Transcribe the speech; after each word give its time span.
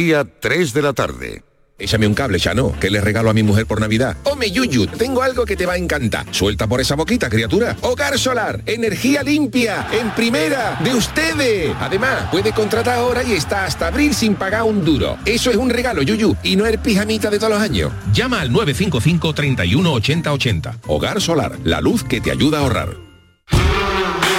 Día 0.00 0.24
3 0.24 0.72
de 0.72 0.80
la 0.80 0.94
tarde. 0.94 1.42
Échame 1.78 2.06
un 2.06 2.14
cable, 2.14 2.38
ya 2.38 2.54
no. 2.54 2.72
¿Qué 2.80 2.88
le 2.88 3.02
regalo 3.02 3.28
a 3.28 3.34
mi 3.34 3.42
mujer 3.42 3.66
por 3.66 3.82
Navidad? 3.82 4.16
Home 4.24 4.50
Yuyu, 4.50 4.86
tengo 4.86 5.20
algo 5.20 5.44
que 5.44 5.56
te 5.56 5.66
va 5.66 5.74
a 5.74 5.76
encantar. 5.76 6.24
Suelta 6.30 6.66
por 6.66 6.80
esa 6.80 6.94
boquita, 6.94 7.28
criatura. 7.28 7.76
Hogar 7.82 8.18
solar, 8.18 8.62
energía 8.64 9.22
limpia, 9.22 9.88
en 9.92 10.10
primera, 10.12 10.80
de 10.82 10.94
ustedes. 10.94 11.76
Además, 11.78 12.30
puede 12.30 12.52
contratar 12.52 12.96
ahora 12.96 13.22
y 13.22 13.34
está 13.34 13.66
hasta 13.66 13.88
abril 13.88 14.14
sin 14.14 14.36
pagar 14.36 14.62
un 14.62 14.86
duro. 14.86 15.18
Eso 15.26 15.50
es 15.50 15.56
un 15.56 15.68
regalo, 15.68 16.00
Yuyu, 16.00 16.34
y 16.42 16.56
no 16.56 16.64
es 16.64 16.78
pijamita 16.78 17.28
de 17.28 17.38
todos 17.38 17.52
los 17.52 17.60
años. 17.60 17.92
Llama 18.10 18.40
al 18.40 18.50
955 18.50 19.34
31 19.34 19.92
80 19.92 20.32
80. 20.32 20.78
Hogar 20.86 21.20
solar, 21.20 21.58
la 21.64 21.82
luz 21.82 22.04
que 22.04 22.22
te 22.22 22.30
ayuda 22.30 22.60
a 22.60 22.62
ahorrar. 22.62 22.96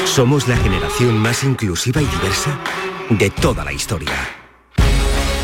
Somos 0.05 0.47
la 0.47 0.57
generación 0.57 1.19
más 1.19 1.43
inclusiva 1.43 2.01
y 2.01 2.05
diversa 2.05 2.59
de 3.11 3.29
toda 3.29 3.63
la 3.63 3.73
historia. 3.73 4.40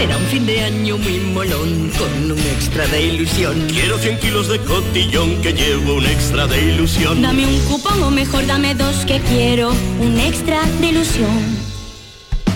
Será 0.00 0.16
un 0.16 0.24
fin 0.28 0.46
de 0.46 0.58
año 0.62 0.96
muy 0.96 1.18
molón 1.18 1.90
con 1.98 2.32
un 2.32 2.38
extra 2.38 2.86
de 2.86 3.02
ilusión. 3.02 3.66
Quiero 3.68 3.98
100 3.98 4.18
kilos 4.18 4.48
de 4.48 4.58
cotillón 4.60 5.42
que 5.42 5.52
llevo 5.52 5.96
un 5.96 6.06
extra 6.06 6.46
de 6.46 6.72
ilusión. 6.72 7.20
Dame 7.20 7.46
un 7.46 7.60
cupón 7.66 8.02
o 8.02 8.10
mejor 8.10 8.46
dame 8.46 8.74
dos 8.74 9.04
que 9.04 9.20
quiero 9.20 9.72
un 10.00 10.18
extra 10.18 10.64
de 10.80 10.86
ilusión. 10.86 11.58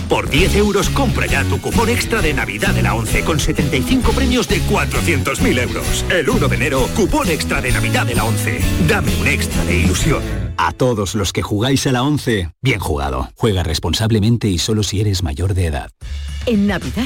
Por 0.09 0.27
10 0.27 0.55
euros 0.55 0.89
compra 0.89 1.27
ya 1.27 1.43
tu 1.43 1.61
cupón 1.61 1.89
extra 1.89 2.19
de 2.19 2.33
Navidad 2.33 2.73
de 2.73 2.81
la 2.81 2.95
11 2.95 3.23
con 3.23 3.39
75 3.39 4.11
premios 4.13 4.47
de 4.47 4.59
400.000 4.63 5.59
euros. 5.61 6.03
El 6.09 6.27
1 6.27 6.47
de 6.47 6.55
enero, 6.55 6.89
cupón 6.95 7.29
extra 7.29 7.61
de 7.61 7.71
Navidad 7.71 8.07
de 8.07 8.15
la 8.15 8.23
11. 8.23 8.59
Dame 8.87 9.15
un 9.17 9.27
extra 9.27 9.63
de 9.65 9.81
ilusión. 9.81 10.23
A 10.57 10.71
todos 10.71 11.13
los 11.13 11.31
que 11.31 11.43
jugáis 11.43 11.85
a 11.85 11.91
la 11.91 12.01
11, 12.01 12.49
bien 12.63 12.79
jugado. 12.79 13.29
Juega 13.35 13.61
responsablemente 13.61 14.47
y 14.47 14.57
solo 14.57 14.81
si 14.81 14.99
eres 14.99 15.21
mayor 15.21 15.53
de 15.53 15.67
edad. 15.67 15.91
En 16.47 16.65
Navidad 16.65 17.05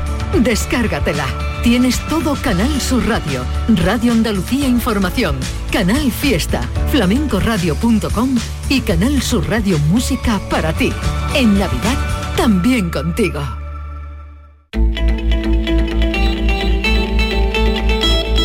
Descárgatela. 0.39 1.25
Tienes 1.63 1.99
todo 2.07 2.35
Canal 2.35 2.81
Sur 2.81 3.07
Radio, 3.07 3.43
Radio 3.83 4.11
Andalucía 4.13 4.67
Información, 4.67 5.37
Canal 5.71 6.11
Fiesta, 6.11 6.61
flamencoradio.com 6.91 8.35
y 8.69 8.81
Canal 8.81 9.21
Sur 9.21 9.47
Radio 9.49 9.77
Música 9.89 10.39
para 10.49 10.73
ti. 10.73 10.91
En 11.35 11.59
Navidad, 11.59 11.97
también 12.35 12.89
contigo. 12.89 13.41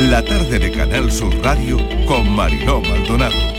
La 0.00 0.22
tarde 0.22 0.58
de 0.58 0.72
Canal 0.72 1.10
Sur 1.10 1.34
Radio 1.42 1.78
con 2.06 2.30
Mariló 2.30 2.80
Maldonado. 2.80 3.55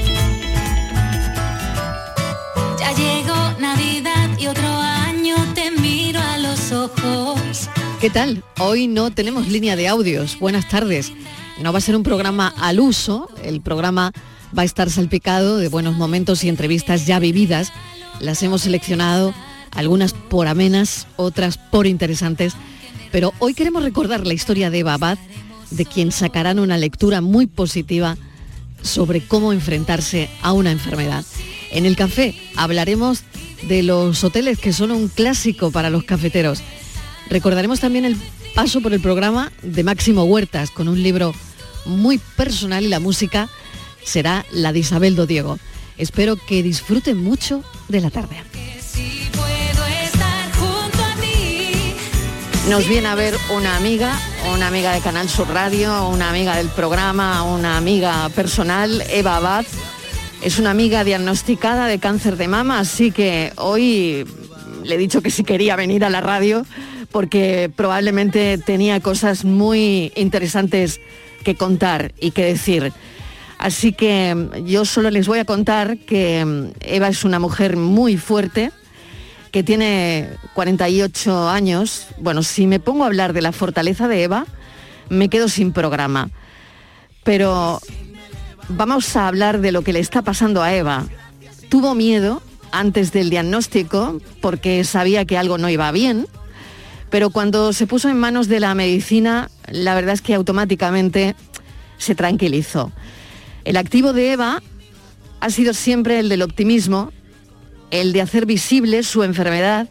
¿Qué 8.00 8.12
tal? 8.12 8.44
Hoy 8.60 8.88
no 8.88 9.10
tenemos 9.10 9.48
línea 9.48 9.76
de 9.76 9.88
audios. 9.88 10.38
Buenas 10.38 10.70
tardes. 10.70 11.12
No 11.60 11.74
va 11.74 11.80
a 11.80 11.82
ser 11.82 11.96
un 11.96 12.04
programa 12.04 12.54
al 12.60 12.80
uso. 12.80 13.28
El 13.44 13.60
programa 13.60 14.12
va 14.56 14.62
a 14.62 14.66
estar 14.66 14.92
salpicado 14.92 15.58
de 15.58 15.68
buenos 15.68 15.98
momentos 15.98 16.44
y 16.44 16.50
entrevistas 16.50 17.08
ya 17.08 17.18
vividas. 17.18 17.74
Las 18.20 18.44
hemos 18.44 18.62
seleccionado, 18.62 19.34
algunas 19.72 20.14
por 20.14 20.48
amenas, 20.48 21.08
otras 21.16 21.58
por 21.58 21.88
interesantes. 21.88 22.54
Pero 23.12 23.34
hoy 23.40 23.56
queremos 23.56 23.82
recordar 23.82 24.28
la 24.28 24.36
historia 24.36 24.70
de 24.70 24.80
Eva 24.80 24.94
Abad, 24.94 25.18
de 25.72 25.86
quien 25.86 26.12
sacarán 26.12 26.60
una 26.60 26.78
lectura 26.78 27.22
muy 27.22 27.48
positiva 27.48 28.16
sobre 28.84 29.26
cómo 29.26 29.54
enfrentarse 29.54 30.30
a 30.44 30.52
una 30.52 30.72
enfermedad. 30.72 31.26
En 31.72 31.88
el 31.88 31.96
café 31.96 32.36
hablaremos 32.56 33.24
de 33.68 33.82
los 33.82 34.24
hoteles 34.24 34.60
que 34.60 34.72
son 34.72 34.92
un 34.92 35.08
clásico 35.08 35.72
para 35.72 35.90
los 35.90 36.04
cafeteros. 36.04 36.62
Recordaremos 37.30 37.80
también 37.80 38.06
el 38.06 38.18
paso 38.56 38.82
por 38.82 38.94
el 38.94 39.02
programa 39.02 39.52
de 39.62 39.84
Máximo 39.84 40.24
Huertas 40.24 40.72
con 40.72 40.88
un 40.88 41.02
libro 41.02 41.34
muy 41.86 42.18
personal 42.18 42.84
y 42.84 42.88
la 42.88 43.00
música 43.00 43.50
será 44.04 44.46
la 44.52 44.72
de 44.72 44.80
Isabel 44.80 45.28
Diego. 45.28 45.60
Espero 45.98 46.38
que 46.38 46.64
disfruten 46.64 47.18
mucho 47.18 47.64
de 47.88 48.02
la 48.02 48.10
tarde. 48.10 48.38
Nos 52.70 52.88
viene 52.88 53.08
a 53.08 53.16
ver 53.16 53.34
una 53.56 53.78
amiga, 53.78 54.20
una 54.54 54.68
amiga 54.68 54.94
de 54.94 55.00
Canal 55.00 55.30
Sur 55.30 55.48
Radio, 55.48 56.10
una 56.10 56.30
amiga 56.30 56.58
del 56.58 56.68
programa, 56.68 57.44
una 57.44 57.78
amiga 57.78 58.28
personal, 58.30 59.04
Eva 59.10 59.38
Abad. 59.38 59.66
Es 60.42 60.60
una 60.60 60.72
amiga 60.72 61.06
diagnosticada 61.06 61.88
de 61.88 62.00
cáncer 62.00 62.36
de 62.36 62.50
mama, 62.50 62.80
así 62.80 63.12
que 63.12 63.54
hoy 63.56 64.26
le 64.84 64.96
he 64.96 64.98
dicho 64.98 65.22
que 65.22 65.32
si 65.32 65.46
quería 65.46 65.78
venir 65.78 66.04
a 66.04 66.10
la 66.10 66.20
radio 66.20 66.66
porque 67.12 67.72
probablemente 67.76 68.58
tenía 68.58 69.00
cosas 69.00 69.46
muy 69.46 70.12
interesantes 70.16 71.00
que 71.44 71.56
contar 71.56 72.14
y 72.20 72.32
que 72.32 72.46
decir. 72.46 72.94
Así 73.58 73.92
que 73.92 74.50
yo 74.66 74.86
solo 74.86 75.10
les 75.10 75.28
voy 75.28 75.40
a 75.40 75.46
contar 75.46 75.98
que 75.98 76.72
Eva 76.82 77.08
es 77.08 77.24
una 77.24 77.40
mujer 77.40 77.76
muy 77.76 78.18
fuerte, 78.18 78.72
que 79.52 79.64
tiene 79.64 80.30
48 80.54 81.50
años. 81.50 82.08
Bueno, 82.20 82.44
si 82.44 82.68
me 82.68 82.80
pongo 82.80 83.04
a 83.04 83.08
hablar 83.08 83.34
de 83.34 83.42
la 83.42 83.52
fortaleza 83.52 84.08
de 84.08 84.24
Eva, 84.24 84.46
me 85.10 85.30
quedo 85.30 85.48
sin 85.48 85.72
programa. 85.72 86.30
Pero 87.24 87.80
vamos 88.70 89.16
a 89.16 89.28
hablar 89.28 89.60
de 89.60 89.72
lo 89.72 89.82
que 89.82 89.94
le 89.94 90.00
está 90.00 90.22
pasando 90.22 90.62
a 90.62 90.74
Eva. 90.74 91.06
Tuvo 91.70 91.96
miedo 91.96 92.42
antes 92.72 93.12
del 93.12 93.30
diagnóstico 93.30 94.20
porque 94.42 94.84
sabía 94.84 95.26
que 95.26 95.38
algo 95.38 95.58
no 95.58 95.70
iba 95.70 95.92
bien, 95.92 96.28
pero 97.10 97.30
cuando 97.30 97.74
se 97.74 97.88
puso 97.88 98.10
en 98.10 98.20
manos 98.20 98.48
de 98.48 98.60
la 98.60 98.76
medicina, 98.76 99.50
la 99.72 99.96
verdad 99.96 100.14
es 100.14 100.22
que 100.22 100.34
automáticamente 100.34 101.36
se 101.98 102.16
tranquilizó. 102.16 102.92
El 103.64 103.78
activo 103.78 104.14
de 104.14 104.34
Eva 104.34 104.62
ha 105.40 105.50
sido 105.50 105.74
siempre 105.74 106.20
el 106.20 106.30
del 106.30 106.42
optimismo, 106.42 107.12
el 107.92 108.14
de 108.14 108.22
hacer 108.22 108.46
visible 108.46 109.04
su 109.04 109.24
enfermedad. 109.24 109.88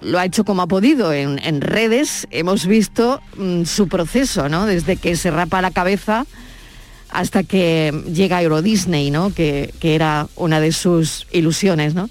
Lo 0.00 0.18
ha 0.18 0.24
hecho 0.24 0.44
como 0.44 0.62
ha 0.62 0.66
podido. 0.66 1.12
En, 1.12 1.60
redes 1.60 2.26
hemos 2.30 2.66
visto 2.66 3.20
mm, 3.36 3.64
su 3.64 3.88
proceso, 3.88 4.48
¿no? 4.48 4.66
Desde 4.66 4.96
que 4.96 5.16
se 5.16 5.30
rapa 5.30 5.62
la 5.62 5.70
cabeza 5.70 6.26
hasta 7.10 7.44
que 7.44 7.92
llega 8.12 8.38
a 8.38 8.42
Euro 8.42 8.60
Disney, 8.60 9.10
¿no? 9.10 9.32
Que, 9.32 9.72
que 9.78 9.94
era 9.94 10.26
una 10.34 10.60
de 10.60 10.72
sus 10.72 11.26
ilusiones, 11.30 11.94
¿no? 11.94 12.10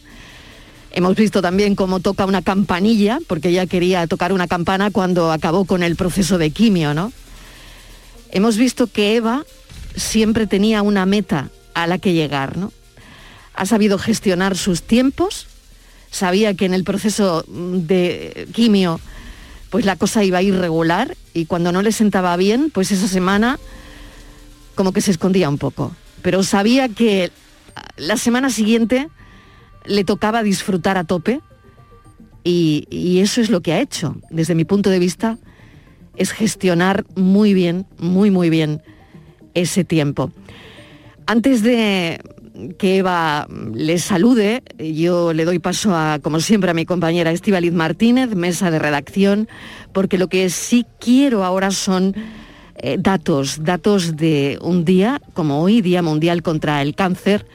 Hemos 0.94 1.16
visto 1.16 1.42
también 1.42 1.76
cómo 1.76 2.00
toca 2.00 2.26
una 2.28 2.44
campanilla, 2.44 3.20
porque 3.28 3.50
ella 3.50 3.66
quería 3.66 4.06
tocar 4.06 4.32
una 4.32 4.48
campana 4.48 4.92
cuando 4.92 5.32
acabó 5.32 5.66
con 5.66 5.82
el 5.82 5.96
proceso 5.96 6.38
de 6.38 6.52
quimio, 6.52 6.94
¿no? 6.94 7.12
Hemos 8.30 8.58
visto 8.58 8.86
que 8.86 9.16
Eva 9.16 9.44
siempre 9.96 10.46
tenía 10.46 10.84
una 10.84 11.08
meta 11.08 11.50
a 11.74 11.88
la 11.88 11.98
que 11.98 12.14
llegar, 12.14 12.58
¿no? 12.58 12.72
Ha 13.56 13.66
sabido 13.66 13.98
gestionar 13.98 14.56
sus 14.56 14.84
tiempos, 14.84 15.48
sabía 16.12 16.54
que 16.54 16.66
en 16.66 16.76
el 16.76 16.84
proceso 16.84 17.44
de 17.48 18.48
quimio 18.54 19.00
pues 19.72 19.86
la 19.86 19.96
cosa 19.96 20.24
iba 20.24 20.44
irregular 20.44 21.18
y 21.34 21.48
cuando 21.48 21.72
no 21.72 21.82
le 21.82 21.92
sentaba 21.92 22.38
bien, 22.38 22.70
pues 22.70 22.92
esa 22.92 23.08
semana 23.08 23.60
como 24.76 24.94
que 24.94 25.02
se 25.02 25.10
escondía 25.10 25.50
un 25.50 25.58
poco. 25.58 25.96
Pero 26.22 26.44
sabía 26.44 26.90
que 26.90 27.32
la 27.98 28.18
semana 28.18 28.52
siguiente 28.52 29.10
le 29.86 30.04
tocaba 30.04 30.44
disfrutar 30.44 30.98
a 30.98 31.04
tope 31.04 31.42
y, 32.44 32.88
y 32.90 33.20
eso 33.20 33.42
es 33.42 33.50
lo 33.50 33.62
que 33.62 33.74
ha 33.74 33.80
hecho. 33.80 34.16
Desde 34.30 34.56
mi 34.56 34.66
punto 34.66 34.90
de 34.90 35.00
vista, 35.00 35.38
es 36.16 36.32
gestionar 36.32 37.06
muy 37.16 37.54
bien, 37.54 37.86
muy, 37.98 38.32
muy 38.32 38.50
bien 38.50 38.82
ese 39.54 39.84
tiempo. 39.84 40.32
Antes 41.26 41.64
de 41.64 42.20
que 42.78 42.98
Eva 42.98 43.48
les 43.74 44.04
salude, 44.04 44.64
yo 44.78 45.34
le 45.34 45.46
doy 45.46 45.60
paso 45.60 45.96
a, 45.96 46.20
como 46.22 46.40
siempre, 46.40 46.72
a 46.72 46.74
mi 46.74 46.86
compañera 46.86 47.32
Estivaliz 47.32 47.74
Martínez, 47.74 48.36
mesa 48.36 48.72
de 48.72 48.80
redacción, 48.80 49.48
porque 49.92 50.18
lo 50.18 50.28
que 50.28 50.50
sí 50.50 50.86
quiero 51.00 51.44
ahora 51.44 51.72
son 51.72 52.16
eh, 52.78 52.98
datos, 53.00 53.64
datos 53.64 54.16
de 54.18 54.60
un 54.62 54.86
día 54.86 55.22
como 55.34 55.62
hoy, 55.62 55.82
Día 55.82 56.02
Mundial 56.02 56.44
contra 56.44 56.82
el 56.82 56.96
Cáncer. 56.96 57.46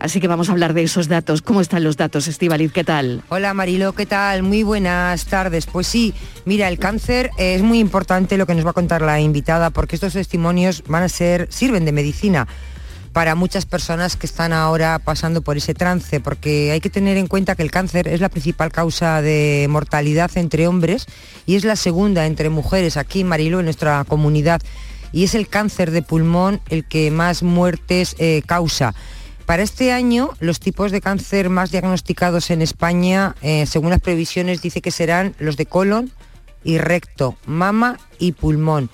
Así 0.00 0.18
que 0.18 0.28
vamos 0.28 0.48
a 0.48 0.52
hablar 0.52 0.72
de 0.72 0.82
esos 0.82 1.08
datos. 1.08 1.42
¿Cómo 1.42 1.60
están 1.60 1.84
los 1.84 1.98
datos, 1.98 2.26
Estivaliz? 2.26 2.72
¿Qué 2.72 2.84
tal? 2.84 3.22
Hola 3.28 3.52
Marilo, 3.52 3.92
¿qué 3.92 4.06
tal? 4.06 4.42
Muy 4.42 4.62
buenas 4.62 5.26
tardes. 5.26 5.66
Pues 5.66 5.86
sí, 5.86 6.14
mira, 6.46 6.68
el 6.68 6.78
cáncer 6.78 7.30
es 7.36 7.60
muy 7.60 7.80
importante 7.80 8.38
lo 8.38 8.46
que 8.46 8.54
nos 8.54 8.64
va 8.64 8.70
a 8.70 8.72
contar 8.72 9.02
la 9.02 9.20
invitada, 9.20 9.68
porque 9.68 9.96
estos 9.96 10.14
testimonios 10.14 10.82
van 10.88 11.02
a 11.02 11.10
ser, 11.10 11.48
sirven 11.50 11.84
de 11.84 11.92
medicina 11.92 12.48
para 13.12 13.34
muchas 13.34 13.66
personas 13.66 14.16
que 14.16 14.24
están 14.24 14.54
ahora 14.54 14.98
pasando 15.00 15.42
por 15.42 15.58
ese 15.58 15.74
trance, 15.74 16.18
porque 16.18 16.72
hay 16.72 16.80
que 16.80 16.88
tener 16.88 17.18
en 17.18 17.26
cuenta 17.26 17.54
que 17.54 17.62
el 17.62 17.70
cáncer 17.70 18.08
es 18.08 18.22
la 18.22 18.30
principal 18.30 18.72
causa 18.72 19.20
de 19.20 19.66
mortalidad 19.68 20.30
entre 20.36 20.66
hombres 20.66 21.06
y 21.44 21.56
es 21.56 21.64
la 21.64 21.76
segunda 21.76 22.24
entre 22.24 22.48
mujeres 22.48 22.96
aquí 22.96 23.22
Marilo, 23.22 23.58
en 23.58 23.66
nuestra 23.66 24.02
comunidad, 24.04 24.62
y 25.12 25.24
es 25.24 25.34
el 25.34 25.46
cáncer 25.46 25.90
de 25.90 26.00
pulmón 26.00 26.62
el 26.70 26.84
que 26.86 27.10
más 27.10 27.42
muertes 27.42 28.16
eh, 28.18 28.40
causa. 28.46 28.94
Para 29.50 29.64
este 29.64 29.90
año, 29.90 30.30
los 30.38 30.60
tipos 30.60 30.92
de 30.92 31.00
cáncer 31.00 31.50
más 31.50 31.72
diagnosticados 31.72 32.52
en 32.52 32.62
España, 32.62 33.34
eh, 33.42 33.66
según 33.66 33.90
las 33.90 33.98
previsiones, 33.98 34.62
dice 34.62 34.80
que 34.80 34.92
serán 34.92 35.34
los 35.40 35.56
de 35.56 35.66
colon 35.66 36.12
y 36.62 36.78
recto, 36.78 37.36
mama 37.46 37.98
y 38.20 38.30
pulmón 38.30 38.90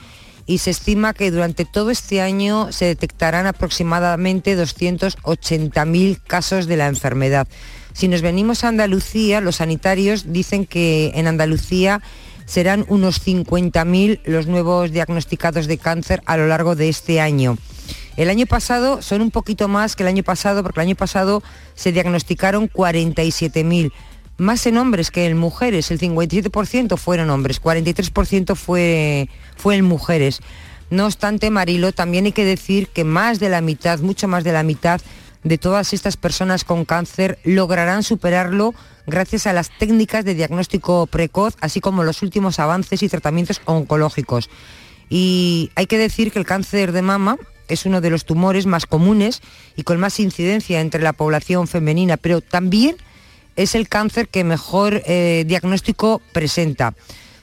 y 0.46 0.56
se 0.56 0.70
estima 0.70 1.12
que 1.12 1.30
durante 1.30 1.66
todo 1.66 1.90
este 1.90 2.22
año 2.22 2.72
se 2.72 2.86
detectarán 2.86 3.46
aproximadamente 3.46 4.56
280.000 4.56 6.22
casos 6.26 6.66
de 6.66 6.78
la 6.78 6.86
enfermedad. 6.86 7.46
Si 7.92 8.08
nos 8.08 8.22
venimos 8.22 8.64
a 8.64 8.68
Andalucía, 8.68 9.42
los 9.42 9.56
sanitarios 9.56 10.32
dicen 10.32 10.64
que 10.64 11.12
en 11.16 11.26
Andalucía 11.26 12.00
serán 12.46 12.86
unos 12.88 13.22
50.000 13.26 14.22
los 14.24 14.46
nuevos 14.46 14.90
diagnosticados 14.90 15.66
de 15.66 15.76
cáncer 15.76 16.22
a 16.24 16.38
lo 16.38 16.46
largo 16.46 16.76
de 16.76 16.88
este 16.88 17.20
año. 17.20 17.58
El 18.16 18.30
año 18.30 18.46
pasado 18.46 19.02
son 19.02 19.20
un 19.20 19.30
poquito 19.30 19.68
más 19.68 19.94
que 19.94 20.02
el 20.02 20.08
año 20.08 20.22
pasado, 20.22 20.62
porque 20.62 20.80
el 20.80 20.86
año 20.86 20.96
pasado 20.96 21.42
se 21.74 21.92
diagnosticaron 21.92 22.70
47.000 22.70 23.92
más 24.38 24.66
en 24.66 24.78
hombres 24.78 25.10
que 25.10 25.26
en 25.26 25.36
mujeres. 25.36 25.90
El 25.90 25.98
57% 26.00 26.96
fueron 26.96 27.30
hombres, 27.30 27.62
43% 27.62 28.54
fue, 28.54 29.28
fue 29.56 29.76
en 29.76 29.84
mujeres. 29.84 30.40
No 30.88 31.06
obstante, 31.06 31.50
Marilo, 31.50 31.92
también 31.92 32.26
hay 32.26 32.32
que 32.32 32.44
decir 32.44 32.88
que 32.88 33.04
más 33.04 33.38
de 33.38 33.48
la 33.48 33.60
mitad, 33.60 33.98
mucho 33.98 34.28
más 34.28 34.44
de 34.44 34.52
la 34.52 34.62
mitad 34.62 35.00
de 35.42 35.58
todas 35.58 35.92
estas 35.92 36.16
personas 36.16 36.64
con 36.64 36.84
cáncer 36.84 37.38
lograrán 37.44 38.02
superarlo 38.02 38.74
gracias 39.06 39.46
a 39.46 39.52
las 39.52 39.70
técnicas 39.78 40.24
de 40.24 40.34
diagnóstico 40.34 41.06
precoz, 41.06 41.54
así 41.60 41.80
como 41.80 42.02
los 42.02 42.22
últimos 42.22 42.58
avances 42.58 43.02
y 43.02 43.08
tratamientos 43.08 43.60
oncológicos. 43.64 44.48
Y 45.08 45.70
hay 45.76 45.86
que 45.86 45.98
decir 45.98 46.32
que 46.32 46.38
el 46.38 46.46
cáncer 46.46 46.92
de 46.92 47.02
mama 47.02 47.36
es 47.68 47.86
uno 47.86 48.00
de 48.00 48.10
los 48.10 48.24
tumores 48.24 48.66
más 48.66 48.86
comunes 48.86 49.42
y 49.76 49.82
con 49.82 49.98
más 49.98 50.20
incidencia 50.20 50.80
entre 50.80 51.02
la 51.02 51.12
población 51.12 51.68
femenina, 51.68 52.16
pero 52.16 52.40
también 52.40 52.96
es 53.56 53.74
el 53.74 53.88
cáncer 53.88 54.28
que 54.28 54.44
mejor 54.44 55.02
eh, 55.06 55.44
diagnóstico 55.46 56.20
presenta. 56.32 56.94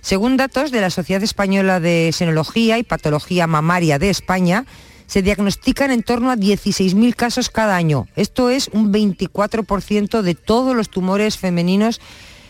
Según 0.02 0.38
datos 0.38 0.72
de 0.72 0.82
la 0.82 0.90
Sociedad 0.90 1.24
Española 1.24 1.80
de 1.80 2.12
Senología 2.14 2.78
y 2.78 2.84
Patología 2.84 3.48
Mamaria 3.48 4.00
de 4.00 4.10
España, 4.10 4.66
se 5.08 5.22
diagnostican 5.22 5.92
en 5.92 6.04
torno 6.04 6.32
a 6.32 6.36
16.000 6.36 7.16
casos 7.16 7.50
cada 7.50 7.76
año. 7.76 8.08
Esto 8.16 8.50
es 8.50 8.68
un 8.70 8.92
24% 8.92 10.22
de 10.22 10.36
todos 10.36 10.76
los 10.76 10.90
tumores 10.90 11.38
femeninos 11.38 12.02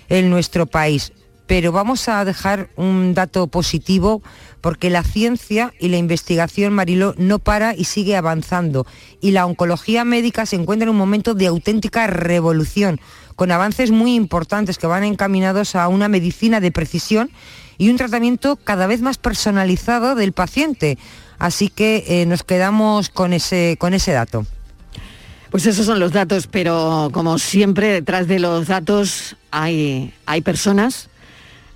en 0.09 0.29
nuestro 0.29 0.65
país. 0.65 1.13
Pero 1.45 1.71
vamos 1.71 2.07
a 2.07 2.23
dejar 2.23 2.69
un 2.77 3.13
dato 3.13 3.47
positivo 3.47 4.21
porque 4.61 4.89
la 4.89 5.03
ciencia 5.03 5.73
y 5.79 5.89
la 5.89 5.97
investigación, 5.97 6.73
Marilo, 6.73 7.15
no 7.17 7.39
para 7.39 7.75
y 7.75 7.83
sigue 7.83 8.15
avanzando. 8.15 8.87
Y 9.19 9.31
la 9.31 9.45
oncología 9.45 10.05
médica 10.05 10.45
se 10.45 10.55
encuentra 10.55 10.85
en 10.85 10.91
un 10.91 10.97
momento 10.97 11.33
de 11.33 11.47
auténtica 11.47 12.07
revolución 12.07 12.99
con 13.35 13.51
avances 13.51 13.91
muy 13.91 14.15
importantes 14.15 14.77
que 14.77 14.87
van 14.87 15.03
encaminados 15.03 15.75
a 15.75 15.87
una 15.87 16.07
medicina 16.07 16.59
de 16.59 16.71
precisión 16.71 17.31
y 17.77 17.89
un 17.89 17.97
tratamiento 17.97 18.55
cada 18.55 18.87
vez 18.87 19.01
más 19.01 19.17
personalizado 19.17 20.15
del 20.15 20.31
paciente. 20.31 20.97
Así 21.39 21.69
que 21.69 22.05
eh, 22.07 22.25
nos 22.25 22.43
quedamos 22.43 23.09
con 23.09 23.33
ese, 23.33 23.75
con 23.79 23.93
ese 23.93 24.13
dato. 24.13 24.45
Pues 25.51 25.65
esos 25.65 25.85
son 25.85 25.99
los 25.99 26.13
datos, 26.13 26.47
pero 26.47 27.09
como 27.11 27.37
siempre 27.37 27.87
detrás 27.91 28.27
de 28.27 28.39
los 28.39 28.67
datos 28.67 29.35
hay, 29.51 30.13
hay 30.25 30.41
personas, 30.41 31.09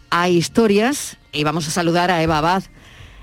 hay 0.09 0.38
historias 0.38 1.18
y 1.31 1.44
vamos 1.44 1.68
a 1.68 1.71
saludar 1.71 2.12
a 2.12 2.21
Eva 2.21 2.39
Abad. 2.39 2.63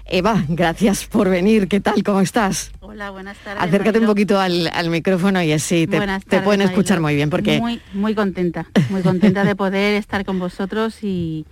Eva, 0.06 0.44
gracias 0.48 1.06
por 1.06 1.30
venir. 1.30 1.66
¿Qué 1.66 1.80
tal? 1.80 2.02
¿Cómo 2.02 2.20
estás? 2.20 2.72
Hola, 2.80 3.10
buenas 3.10 3.38
tardes. 3.38 3.62
Acércate 3.62 4.00
un 4.00 4.06
poquito 4.06 4.38
al, 4.38 4.90
micrófono 4.90 5.42
y 5.42 5.52
así 5.52 5.86
te, 5.86 5.98
te 6.28 6.40
pueden 6.42 6.60
escuchar 6.60 7.00
muy 7.00 7.14
bien. 7.14 7.30
Porque... 7.30 7.58
Muy, 7.58 7.80
muy 7.94 8.14
contenta, 8.14 8.66
muy 8.90 9.02
contenta 9.02 9.44
de 9.44 9.56
poder 9.56 9.94
estar 9.98 10.24
con 10.24 10.38
vosotros 10.38 10.98
y, 11.02 11.46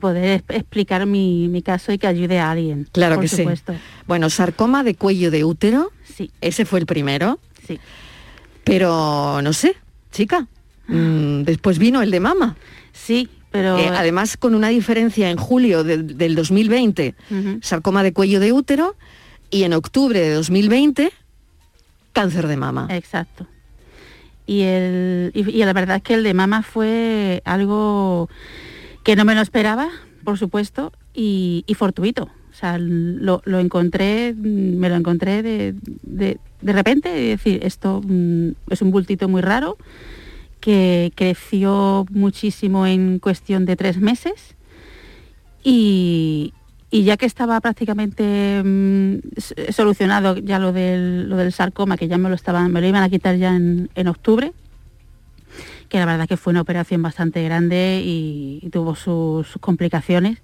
poder 0.00 0.44
explicar 0.48 1.06
mi, 1.06 1.62
caso 1.64 1.92
y 1.92 1.98
que 1.98 2.06
ayude 2.06 2.38
a 2.38 2.50
alguien. 2.50 2.86
Claro 2.92 3.18
que 3.18 3.28
sí. 3.28 3.46
Bueno, 4.06 4.28
sarcoma 4.28 4.84
de 4.84 4.94
cuello 4.94 5.30
de 5.30 5.44
útero. 5.44 5.90
Sí. 6.04 6.30
Ese 6.42 6.66
fue 6.66 6.80
el 6.80 6.86
primero. 6.86 7.38
Sí. 7.66 7.80
Pero 8.62 9.40
no 9.42 9.52
sé, 9.54 9.74
chica. 10.12 10.46
Mm, 10.88 11.42
después 11.42 11.78
vino 11.78 12.02
el 12.02 12.10
de 12.10 12.20
mama. 12.20 12.56
Sí, 12.92 13.28
pero... 13.50 13.78
Eh, 13.78 13.88
además, 13.88 14.36
con 14.36 14.54
una 14.54 14.68
diferencia 14.68 15.30
en 15.30 15.36
julio 15.36 15.84
del 15.84 16.34
2020, 16.34 17.14
sarcoma 17.62 18.02
de 18.02 18.12
cuello 18.12 18.40
de 18.40 18.52
útero, 18.52 18.96
y 19.50 19.62
en 19.62 19.72
octubre 19.72 20.20
de 20.20 20.34
2020, 20.34 21.12
cáncer 22.12 22.46
de 22.46 22.56
mama. 22.56 22.88
Exacto. 22.90 23.46
Y, 24.46 24.62
el, 24.62 25.32
y, 25.34 25.64
la 25.64 25.72
verdad 25.72 25.96
es 25.96 26.02
que 26.02 26.14
el 26.14 26.22
de 26.22 26.34
mama 26.34 26.62
fue 26.62 27.42
algo 27.44 28.28
que 29.02 29.16
no 29.16 29.24
me 29.24 29.34
lo 29.34 29.40
esperaba, 29.40 29.88
por 30.24 30.38
supuesto, 30.38 30.92
y, 31.14 31.64
fortuito. 31.76 32.24
O 32.24 32.58
sea, 32.58 32.78
lo, 32.78 33.42
encontré, 33.58 34.34
me 34.34 34.88
lo 34.88 34.94
encontré 34.94 35.42
de, 35.42 35.74
de, 36.02 36.38
de 36.62 36.72
repente, 36.72 37.32
es 37.32 37.38
decir, 37.38 37.60
esto 37.62 38.00
mm, 38.02 38.50
es 38.70 38.82
un 38.82 38.90
bultito 38.90 39.28
muy 39.28 39.42
raro 39.42 39.76
que 40.66 41.12
creció 41.14 42.06
muchísimo 42.10 42.88
en 42.88 43.20
cuestión 43.20 43.66
de 43.66 43.76
tres 43.76 43.98
meses 43.98 44.56
y, 45.62 46.52
ya 46.90 47.16
que 47.16 47.24
estaba 47.24 47.60
prácticamente 47.60 48.62
mm, 48.64 49.18
solucionado 49.70 50.36
ya 50.38 50.58
lo 50.58 50.72
del, 50.72 51.28
lo 51.28 51.36
del 51.36 51.52
sarcoma, 51.52 51.96
que 51.96 52.08
ya 52.08 52.18
me 52.18 52.28
lo, 52.28 52.34
estaban, 52.34 52.72
me 52.72 52.80
lo 52.80 52.88
iban 52.88 53.04
a 53.04 53.08
quitar 53.08 53.36
ya 53.36 53.54
en, 53.54 54.08
octubre, 54.08 54.52
que 55.88 55.98
la 55.98 56.06
verdad 56.06 56.26
que 56.26 56.36
fue 56.36 56.50
una 56.50 56.62
operación 56.62 57.00
bastante 57.00 57.44
grande 57.44 58.02
y, 58.04 58.68
tuvo 58.72 58.96
sus, 58.96 59.46
complicaciones. 59.60 60.38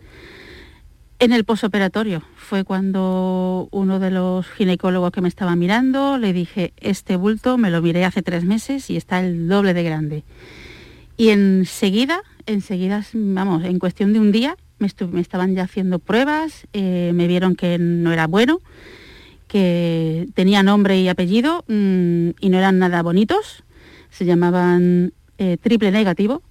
En 1.23 1.33
el 1.33 1.45
posoperatorio 1.45 2.25
fue 2.35 2.65
cuando 2.65 3.69
uno 3.71 4.01
de 4.01 4.11
los 4.11 4.45
ginecólogos 4.49 5.13
que 5.13 5.21
me 5.21 5.29
estaba 5.29 5.55
mirando 5.55 6.19
le 6.19 6.33
dije, 6.33 6.73
este 6.79 7.15
bulto 7.15 7.59
me 7.59 7.71
lo 7.71 7.81
miré 7.81 8.05
hace 8.05 8.23
tres 8.23 8.45
meses 8.45 8.91
y 8.91 8.97
está 8.97 9.21
el 9.21 9.47
doble 9.47 9.73
de 9.73 9.85
grande. 9.85 10.25
Y 11.17 11.29
enseguida, 11.29 12.23
enseguida, 12.47 13.07
vamos, 13.13 13.63
en 13.63 13.79
cuestión 13.79 14.13
de 14.13 14.19
un 14.19 14.33
día, 14.33 14.57
me, 14.81 14.89
estaban 15.21 15.55
ya 15.55 15.63
haciendo 15.63 16.01
pruebas, 16.01 16.67
eh, 16.73 17.13
me 17.15 17.29
vieron 17.29 17.55
que 17.55 17.79
no 17.79 18.13
era 18.13 18.27
bueno, 18.27 18.59
que 19.47 20.27
tenía 20.35 20.65
nombre 20.65 21.01
y 21.01 21.07
apellido 21.07 21.65
mm, 21.69 22.31
y 22.41 22.49
no 22.49 22.59
eran 22.59 22.81
nada 22.81 23.01
bonitos, 23.01 23.63
se 24.11 24.25
llamaban 24.25 25.13
eh, 25.39 25.57
triple 25.57 25.93
negativo 25.93 26.43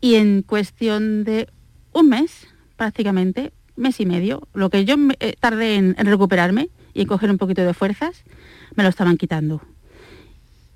y 0.00 0.14
en 0.14 0.40
cuestión 0.40 1.24
de 1.24 1.50
un 1.92 2.08
mes, 2.08 2.46
prácticamente, 2.76 3.52
mes 3.78 4.00
y 4.00 4.06
medio, 4.06 4.46
lo 4.54 4.70
que 4.70 4.84
yo 4.84 4.96
eh, 5.20 5.34
tardé 5.40 5.76
en, 5.76 5.96
recuperarme 5.96 6.68
y 6.94 7.02
en 7.02 7.06
coger 7.06 7.30
un 7.30 7.38
poquito 7.38 7.62
de 7.62 7.74
fuerzas, 7.74 8.24
me 8.74 8.82
lo 8.82 8.88
estaban 8.88 9.16
quitando. 9.16 9.62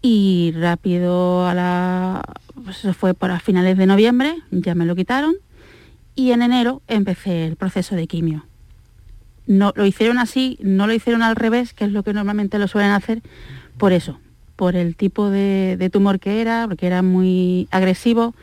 Y 0.00 0.52
rápido 0.56 1.46
a 1.46 1.54
la... 1.54 2.22
Pues 2.64 2.78
eso 2.78 2.94
fue 2.94 3.14
para 3.14 3.40
finales 3.40 3.76
de 3.76 3.86
noviembre, 3.86 4.36
ya 4.50 4.74
me 4.74 4.86
lo 4.86 4.94
quitaron 4.94 5.34
y 6.14 6.32
en 6.32 6.42
enero 6.42 6.82
empecé 6.88 7.46
el 7.46 7.56
proceso 7.56 7.94
de 7.94 8.06
quimio. 8.06 8.44
No, 9.46 9.72
lo 9.74 9.86
hicieron 9.86 10.18
así, 10.18 10.58
no 10.60 10.86
lo 10.86 10.92
hicieron 10.92 11.22
al 11.22 11.36
revés, 11.36 11.74
que 11.74 11.84
es 11.84 11.92
lo 11.92 12.02
que 12.02 12.12
normalmente 12.12 12.58
lo 12.58 12.68
suelen 12.68 12.92
hacer, 12.92 13.22
por 13.78 13.92
eso, 13.92 14.20
por 14.56 14.76
el 14.76 14.94
tipo 14.94 15.30
de, 15.30 15.90
tumor 15.92 16.20
que 16.20 16.40
era, 16.40 16.66
porque 16.68 16.86
era 16.86 17.02
muy 17.02 17.66
agresivo, 17.70 18.34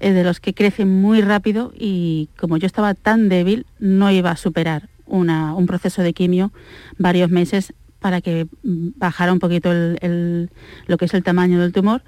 eh, 0.00 0.12
de 0.12 0.24
los 0.24 0.40
que 0.40 0.54
crecen 0.54 1.00
muy 1.00 1.20
rápido 1.20 1.72
y 1.78 2.28
como 2.38 2.56
yo 2.56 2.66
estaba 2.66 2.94
tan 2.94 3.28
débil, 3.28 3.66
no 3.78 4.10
iba 4.10 4.30
a 4.30 4.36
superar 4.36 4.88
un 5.06 5.66
proceso 5.66 6.02
de 6.02 6.12
quimio 6.12 6.52
varios 6.98 7.30
meses 7.30 7.72
para 8.00 8.20
que 8.20 8.48
bajara 8.62 9.32
un 9.32 9.38
poquito 9.38 9.72
lo 9.72 10.98
que 10.98 11.04
es 11.04 11.14
el 11.14 11.22
tamaño 11.22 11.60
del 11.60 11.72
tumor 11.72 12.02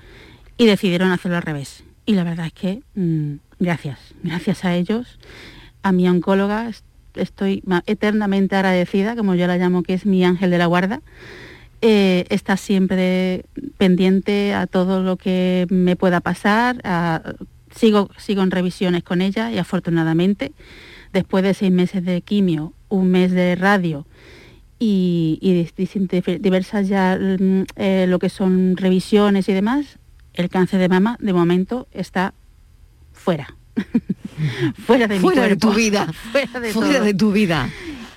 y 0.57 0.67
decidieron 0.67 1.13
hacerlo 1.13 1.37
al 1.37 1.43
revés. 1.43 1.85
Y 2.07 2.15
la 2.15 2.25
verdad 2.25 2.47
es 2.47 2.53
que 2.53 2.83
mm, 2.95 3.35
gracias, 3.61 3.99
gracias 4.23 4.65
a 4.65 4.75
ellos, 4.75 5.19
a 5.83 5.93
mi 5.93 6.09
oncóloga 6.09 6.71
estoy 7.15 7.63
eternamente 7.87 8.57
agradecida, 8.57 9.17
como 9.17 9.35
yo 9.35 9.47
la 9.47 9.57
llamo, 9.57 9.83
que 9.83 9.95
es 9.95 10.07
mi 10.07 10.25
ángel 10.25 10.51
de 10.51 10.59
la 10.59 10.67
guarda. 10.67 11.03
Eh, 11.81 12.27
está 12.31 12.57
siempre 12.57 13.45
pendiente 13.77 14.53
a 14.53 14.67
todo 14.67 15.03
lo 15.03 15.17
que 15.17 15.67
me 15.71 15.97
pueda 15.97 16.21
pasar. 16.21 16.81
Sigo, 17.79 18.11
sigo 18.19 18.43
en 18.43 18.51
revisiones 18.51 19.03
con 19.03 19.23
ella 19.23 19.53
y 19.53 19.59
afortunadamente, 19.59 20.53
después 21.13 21.45
de 21.45 21.55
seis 21.55 21.73
meses 21.73 22.05
de 22.05 22.21
quimio, 22.23 22.73
un 22.89 23.11
mes 23.11 23.33
de 23.33 23.55
radio 23.55 24.07
y, 24.79 25.39
diversas 26.41 26.89
ya 26.89 27.19
mm, 27.19 27.65
eh, 27.77 28.07
lo 28.09 28.19
que 28.19 28.29
son 28.29 28.77
revisiones 28.77 29.49
y 29.49 29.53
demás, 29.53 29.99
el 30.35 30.49
cáncer 30.49 30.81
de 30.81 30.89
mama 30.89 31.17
de 31.21 31.33
momento 31.33 31.89
está 31.93 32.35
fuera. 33.13 33.55
fuera 34.87 35.07
de, 35.07 35.21
fuera 35.21 35.49
de 35.49 35.57
tu 35.57 35.73
vida. 35.73 36.13
fuera 36.33 36.61
de, 37.01 37.15
tu 37.15 37.33
vida. 37.33 37.69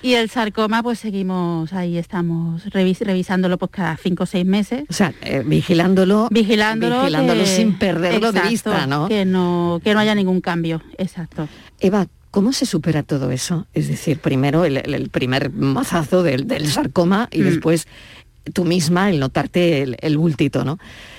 Y 0.02 0.14
el 0.14 0.28
sarcoma, 0.30 0.82
pues 0.82 0.98
seguimos 0.98 1.72
ahí, 1.72 1.96
estamos 1.96 2.64
revisándolo 2.72 3.56
pues 3.56 3.70
cada 3.70 3.96
cinco 3.96 4.24
o 4.24 4.26
seis 4.26 4.44
meses. 4.44 4.84
O 4.90 4.92
sea, 4.92 5.14
eh, 5.22 5.42
vigilándolo, 5.46 6.28
vigilándolo, 6.30 7.00
vigilándolo 7.00 7.46
sin 7.46 7.78
perderlo 7.78 8.32
de 8.32 8.40
vista, 8.42 8.86
¿no? 8.86 9.08
Que 9.08 9.24
no 9.24 9.80
que 9.82 9.94
no 9.94 10.00
haya 10.00 10.14
ningún 10.14 10.40
cambio, 10.40 10.82
exacto. 10.98 11.48
Eva, 11.80 12.06
¿Cómo 12.32 12.54
se 12.54 12.64
supera 12.64 13.02
todo 13.02 13.30
eso? 13.30 13.66
Es 13.74 13.88
decir, 13.88 14.18
primero 14.18 14.64
el, 14.64 15.10
primer 15.10 15.50
mazazo 15.50 16.22
del, 16.22 16.66
sarcoma 16.66 17.28
y 17.30 17.40
mm. 17.40 17.44
después 17.44 17.86
tú 18.54 18.64
misma 18.64 19.10
el 19.10 19.20
notarte 19.20 19.82
el, 19.82 19.98
el 20.00 20.16
bultito, 20.16 20.64
¿no? 20.64 20.78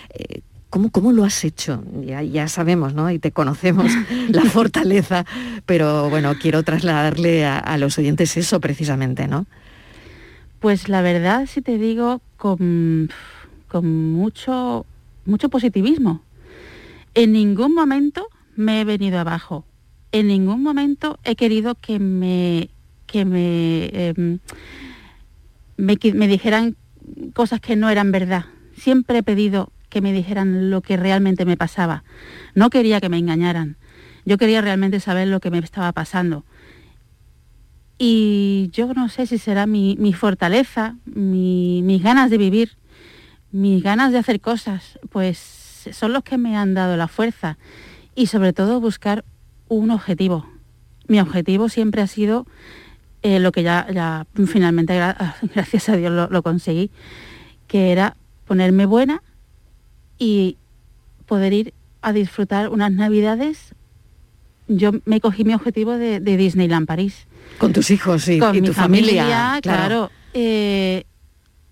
Eh, 0.10 0.42
¿Cómo, 0.74 1.12
lo 1.12 1.24
has 1.24 1.46
hecho? 1.46 1.84
Ya, 2.04 2.48
sabemos, 2.48 2.96
¿no? 2.96 3.12
Y 3.12 3.20
te 3.20 3.32
conocemos 3.32 3.92
la 4.30 4.42
fortaleza, 4.42 5.24
pero 5.68 6.10
bueno, 6.10 6.34
quiero 6.42 6.64
trasladarle 6.64 7.46
a, 7.46 7.78
los 7.78 8.00
oyentes 8.00 8.38
eso 8.38 8.60
precisamente, 8.60 9.28
¿no? 9.28 9.46
Pues 10.60 10.90
la 10.90 11.04
verdad, 11.04 11.46
si 11.46 11.62
te 11.62 11.78
digo, 11.78 12.22
con, 12.38 13.12
con 13.68 14.14
mucho, 14.14 14.88
mucho 15.28 15.50
positivismo. 15.50 16.24
En 17.14 17.34
ningún 17.34 17.76
momento 17.76 18.28
me 18.56 18.82
he 18.82 18.84
venido 18.84 19.20
abajo. 19.20 19.66
En 20.12 20.26
ningún 20.26 20.64
momento 20.64 21.20
he 21.24 21.36
querido 21.36 21.76
que 21.76 22.00
me, 22.00 22.72
que 23.06 23.26
me, 23.26 23.92
em, 23.94 24.40
me, 25.78 26.00
me 26.16 26.28
dijeran 26.28 26.76
cosas 27.34 27.62
que 27.62 27.76
no 27.76 27.92
eran 27.92 28.12
verdad. 28.12 28.46
Siempre 28.76 29.20
he 29.20 29.24
pedido 29.24 29.72
que 29.94 30.02
me 30.02 30.12
dijeran 30.12 30.72
lo 30.72 30.82
que 30.82 30.98
realmente 30.98 31.46
me 31.46 31.56
pasaba. 31.56 32.04
No 32.56 32.72
quería 32.72 33.00
que 33.00 33.10
me 33.10 33.20
engañaran. 33.20 33.78
Yo 34.26 34.40
quería 34.40 34.60
realmente 34.60 35.00
saber 35.00 35.28
lo 35.28 35.40
que 35.40 35.52
me 35.52 35.60
estaba 35.60 35.92
pasando. 35.92 36.46
Y 38.00 38.72
yo 38.74 38.92
no 38.96 39.08
sé 39.08 39.28
si 39.28 39.38
será 39.38 39.68
mi, 39.68 40.14
fortaleza, 40.14 40.96
mis 41.06 42.02
ganas 42.02 42.32
de 42.32 42.40
vivir, 42.40 42.72
mis 43.52 43.84
ganas 43.84 44.12
de 44.12 44.18
hacer 44.18 44.42
cosas, 44.42 44.98
pues 45.12 45.38
son 45.92 46.12
los 46.12 46.24
que 46.24 46.40
me 46.40 46.58
han 46.58 46.74
dado 46.74 46.98
la 46.98 47.08
fuerza. 47.08 47.60
Y 48.16 48.26
sobre 48.26 48.52
todo 48.52 48.82
buscar 48.82 49.24
un 49.68 49.92
objetivo. 49.92 50.50
Mi 51.08 51.20
objetivo 51.20 51.70
siempre 51.70 52.02
ha 52.02 52.08
sido 52.08 52.48
eh, 53.22 53.40
lo 53.40 53.52
que 53.52 53.62
ya 53.62 54.26
finalmente, 54.48 54.98
gracias 55.54 55.88
a 55.90 55.98
Dios, 55.98 56.32
lo 56.32 56.42
conseguí, 56.42 56.90
que 57.68 57.92
era 57.92 58.18
ponerme 58.48 58.88
buena 58.88 59.22
y 60.18 60.58
poder 61.26 61.54
ir 61.54 61.74
a 62.02 62.14
disfrutar 62.14 62.70
unas 62.70 62.92
navidades. 62.92 63.74
Yo 64.68 64.92
me 65.06 65.20
cogí 65.20 65.44
mi 65.44 65.54
objetivo 65.54 65.94
de, 65.94 66.20
Disneyland 66.20 66.88
París. 66.88 67.28
Con 67.58 67.74
tus 67.74 67.92
hijos 67.92 68.28
y, 68.28 68.40
Con 68.40 68.56
y 68.56 68.62
tu 68.62 68.74
familia. 68.74 69.60
claro. 69.62 70.12
Eh, 70.34 71.06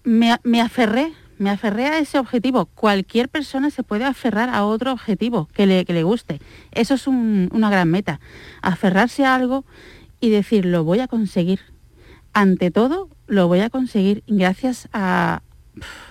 me, 0.03 0.61
aferré, 0.61 1.13
me 1.37 1.49
aferré 1.49 1.87
a 1.87 1.99
ese 1.99 2.19
objetivo. 2.19 2.65
Cualquier 2.65 3.29
persona 3.29 3.69
se 3.69 3.83
puede 3.83 4.05
aferrar 4.05 4.49
a 4.49 4.65
otro 4.65 4.91
objetivo 4.91 5.47
que 5.53 5.65
le, 5.65 5.85
que 5.85 5.93
le 5.93 6.03
guste. 6.03 6.39
Eso 6.71 6.95
es 6.95 7.07
una 7.07 7.69
gran 7.69 7.89
meta. 7.89 8.19
Aferrarse 8.61 9.25
a 9.25 9.35
algo 9.35 9.65
y 10.19 10.29
decir, 10.29 10.65
lo 10.65 10.83
voy 10.83 10.99
a 10.99 11.07
conseguir. 11.07 11.59
Ante 12.33 12.71
todo, 12.71 13.09
lo 13.27 13.47
voy 13.47 13.59
a 13.59 13.69
conseguir 13.69 14.23
gracias 14.27 14.87
a, 14.93 15.41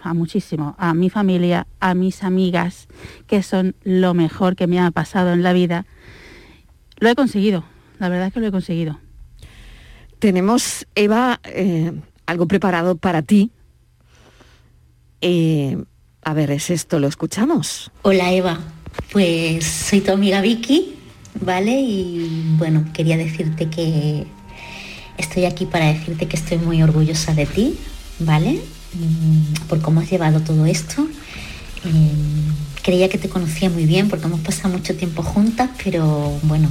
a 0.02 0.14
muchísimo, 0.14 0.74
a 0.78 0.94
mi 0.94 1.10
familia, 1.10 1.66
a 1.80 1.94
mis 1.94 2.22
amigas, 2.22 2.88
que 3.26 3.42
son 3.42 3.74
lo 3.82 4.14
mejor 4.14 4.56
que 4.56 4.66
me 4.66 4.80
ha 4.80 4.90
pasado 4.90 5.32
en 5.32 5.42
la 5.42 5.52
vida. 5.52 5.86
Lo 6.98 7.08
he 7.08 7.14
conseguido, 7.14 7.64
la 7.98 8.08
verdad 8.08 8.28
es 8.28 8.32
que 8.32 8.40
lo 8.40 8.46
he 8.46 8.52
conseguido. 8.52 8.98
Tenemos, 10.18 10.86
Eva, 10.94 11.40
eh, 11.44 11.92
algo 12.26 12.46
preparado 12.46 12.96
para 12.96 13.22
ti. 13.22 13.50
Eh, 15.20 15.82
a 16.22 16.34
ver, 16.34 16.50
es 16.50 16.70
esto, 16.70 16.98
lo 16.98 17.06
escuchamos. 17.06 17.90
Hola 18.02 18.32
Eva, 18.32 18.58
pues 19.12 19.64
soy 19.64 20.00
tu 20.00 20.12
amiga 20.12 20.40
Vicky, 20.40 20.96
¿vale? 21.40 21.80
Y 21.80 22.54
bueno, 22.58 22.84
quería 22.92 23.16
decirte 23.16 23.68
que 23.70 24.26
estoy 25.16 25.44
aquí 25.46 25.66
para 25.66 25.86
decirte 25.86 26.28
que 26.28 26.36
estoy 26.36 26.58
muy 26.58 26.82
orgullosa 26.82 27.34
de 27.34 27.46
ti, 27.46 27.78
¿vale? 28.18 28.60
Mm, 28.94 29.68
por 29.68 29.80
cómo 29.80 30.00
has 30.00 30.10
llevado 30.10 30.40
todo 30.40 30.66
esto. 30.66 31.06
Eh, 31.84 32.12
creía 32.82 33.08
que 33.08 33.18
te 33.18 33.28
conocía 33.28 33.70
muy 33.70 33.86
bien 33.86 34.08
porque 34.08 34.26
hemos 34.26 34.40
pasado 34.40 34.70
mucho 34.70 34.96
tiempo 34.96 35.22
juntas, 35.22 35.70
pero 35.82 36.38
bueno, 36.42 36.68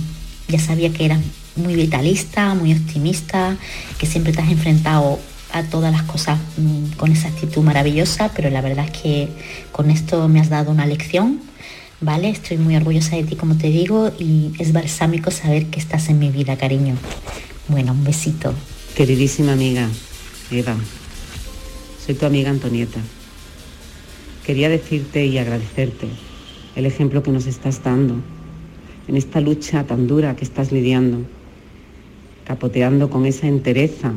ya 0.48 0.60
sabía 0.60 0.92
que 0.92 1.06
eras 1.06 1.20
muy 1.56 1.76
vitalista, 1.76 2.54
muy 2.56 2.74
optimista, 2.74 3.58
que 3.98 4.06
siempre 4.06 4.34
te 4.34 4.42
has 4.42 4.50
enfrentado 4.50 5.20
a 5.52 5.64
todas 5.64 5.92
las 5.92 6.04
cosas 6.04 6.40
mm, 6.58 6.98
con 6.98 7.12
esa 7.12 7.30
actitud 7.30 7.64
maravillosa, 7.64 8.32
pero 8.36 8.50
la 8.50 8.62
verdad 8.62 8.86
es 8.86 9.02
que 9.02 9.30
con 9.72 9.90
esto 9.90 10.28
me 10.28 10.40
has 10.40 10.50
dado 10.50 10.72
una 10.72 10.86
lección, 10.86 11.40
¿vale? 12.02 12.30
Estoy 12.30 12.58
muy 12.58 12.76
orgullosa 12.76 13.16
de 13.16 13.24
ti, 13.24 13.36
como 13.36 13.56
te 13.56 13.68
digo, 13.68 14.12
y 14.20 14.52
es 14.60 14.74
balsámico 14.74 15.32
saber 15.32 15.68
que 15.68 15.80
estás 15.80 16.10
en 16.10 16.20
mi 16.20 16.30
vida, 16.30 16.58
cariño. 16.58 16.96
Bueno, 17.68 17.94
un 17.94 18.04
besito. 18.04 18.54
Queridísima 18.96 19.54
amiga, 19.54 19.88
Eva, 20.52 20.76
soy 22.10 22.16
tu 22.16 22.26
amiga 22.26 22.50
Antonieta. 22.50 23.00
Quería 24.44 24.68
decirte 24.68 25.28
y 25.28 25.38
agradecerte 25.38 26.08
el 26.76 26.88
ejemplo 26.88 27.22
que 27.22 27.30
nos 27.30 27.46
estás 27.46 27.84
dando 27.84 28.16
en 29.08 29.16
esta 29.16 29.40
lucha 29.40 29.84
tan 29.84 30.08
dura 30.08 30.36
que 30.36 30.44
estás 30.44 30.72
lidiando, 30.72 31.20
capoteando 32.46 33.12
con 33.12 33.28
esa 33.28 33.46
entereza, 33.46 34.12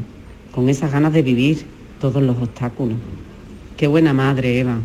con 0.52 0.70
esas 0.70 0.90
ganas 0.90 1.12
de 1.12 1.20
vivir 1.20 1.66
todos 2.00 2.22
los 2.22 2.38
obstáculos. 2.38 2.96
Qué 3.76 3.88
buena 3.88 4.14
madre, 4.14 4.58
Eva. 4.58 4.78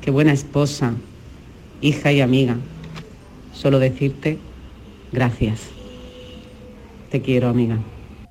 Qué 0.00 0.12
buena 0.12 0.32
esposa, 0.32 0.94
hija 1.80 2.12
y 2.12 2.20
amiga. 2.20 2.56
Solo 3.52 3.80
decirte 3.80 4.38
gracias. 5.10 5.62
Te 7.10 7.20
quiero, 7.20 7.48
amiga. 7.48 7.80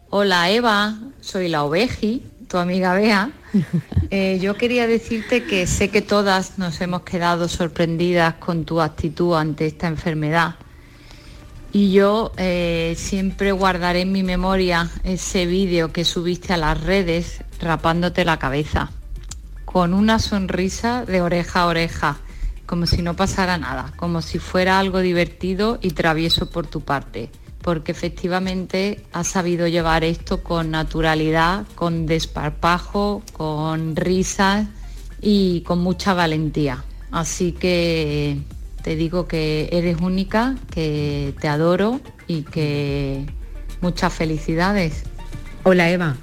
Hola, 0.09 0.49
Eva. 0.51 1.01
Soy 1.19 1.49
la 1.49 1.65
oveji 1.65 2.21
tu 2.53 2.59
amiga 2.59 2.93
Bea, 2.93 3.31
eh, 4.11 4.37
yo 4.39 4.55
quería 4.55 4.85
decirte 4.85 5.43
que 5.43 5.65
sé 5.65 5.89
que 5.89 6.03
todas 6.03 6.59
nos 6.59 6.79
hemos 6.81 7.01
quedado 7.01 7.47
sorprendidas 7.47 8.35
con 8.35 8.63
tu 8.63 8.79
actitud 8.79 9.35
ante 9.35 9.65
esta 9.65 9.87
enfermedad. 9.87 10.53
Y 11.71 11.93
yo 11.93 12.31
eh, 12.37 12.93
siempre 12.95 13.53
guardaré 13.53 14.01
en 14.01 14.11
mi 14.11 14.21
memoria 14.21 14.91
ese 15.03 15.47
vídeo 15.47 15.91
que 15.91 16.05
subiste 16.05 16.53
a 16.53 16.57
las 16.57 16.79
redes 16.79 17.43
rapándote 17.59 18.23
la 18.23 18.37
cabeza, 18.37 18.91
con 19.65 19.95
una 19.95 20.19
sonrisa 20.19 21.05
de 21.05 21.21
oreja 21.21 21.61
a 21.61 21.65
oreja, 21.65 22.17
como 22.67 22.85
si 22.85 23.01
no 23.01 23.15
pasara 23.15 23.57
nada, 23.57 23.93
como 23.95 24.21
si 24.21 24.37
fuera 24.37 24.77
algo 24.77 24.99
divertido 24.99 25.79
y 25.81 25.89
travieso 25.89 26.51
por 26.51 26.67
tu 26.67 26.81
parte 26.81 27.31
porque 27.63 27.93
efectivamente 27.93 28.99
ha 29.13 29.23
sabido 29.23 29.67
llevar 29.67 30.03
esto 30.03 30.43
con 30.43 30.69
naturalidad, 30.69 31.65
con 31.75 32.05
desparpajo, 32.05 33.23
con 33.31 33.95
risas 33.95 34.67
y 35.21 35.61
con 35.61 35.79
mucha 35.79 36.13
valentía. 36.13 36.83
Así 37.09 37.53
que 37.53 38.37
te 38.83 38.95
digo 38.95 39.27
que 39.27 39.69
eres 39.71 40.01
única, 40.01 40.55
que 40.71 41.33
te 41.39 41.47
adoro 41.47 42.01
y 42.27 42.43
que 42.43 43.25
muchas 43.81 44.13
felicidades. 44.13 45.03
Hola 45.63 45.89
Eva, 45.89 46.17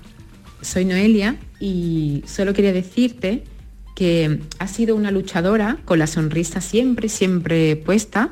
soy 0.60 0.84
Noelia 0.84 1.36
y 1.58 2.22
solo 2.26 2.52
quería 2.52 2.74
decirte 2.74 3.44
que 3.96 4.40
has 4.58 4.70
sido 4.70 4.94
una 4.94 5.10
luchadora 5.10 5.78
con 5.86 5.98
la 5.98 6.06
sonrisa 6.06 6.60
siempre, 6.60 7.08
siempre 7.08 7.76
puesta, 7.76 8.30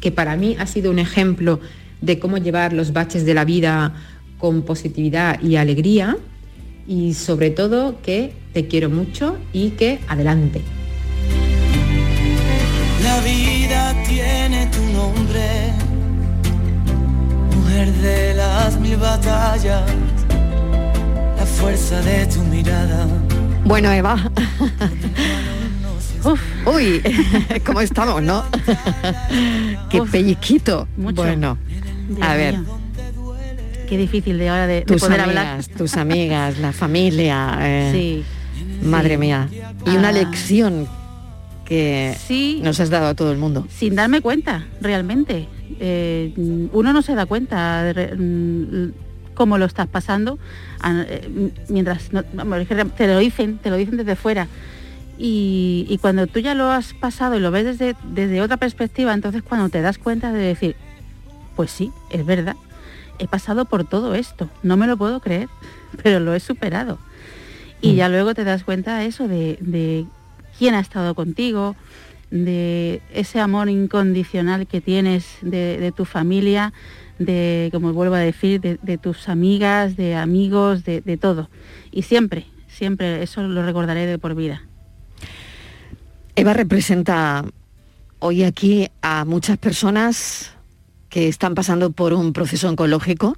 que 0.00 0.10
para 0.10 0.36
mí 0.36 0.56
ha 0.58 0.66
sido 0.66 0.90
un 0.90 0.98
ejemplo 0.98 1.60
de 2.02 2.18
cómo 2.18 2.36
llevar 2.36 2.72
los 2.72 2.92
baches 2.92 3.24
de 3.24 3.32
la 3.32 3.44
vida 3.44 3.94
con 4.38 4.62
positividad 4.62 5.40
y 5.40 5.56
alegría 5.56 6.18
y 6.86 7.14
sobre 7.14 7.50
todo 7.50 8.02
que 8.02 8.34
te 8.52 8.66
quiero 8.66 8.90
mucho 8.90 9.38
y 9.52 9.70
que 9.70 10.00
adelante. 10.08 10.60
La 13.02 13.20
vida 13.20 13.94
tiene 14.06 14.66
tu 14.66 14.82
nombre, 14.92 15.72
mujer 17.56 17.92
de 17.92 18.34
las 18.34 18.78
mil 18.78 18.96
batallas, 18.96 19.82
la 21.36 21.46
fuerza 21.46 22.02
de 22.02 22.26
tu 22.26 22.40
mirada. 22.42 23.06
Bueno, 23.64 23.92
Eva. 23.92 24.16
Uy, 26.66 27.02
¿cómo 27.66 27.80
estamos, 27.80 28.22
no? 28.22 28.44
Qué 29.90 30.02
pellizquito. 30.02 30.86
Bueno, 30.96 31.58
a 32.20 32.34
ver. 32.34 32.56
Qué 33.88 33.98
difícil 33.98 34.38
de 34.38 34.48
ahora 34.48 34.66
de, 34.66 34.82
poder 34.82 35.20
amigas, 35.20 35.28
hablar. 35.28 35.64
tus 35.76 35.96
amigas, 35.96 36.58
la 36.58 36.72
familia. 36.72 37.58
eh, 37.60 37.90
Sí. 37.92 38.86
Madre 38.86 39.14
sí. 39.14 39.18
mía. 39.18 39.48
Y 39.86 39.90
una 39.96 40.08
Ah. 40.08 40.12
lección 40.12 40.86
que 41.66 42.14
Sí. 42.26 42.60
nos 42.62 42.80
has 42.80 42.90
dado 42.90 43.06
a 43.08 43.14
todo 43.14 43.32
el 43.32 43.38
mundo. 43.38 43.66
sin 43.70 43.94
darme 43.94 44.20
cuenta, 44.20 44.66
realmente. 44.80 45.46
Eh, 45.80 46.32
uno 46.72 46.92
no 46.92 47.02
se 47.02 47.14
da 47.14 47.26
cuenta 47.26 47.82
de 47.84 48.14
mm, 48.16 48.92
cómo 49.34 49.58
lo 49.58 49.64
estás 49.66 49.88
pasando 49.88 50.38
a- 50.80 51.04
eh, 51.06 51.50
mientras 51.68 52.12
no- 52.12 52.22
te 52.24 53.06
lo 53.06 53.18
dicen, 53.18 53.58
te 53.58 53.70
lo 53.70 53.76
dicen 53.76 53.96
desde 53.96 54.16
fuera. 54.16 54.48
Y, 55.18 55.86
y 55.88 55.98
cuando 55.98 56.26
tú 56.26 56.40
ya 56.40 56.54
lo 56.54 56.70
has 56.70 56.94
pasado 56.94 57.36
y 57.36 57.40
lo 57.40 57.50
ves 57.50 57.64
desde, 57.64 57.94
desde 58.10 58.40
otra 58.40 58.56
perspectiva, 58.56 59.12
entonces 59.14 59.42
cuando 59.42 59.68
te 59.68 59.80
das 59.80 59.98
cuenta 59.98 60.32
de 60.32 60.40
decir, 60.40 60.76
pues 61.54 61.70
sí, 61.70 61.92
es 62.10 62.24
verdad, 62.24 62.56
he 63.18 63.28
pasado 63.28 63.64
por 63.64 63.84
todo 63.84 64.14
esto, 64.14 64.48
no 64.62 64.76
me 64.76 64.86
lo 64.86 64.96
puedo 64.96 65.20
creer, 65.20 65.48
pero 66.02 66.20
lo 66.20 66.34
he 66.34 66.40
superado. 66.40 66.98
Y 67.80 67.96
ya 67.96 68.08
luego 68.08 68.32
te 68.32 68.44
das 68.44 68.62
cuenta 68.62 68.98
de 68.98 69.06
eso, 69.06 69.26
de, 69.26 69.58
de 69.60 70.06
quién 70.56 70.74
ha 70.74 70.80
estado 70.80 71.16
contigo, 71.16 71.74
de 72.30 73.02
ese 73.12 73.40
amor 73.40 73.68
incondicional 73.68 74.68
que 74.68 74.80
tienes 74.80 75.26
de, 75.42 75.78
de 75.78 75.90
tu 75.90 76.04
familia, 76.04 76.72
de, 77.18 77.70
como 77.72 77.92
vuelvo 77.92 78.14
a 78.14 78.20
decir, 78.20 78.60
de, 78.60 78.78
de 78.82 78.98
tus 78.98 79.28
amigas, 79.28 79.96
de 79.96 80.14
amigos, 80.14 80.84
de, 80.84 81.00
de 81.00 81.16
todo. 81.16 81.50
Y 81.90 82.02
siempre, 82.02 82.46
siempre 82.68 83.22
eso 83.22 83.42
lo 83.42 83.64
recordaré 83.64 84.06
de 84.06 84.18
por 84.18 84.36
vida. 84.36 84.62
Eva 86.36 86.54
representa 86.54 87.44
hoy 88.20 88.44
aquí 88.44 88.88
a 89.02 89.24
muchas 89.24 89.58
personas 89.58 90.51
que 91.12 91.28
están 91.28 91.54
pasando 91.54 91.92
por 91.92 92.14
un 92.14 92.32
proceso 92.32 92.70
oncológico. 92.70 93.36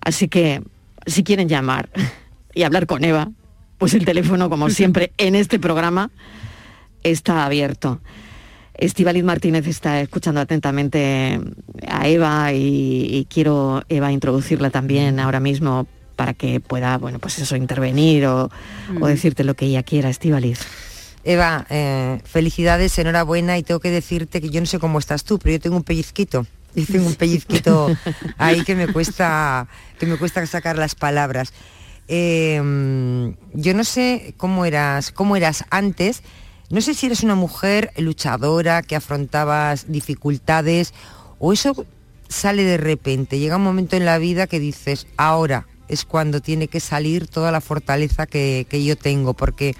Así 0.00 0.26
que 0.28 0.62
si 1.04 1.22
quieren 1.22 1.46
llamar 1.46 1.90
y 2.54 2.62
hablar 2.62 2.86
con 2.86 3.04
Eva, 3.04 3.28
pues 3.76 3.92
el 3.92 4.06
teléfono, 4.06 4.48
como 4.48 4.70
siempre, 4.70 5.12
en 5.18 5.34
este 5.34 5.58
programa 5.58 6.10
está 7.02 7.44
abierto. 7.44 8.00
Estivaliz 8.72 9.22
Martínez 9.22 9.66
está 9.66 10.00
escuchando 10.00 10.40
atentamente 10.40 11.38
a 11.86 12.08
Eva 12.08 12.54
y, 12.54 13.08
y 13.10 13.26
quiero, 13.28 13.82
Eva, 13.90 14.10
introducirla 14.10 14.70
también 14.70 15.20
ahora 15.20 15.40
mismo 15.40 15.86
para 16.16 16.32
que 16.32 16.58
pueda, 16.58 16.96
bueno, 16.96 17.18
pues 17.18 17.38
eso, 17.38 17.54
intervenir 17.54 18.24
o, 18.26 18.50
o 19.00 19.06
decirte 19.06 19.44
lo 19.44 19.54
que 19.54 19.66
ella 19.66 19.82
quiera, 19.82 20.08
Estivaliz. 20.08 20.60
Eva, 21.24 21.66
eh, 21.68 22.20
felicidades, 22.24 22.98
enhorabuena 22.98 23.58
y 23.58 23.62
tengo 23.62 23.80
que 23.80 23.90
decirte 23.90 24.40
que 24.40 24.48
yo 24.48 24.60
no 24.60 24.66
sé 24.66 24.78
cómo 24.78 24.98
estás 24.98 25.24
tú, 25.24 25.38
pero 25.38 25.56
yo 25.56 25.60
tengo 25.60 25.76
un 25.76 25.84
pellizquito. 25.84 26.46
Tengo 26.86 27.06
un 27.06 27.14
pellizquito 27.14 27.88
ahí 28.38 28.64
que 28.64 28.74
me 28.74 28.88
cuesta 28.88 29.68
que 29.98 30.06
me 30.06 30.16
cuesta 30.16 30.44
sacar 30.46 30.76
las 30.78 30.94
palabras. 30.94 31.52
Eh, 32.08 32.56
yo 33.52 33.74
no 33.74 33.84
sé 33.84 34.34
cómo 34.36 34.64
eras, 34.64 35.12
cómo 35.12 35.36
eras 35.36 35.64
antes. 35.70 36.22
No 36.70 36.80
sé 36.80 36.94
si 36.94 37.06
eres 37.06 37.22
una 37.22 37.34
mujer 37.34 37.92
luchadora 37.96 38.82
que 38.82 38.96
afrontabas 38.96 39.86
dificultades 39.88 40.92
o 41.38 41.52
eso 41.52 41.86
sale 42.28 42.64
de 42.64 42.76
repente. 42.76 43.38
Llega 43.38 43.56
un 43.56 43.62
momento 43.62 43.96
en 43.96 44.04
la 44.04 44.18
vida 44.18 44.46
que 44.46 44.60
dices, 44.60 45.06
ahora 45.16 45.66
es 45.88 46.04
cuando 46.04 46.40
tiene 46.40 46.68
que 46.68 46.80
salir 46.80 47.26
toda 47.26 47.50
la 47.50 47.62
fortaleza 47.62 48.26
que 48.26 48.84
yo 48.84 48.96
tengo, 48.96 49.32
porque 49.32 49.74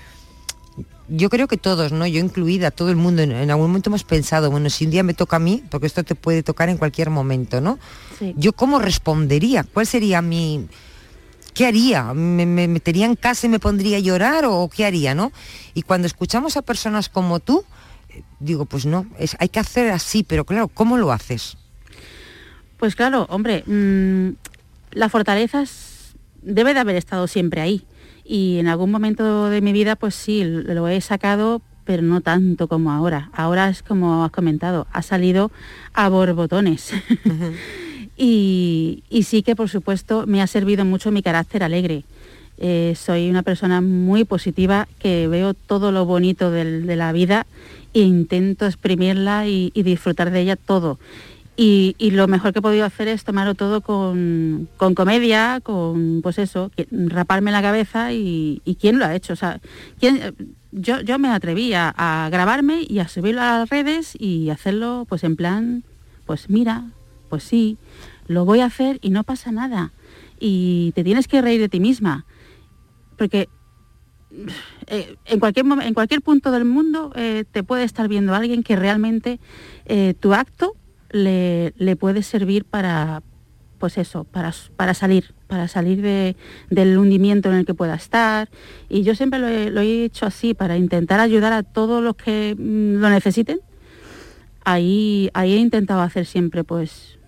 yo 1.08 1.30
creo 1.30 1.48
que 1.48 1.56
todos, 1.56 1.92
¿no? 1.92 2.06
Yo 2.06 2.20
incluida, 2.20 2.70
todo 2.70 2.90
el 2.90 2.96
mundo, 2.96 3.22
en, 3.22 3.32
en 3.32 3.50
algún 3.50 3.68
momento 3.68 3.90
hemos 3.90 4.04
pensado, 4.04 4.50
bueno, 4.50 4.70
si 4.70 4.84
un 4.84 4.90
día 4.90 5.02
me 5.02 5.14
toca 5.14 5.36
a 5.36 5.38
mí, 5.38 5.62
porque 5.70 5.86
esto 5.86 6.04
te 6.04 6.14
puede 6.14 6.42
tocar 6.42 6.68
en 6.68 6.76
cualquier 6.76 7.10
momento, 7.10 7.60
¿no? 7.60 7.78
Sí. 8.18 8.34
Yo 8.36 8.52
cómo 8.52 8.78
respondería, 8.78 9.64
cuál 9.64 9.86
sería 9.86 10.22
mi... 10.22 10.66
¿Qué 11.54 11.66
haría? 11.66 12.14
¿Me, 12.14 12.46
me 12.46 12.68
metería 12.68 13.04
en 13.06 13.16
casa 13.16 13.46
y 13.46 13.50
me 13.50 13.58
pondría 13.58 13.96
a 13.96 14.00
llorar 14.00 14.44
o 14.46 14.68
qué 14.68 14.84
haría, 14.84 15.14
no? 15.14 15.32
Y 15.74 15.82
cuando 15.82 16.06
escuchamos 16.06 16.56
a 16.56 16.62
personas 16.62 17.08
como 17.08 17.40
tú, 17.40 17.64
eh, 18.10 18.22
digo, 18.38 18.64
pues 18.64 18.86
no, 18.86 19.06
es, 19.18 19.36
hay 19.40 19.48
que 19.48 19.58
hacer 19.58 19.90
así, 19.90 20.22
pero 20.22 20.44
claro, 20.44 20.68
¿cómo 20.68 20.96
lo 20.98 21.10
haces? 21.10 21.56
Pues 22.76 22.94
claro, 22.94 23.26
hombre, 23.28 23.64
mm, 23.66 24.36
la 24.92 25.08
fortaleza 25.08 25.64
debe 26.42 26.74
de 26.74 26.80
haber 26.80 26.96
estado 26.96 27.26
siempre 27.26 27.60
ahí. 27.60 27.84
Y 28.30 28.58
en 28.58 28.68
algún 28.68 28.90
momento 28.90 29.48
de 29.48 29.62
mi 29.62 29.72
vida, 29.72 29.96
pues 29.96 30.14
sí, 30.14 30.44
lo 30.44 30.86
he 30.86 31.00
sacado, 31.00 31.62
pero 31.84 32.02
no 32.02 32.20
tanto 32.20 32.68
como 32.68 32.92
ahora. 32.92 33.30
Ahora 33.32 33.70
es 33.70 33.82
como 33.82 34.22
has 34.22 34.30
comentado, 34.30 34.86
ha 34.92 35.00
salido 35.00 35.50
a 35.94 36.10
borbotones. 36.10 36.92
y, 38.16 39.02
y 39.08 39.22
sí 39.22 39.42
que, 39.42 39.56
por 39.56 39.68
supuesto, 39.68 40.26
me 40.26 40.42
ha 40.42 40.46
servido 40.46 40.84
mucho 40.84 41.10
mi 41.10 41.22
carácter 41.22 41.62
alegre. 41.62 42.04
Eh, 42.58 42.94
soy 42.96 43.30
una 43.30 43.42
persona 43.42 43.80
muy 43.80 44.24
positiva 44.24 44.88
que 44.98 45.28
veo 45.28 45.54
todo 45.54 45.92
lo 45.92 46.04
bonito 46.04 46.50
del- 46.50 46.86
de 46.86 46.96
la 46.96 47.12
vida 47.12 47.46
e 47.94 48.00
intento 48.00 48.66
exprimirla 48.66 49.46
y, 49.46 49.70
y 49.74 49.84
disfrutar 49.84 50.30
de 50.30 50.40
ella 50.40 50.56
todo. 50.56 50.98
Y, 51.60 51.96
lo 52.12 52.28
mejor 52.28 52.52
que 52.52 52.60
he 52.60 52.62
podido 52.62 52.84
hacer 52.84 53.08
es 53.08 53.24
tomarlo 53.24 53.56
todo 53.56 53.80
con, 53.80 54.68
con 54.76 54.94
comedia, 54.94 55.60
con 55.60 56.20
pues 56.22 56.38
eso, 56.38 56.70
raparme 56.92 57.50
la 57.50 57.60
cabeza 57.60 58.12
y, 58.12 58.62
y 58.64 58.76
quién 58.76 59.00
lo 59.00 59.04
ha 59.04 59.16
hecho. 59.16 59.32
O 59.32 59.36
sea, 59.36 59.60
¿quién- 59.98 60.36
yo, 60.70 61.00
yo 61.00 61.18
me 61.18 61.28
atreví 61.30 61.72
a, 61.74 62.28
grabarme 62.30 62.86
y 62.88 63.00
a 63.00 63.08
subirlo 63.08 63.40
a 63.40 63.58
las 63.58 63.70
redes 63.70 64.14
y 64.16 64.50
hacerlo 64.50 65.04
pues 65.08 65.24
en 65.24 65.34
plan, 65.34 65.82
pues 66.26 66.48
mira, 66.48 66.90
pues 67.28 67.42
sí, 67.42 67.76
lo 68.28 68.44
voy 68.44 68.60
a 68.60 68.66
hacer 68.66 68.98
y 69.02 69.10
no 69.10 69.24
pasa 69.24 69.50
nada. 69.50 69.92
Y 70.38 70.92
te 70.94 71.02
tienes 71.02 71.26
que 71.26 71.42
reír 71.42 71.60
de 71.60 71.68
ti 71.68 71.80
misma. 71.80 72.24
Porque 73.16 73.48
eh, 74.86 75.16
en, 75.24 75.40
cualquier, 75.40 75.66
en 75.82 75.94
cualquier 75.94 76.22
punto 76.22 76.52
del 76.52 76.64
mundo 76.64 77.10
eh, 77.16 77.44
te 77.50 77.64
puede 77.64 77.82
estar 77.82 78.06
viendo 78.06 78.32
alguien 78.32 78.62
que 78.62 78.76
realmente 78.76 79.40
eh, 79.86 80.14
tu 80.20 80.34
acto 80.34 80.76
le, 81.10 81.72
le 81.76 81.96
puede 81.96 82.22
servir 82.22 82.64
para, 82.64 83.22
pues 83.78 83.96
eso, 83.98 84.24
para, 84.24 84.52
para 84.76 84.94
salir, 84.94 85.34
para 85.46 85.68
salir 85.68 86.02
de- 86.02 86.36
del 86.70 86.98
hundimiento 86.98 87.48
en 87.50 87.56
el 87.56 87.64
que 87.66 87.74
pueda 87.74 87.94
estar. 87.94 88.48
Y 88.88 89.02
yo 89.02 89.14
siempre 89.14 89.38
lo 89.38 89.48
he, 89.48 89.70
lo 89.70 89.80
he 89.80 90.04
hecho 90.04 90.26
así, 90.26 90.54
para 90.54 90.76
intentar 90.76 91.20
ayudar 91.20 91.52
a 91.52 91.62
todos 91.62 92.02
los 92.02 92.16
que 92.16 92.54
mm, 92.58 93.00
lo 93.00 93.08
necesiten. 93.10 93.60
Ahí, 94.64 95.30
ahí 95.32 95.54
he 95.54 95.58
intentado 95.58 96.02
hacer 96.02 96.26
siempre, 96.26 96.62
pues, 96.64 97.18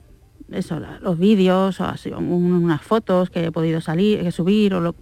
eso, 0.50 0.80
los 1.00 1.18
vídeos, 1.18 1.78
unas 2.18 2.82
fotos 2.82 3.30
que 3.30 3.46
he 3.46 3.52
podido 3.52 3.80
salir, 3.80 4.20
que 4.22 4.32
subir, 4.32 4.74
o 4.74 4.80
lo- 4.80 4.94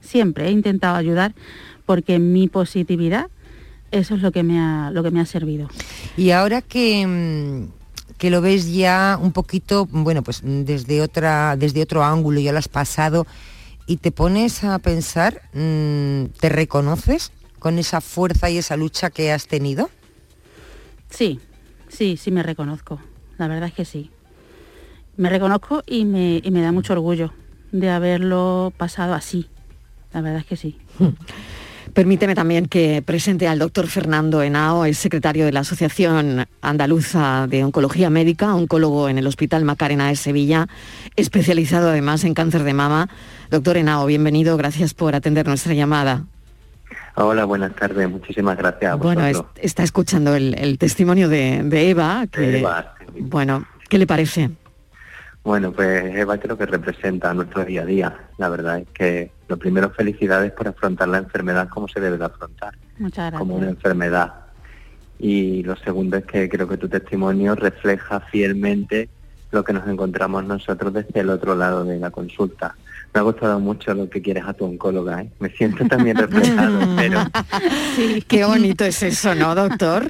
siempre 0.00 0.46
he 0.46 0.50
intentado 0.52 0.96
ayudar, 0.96 1.34
porque 1.86 2.18
mi 2.20 2.46
positividad, 2.48 3.26
eso 3.90 4.14
es 4.14 4.22
lo 4.22 4.30
que 4.30 4.44
me 4.44 4.60
ha, 4.60 4.90
lo 4.92 5.02
que 5.02 5.10
me 5.10 5.20
ha 5.20 5.26
servido. 5.26 5.68
Y 6.16 6.30
ahora 6.30 6.62
que, 6.62 7.04
mm, 7.06 7.79
que 8.20 8.28
lo 8.28 8.42
ves 8.42 8.70
ya 8.70 9.18
un 9.18 9.32
poquito, 9.32 9.88
bueno, 9.90 10.22
pues 10.22 10.42
desde 10.44 11.00
otra, 11.00 11.56
desde 11.56 11.80
otro 11.80 12.04
ángulo, 12.04 12.38
ya 12.38 12.52
lo 12.52 12.58
has 12.58 12.68
pasado, 12.68 13.26
y 13.86 13.96
te 13.96 14.12
pones 14.12 14.62
a 14.62 14.78
pensar, 14.78 15.40
mm, 15.54 16.24
¿te 16.38 16.50
reconoces 16.50 17.32
con 17.58 17.78
esa 17.78 18.02
fuerza 18.02 18.50
y 18.50 18.58
esa 18.58 18.76
lucha 18.76 19.08
que 19.08 19.32
has 19.32 19.46
tenido? 19.46 19.88
Sí, 21.08 21.40
sí, 21.88 22.18
sí 22.18 22.30
me 22.30 22.42
reconozco. 22.42 23.00
La 23.38 23.48
verdad 23.48 23.70
es 23.70 23.74
que 23.74 23.86
sí. 23.86 24.10
Me 25.16 25.30
reconozco 25.30 25.82
y 25.86 26.04
me, 26.04 26.42
y 26.44 26.50
me 26.50 26.60
da 26.60 26.72
mucho 26.72 26.92
orgullo 26.92 27.32
de 27.72 27.88
haberlo 27.88 28.70
pasado 28.76 29.14
así. 29.14 29.48
La 30.12 30.20
verdad 30.20 30.40
es 30.40 30.46
que 30.46 30.56
sí. 30.56 30.78
Permíteme 31.94 32.34
también 32.34 32.66
que 32.66 33.02
presente 33.04 33.48
al 33.48 33.58
doctor 33.58 33.86
Fernando 33.88 34.42
Henao, 34.42 34.84
es 34.84 34.96
secretario 34.98 35.44
de 35.44 35.52
la 35.52 35.60
Asociación 35.60 36.46
Andaluza 36.62 37.46
de 37.48 37.64
Oncología 37.64 38.10
Médica, 38.10 38.54
oncólogo 38.54 39.08
en 39.08 39.18
el 39.18 39.26
Hospital 39.26 39.64
Macarena 39.64 40.08
de 40.08 40.16
Sevilla, 40.16 40.68
especializado 41.16 41.88
además 41.90 42.22
en 42.24 42.34
cáncer 42.34 42.62
de 42.62 42.74
mama. 42.74 43.08
Doctor 43.50 43.76
Henao, 43.76 44.06
bienvenido, 44.06 44.56
gracias 44.56 44.94
por 44.94 45.14
atender 45.14 45.46
nuestra 45.48 45.74
llamada. 45.74 46.24
Hola, 47.16 47.44
buenas 47.44 47.74
tardes, 47.74 48.08
muchísimas 48.08 48.56
gracias. 48.56 48.92
A 48.92 48.94
bueno, 48.94 49.26
es- 49.26 49.42
está 49.56 49.82
escuchando 49.82 50.34
el, 50.36 50.54
el 50.58 50.78
testimonio 50.78 51.28
de, 51.28 51.62
de 51.64 51.90
Eva, 51.90 52.26
que, 52.30 52.58
Eva, 52.60 52.94
bueno, 53.18 53.66
¿qué 53.88 53.98
le 53.98 54.06
parece? 54.06 54.50
Bueno, 55.42 55.72
pues 55.72 56.14
Eva 56.16 56.38
creo 56.38 56.56
que 56.56 56.66
representa 56.66 57.32
nuestro 57.32 57.64
día 57.64 57.82
a 57.82 57.86
día. 57.86 58.28
La 58.36 58.48
verdad 58.48 58.78
es 58.78 58.88
que 58.88 59.32
lo 59.48 59.56
primero, 59.56 59.90
felicidades 59.90 60.52
por 60.52 60.68
afrontar 60.68 61.08
la 61.08 61.18
enfermedad 61.18 61.68
como 61.68 61.88
se 61.88 62.00
debe 62.00 62.18
de 62.18 62.24
afrontar, 62.24 62.74
Muchas 62.98 63.32
como 63.32 63.56
una 63.56 63.70
enfermedad. 63.70 64.34
Y 65.18 65.62
lo 65.62 65.76
segundo 65.76 66.18
es 66.18 66.24
que 66.24 66.48
creo 66.48 66.68
que 66.68 66.76
tu 66.76 66.88
testimonio 66.88 67.54
refleja 67.54 68.20
fielmente 68.20 69.08
lo 69.50 69.64
que 69.64 69.72
nos 69.72 69.88
encontramos 69.88 70.44
nosotros 70.44 70.92
desde 70.92 71.20
el 71.20 71.30
otro 71.30 71.54
lado 71.54 71.84
de 71.84 71.98
la 71.98 72.10
consulta. 72.10 72.76
Me 73.12 73.20
ha 73.20 73.22
gustado 73.22 73.58
mucho 73.58 73.92
lo 73.92 74.08
que 74.08 74.22
quieres 74.22 74.44
a 74.46 74.52
tu 74.52 74.64
oncóloga, 74.64 75.22
¿eh? 75.22 75.30
Me 75.40 75.50
siento 75.50 75.84
también 75.86 76.16
reflejado, 76.16 76.78
pero 76.96 77.20
Qué 78.28 78.44
bonito 78.44 78.84
es 78.84 79.02
eso, 79.02 79.34
¿no, 79.34 79.54
doctor? 79.54 80.06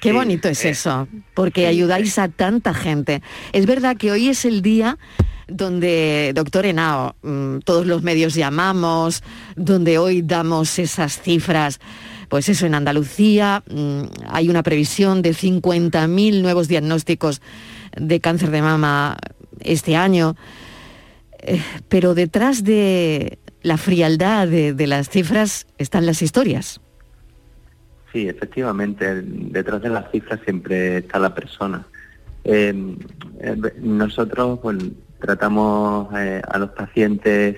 Qué 0.00 0.12
bonito 0.12 0.48
es 0.48 0.64
eso, 0.64 1.06
porque 1.34 1.66
ayudáis 1.66 2.18
a 2.18 2.28
tanta 2.28 2.72
gente. 2.72 3.22
Es 3.52 3.66
verdad 3.66 3.98
que 3.98 4.10
hoy 4.10 4.30
es 4.30 4.46
el 4.46 4.62
día 4.62 4.96
donde, 5.46 6.32
doctor 6.34 6.64
Henao, 6.64 7.16
mm, 7.22 7.58
todos 7.58 7.86
los 7.86 8.02
medios 8.02 8.34
llamamos, 8.34 9.22
donde 9.56 9.98
hoy 9.98 10.22
damos 10.22 10.78
esas 10.78 11.20
cifras. 11.20 11.80
Pues 12.30 12.48
eso, 12.48 12.64
en 12.64 12.74
Andalucía 12.74 13.62
mm, 13.70 14.02
hay 14.28 14.48
una 14.48 14.62
previsión 14.62 15.20
de 15.20 15.34
50.000 15.34 16.40
nuevos 16.40 16.68
diagnósticos 16.68 17.42
de 17.96 18.20
cáncer 18.20 18.50
de 18.50 18.62
mama 18.62 19.18
este 19.60 19.96
año. 19.96 20.36
Eh, 21.42 21.62
pero 21.88 22.14
detrás 22.14 22.64
de 22.64 23.38
la 23.62 23.76
frialdad 23.76 24.48
de, 24.48 24.86
las 24.86 25.08
cifras 25.08 25.66
están 25.78 26.06
las 26.06 26.22
historias. 26.22 26.80
Sí, 28.12 28.28
efectivamente, 28.28 29.22
detrás 29.22 29.82
de 29.82 29.90
las 29.90 30.10
cifras 30.10 30.40
siempre 30.44 30.98
está 30.98 31.18
la 31.18 31.34
persona. 31.34 31.86
Eh, 32.44 32.96
eh, 33.40 33.56
nosotros 33.80 34.58
pues, 34.60 34.78
tratamos 35.20 36.08
eh, 36.16 36.42
a 36.46 36.58
los 36.58 36.70
pacientes 36.70 37.56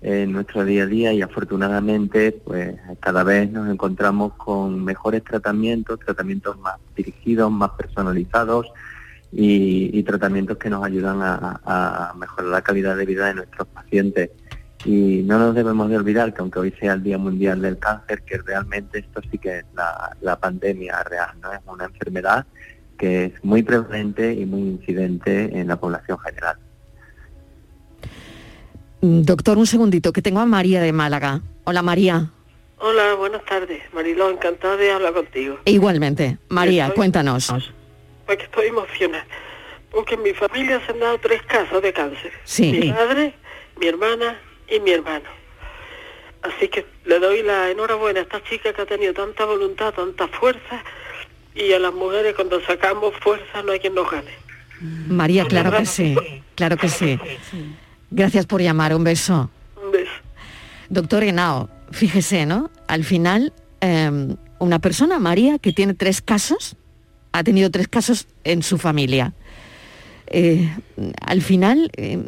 en 0.00 0.30
nuestro 0.30 0.64
día 0.64 0.84
a 0.84 0.86
día 0.86 1.12
y 1.12 1.22
afortunadamente 1.22 2.30
pues 2.30 2.76
cada 3.00 3.24
vez 3.24 3.50
nos 3.50 3.68
encontramos 3.68 4.34
con 4.34 4.84
mejores 4.84 5.24
tratamientos, 5.24 5.98
tratamientos 5.98 6.56
más 6.60 6.76
dirigidos, 6.94 7.50
más 7.50 7.70
personalizados 7.70 8.66
y, 9.32 9.90
y 9.98 10.02
tratamientos 10.04 10.56
que 10.58 10.70
nos 10.70 10.84
ayudan 10.84 11.20
a, 11.22 11.60
a 11.64 12.14
mejorar 12.14 12.50
la 12.50 12.62
calidad 12.62 12.96
de 12.96 13.06
vida 13.06 13.26
de 13.26 13.34
nuestros 13.34 13.68
pacientes. 13.68 14.30
Y 14.84 15.22
no 15.24 15.38
nos 15.38 15.54
debemos 15.54 15.90
de 15.90 15.96
olvidar 15.96 16.32
que 16.32 16.40
aunque 16.40 16.60
hoy 16.60 16.74
sea 16.78 16.92
el 16.94 17.02
Día 17.02 17.18
Mundial 17.18 17.60
del 17.60 17.78
Cáncer, 17.78 18.22
que 18.22 18.38
realmente 18.38 19.00
esto 19.00 19.20
sí 19.30 19.36
que 19.38 19.58
es 19.58 19.64
la, 19.74 20.16
la 20.20 20.38
pandemia 20.38 21.02
real, 21.02 21.30
¿no? 21.42 21.52
Es 21.52 21.60
una 21.66 21.86
enfermedad 21.86 22.46
que 22.96 23.24
es 23.26 23.32
muy 23.44 23.62
prevalente 23.64 24.32
y 24.32 24.46
muy 24.46 24.60
incidente 24.62 25.58
en 25.58 25.66
la 25.68 25.76
población 25.76 26.18
general. 26.20 26.56
Doctor, 29.00 29.58
un 29.58 29.66
segundito, 29.66 30.12
que 30.12 30.22
tengo 30.22 30.40
a 30.40 30.46
María 30.46 30.80
de 30.80 30.92
Málaga. 30.92 31.40
Hola 31.64 31.82
María. 31.82 32.30
Hola, 32.80 33.14
buenas 33.16 33.44
tardes. 33.44 33.80
Mariló, 33.92 34.30
encantada 34.30 34.76
de 34.76 34.90
hablar 34.92 35.12
contigo. 35.12 35.56
E 35.64 35.72
igualmente, 35.72 36.38
María, 36.48 36.86
Estoy- 36.86 36.96
cuéntanos. 36.96 37.72
Porque 38.28 38.44
estoy 38.44 38.66
emocionada. 38.66 39.26
Porque 39.90 40.16
en 40.16 40.22
mi 40.22 40.34
familia 40.34 40.84
se 40.84 40.92
han 40.92 41.00
dado 41.00 41.16
tres 41.18 41.40
casos 41.44 41.82
de 41.82 41.94
cáncer. 41.94 42.30
Sí. 42.44 42.72
Mi 42.72 42.92
madre, 42.92 43.32
mi 43.80 43.86
hermana 43.86 44.38
y 44.68 44.80
mi 44.80 44.90
hermano. 44.90 45.24
Así 46.42 46.68
que 46.68 46.84
le 47.06 47.18
doy 47.20 47.42
la 47.42 47.70
enhorabuena 47.70 48.20
a 48.20 48.24
esta 48.24 48.44
chica 48.44 48.74
que 48.74 48.82
ha 48.82 48.86
tenido 48.86 49.14
tanta 49.14 49.46
voluntad, 49.46 49.94
tanta 49.94 50.28
fuerza. 50.28 50.84
Y 51.54 51.72
a 51.72 51.78
las 51.78 51.94
mujeres 51.94 52.34
cuando 52.34 52.60
sacamos 52.66 53.14
fuerza 53.16 53.62
no 53.62 53.72
hay 53.72 53.80
quien 53.80 53.94
nos 53.94 54.10
gane. 54.10 54.30
María, 55.08 55.46
claro 55.46 55.74
que 55.74 55.86
sí, 55.86 56.14
claro 56.54 56.76
que 56.76 56.90
sí. 56.90 57.18
Gracias 58.10 58.44
por 58.44 58.60
llamar, 58.60 58.94
un 58.94 59.04
beso. 59.04 59.50
Un 59.82 59.90
beso. 59.90 60.12
Doctor 60.90 61.24
Henao, 61.24 61.70
fíjese, 61.92 62.44
¿no? 62.44 62.70
Al 62.88 63.04
final, 63.04 63.54
eh, 63.80 64.36
una 64.58 64.78
persona, 64.80 65.18
María, 65.18 65.58
que 65.58 65.72
tiene 65.72 65.94
tres 65.94 66.20
casos, 66.20 66.76
ha 67.38 67.44
tenido 67.44 67.70
tres 67.70 67.88
casos 67.88 68.26
en 68.44 68.62
su 68.62 68.78
familia. 68.78 69.32
Eh, 70.26 70.68
al 71.24 71.40
final 71.40 71.90
eh, 71.96 72.18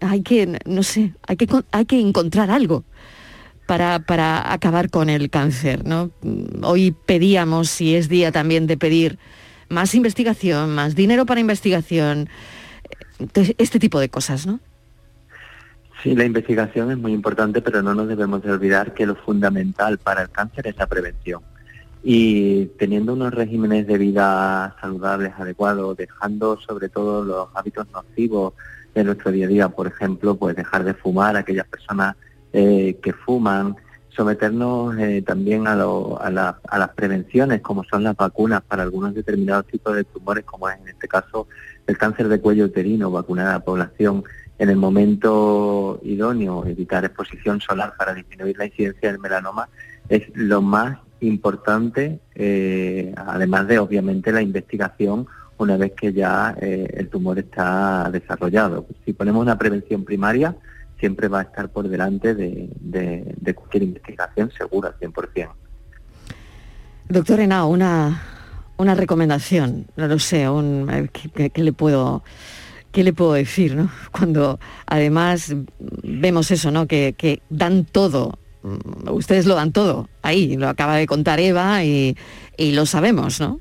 hay 0.00 0.22
que, 0.22 0.58
no 0.64 0.82
sé, 0.82 1.12
hay 1.26 1.36
que, 1.36 1.48
hay 1.72 1.84
que 1.84 2.00
encontrar 2.00 2.50
algo 2.50 2.84
para, 3.66 3.98
para 3.98 4.52
acabar 4.52 4.90
con 4.90 5.10
el 5.10 5.28
cáncer, 5.28 5.84
¿no? 5.84 6.10
Hoy 6.62 6.94
pedíamos, 7.04 7.80
y 7.80 7.96
es 7.96 8.08
día 8.08 8.32
también 8.32 8.66
de 8.66 8.76
pedir 8.78 9.18
más 9.68 9.94
investigación, 9.94 10.74
más 10.74 10.94
dinero 10.94 11.26
para 11.26 11.40
investigación, 11.40 12.28
eh, 13.34 13.54
este 13.58 13.78
tipo 13.78 14.00
de 14.00 14.08
cosas, 14.08 14.46
¿no? 14.46 14.60
Sí, 16.02 16.14
la 16.14 16.24
investigación 16.24 16.92
es 16.92 16.98
muy 16.98 17.12
importante, 17.12 17.60
pero 17.60 17.82
no 17.82 17.94
nos 17.94 18.08
debemos 18.08 18.42
de 18.42 18.52
olvidar 18.52 18.94
que 18.94 19.06
lo 19.06 19.16
fundamental 19.16 19.98
para 19.98 20.22
el 20.22 20.30
cáncer 20.30 20.66
es 20.68 20.76
la 20.76 20.86
prevención. 20.86 21.42
Y 22.06 22.66
teniendo 22.78 23.14
unos 23.14 23.32
regímenes 23.32 23.86
de 23.86 23.96
vida 23.96 24.76
saludables, 24.80 25.32
adecuados, 25.38 25.96
dejando 25.96 26.58
sobre 26.60 26.90
todo 26.90 27.24
los 27.24 27.48
hábitos 27.54 27.86
nocivos 27.92 28.52
de 28.94 29.04
nuestro 29.04 29.32
día 29.32 29.46
a 29.46 29.48
día, 29.48 29.68
por 29.70 29.86
ejemplo, 29.86 30.36
pues 30.36 30.54
dejar 30.54 30.84
de 30.84 30.92
fumar, 30.92 31.34
aquellas 31.36 31.66
personas 31.66 32.14
eh, 32.52 32.98
que 33.02 33.14
fuman, 33.14 33.74
someternos 34.10 34.96
eh, 34.98 35.22
también 35.26 35.66
a, 35.66 35.74
lo- 35.74 36.20
a, 36.20 36.30
la- 36.30 36.60
a 36.68 36.78
las 36.78 36.90
prevenciones, 36.90 37.62
como 37.62 37.82
son 37.84 38.04
las 38.04 38.14
vacunas 38.14 38.62
para 38.62 38.82
algunos 38.82 39.14
determinados 39.14 39.66
tipos 39.66 39.96
de 39.96 40.04
tumores, 40.04 40.44
como 40.44 40.68
es 40.68 40.78
en 40.80 40.88
este 40.88 41.08
caso 41.08 41.48
el 41.86 41.96
cáncer 41.98 42.28
de 42.28 42.38
cuello 42.38 42.66
uterino, 42.66 43.10
vacunar 43.10 43.48
a 43.48 43.52
la 43.54 43.60
población 43.64 44.22
en 44.58 44.68
el 44.68 44.76
momento 44.76 45.98
idóneo, 46.04 46.64
evitar 46.66 47.04
exposición 47.04 47.60
solar 47.62 47.94
para 47.98 48.12
disminuir 48.14 48.56
la 48.58 48.66
incidencia 48.66 49.10
del 49.10 49.18
melanoma, 49.20 49.68
es 50.08 50.22
lo 50.34 50.60
más 50.62 50.98
importante, 51.24 52.20
eh, 52.34 53.12
además 53.16 53.66
de 53.68 53.78
obviamente 53.78 54.32
la 54.32 54.42
investigación 54.42 55.26
una 55.58 55.76
vez 55.76 55.92
que 55.92 56.12
ya 56.12 56.56
eh, 56.60 56.86
el 56.96 57.08
tumor 57.08 57.38
está 57.38 58.08
desarrollado. 58.12 58.86
Si 59.04 59.12
ponemos 59.12 59.42
una 59.42 59.56
prevención 59.56 60.04
primaria, 60.04 60.56
siempre 60.98 61.28
va 61.28 61.40
a 61.40 61.42
estar 61.42 61.68
por 61.68 61.88
delante 61.88 62.34
de, 62.34 63.54
cualquier 63.54 63.82
investigación 63.84 64.50
segura, 64.56 64.94
100%. 65.00 65.50
Doctor 67.08 67.40
Henao, 67.40 67.68
una, 67.68 68.22
una 68.78 68.94
recomendación, 68.94 69.86
no 69.96 70.08
lo 70.08 70.18
sé, 70.18 70.48
un, 70.48 71.08
¿qué, 71.12 71.50
qué- 71.50 71.62
le 71.62 71.72
puedo, 71.72 72.24
qué 72.90 73.04
le 73.04 73.12
puedo 73.12 73.34
decir? 73.34 73.76
¿no? 73.76 73.90
Cuando 74.12 74.58
además 74.86 75.54
vemos 76.02 76.50
eso, 76.50 76.70
¿no? 76.70 76.86
que, 76.86 77.42
dan 77.50 77.84
todo, 77.84 78.38
ustedes 79.10 79.46
lo 79.46 79.54
dan 79.54 79.72
todo, 79.72 80.08
ahí, 80.22 80.56
lo 80.56 80.68
acaba 80.68 80.96
de 80.96 81.06
contar 81.06 81.40
Eva 81.40 81.84
y, 81.84 82.16
y 82.56 82.72
lo 82.72 82.86
sabemos, 82.86 83.40
¿no? 83.40 83.60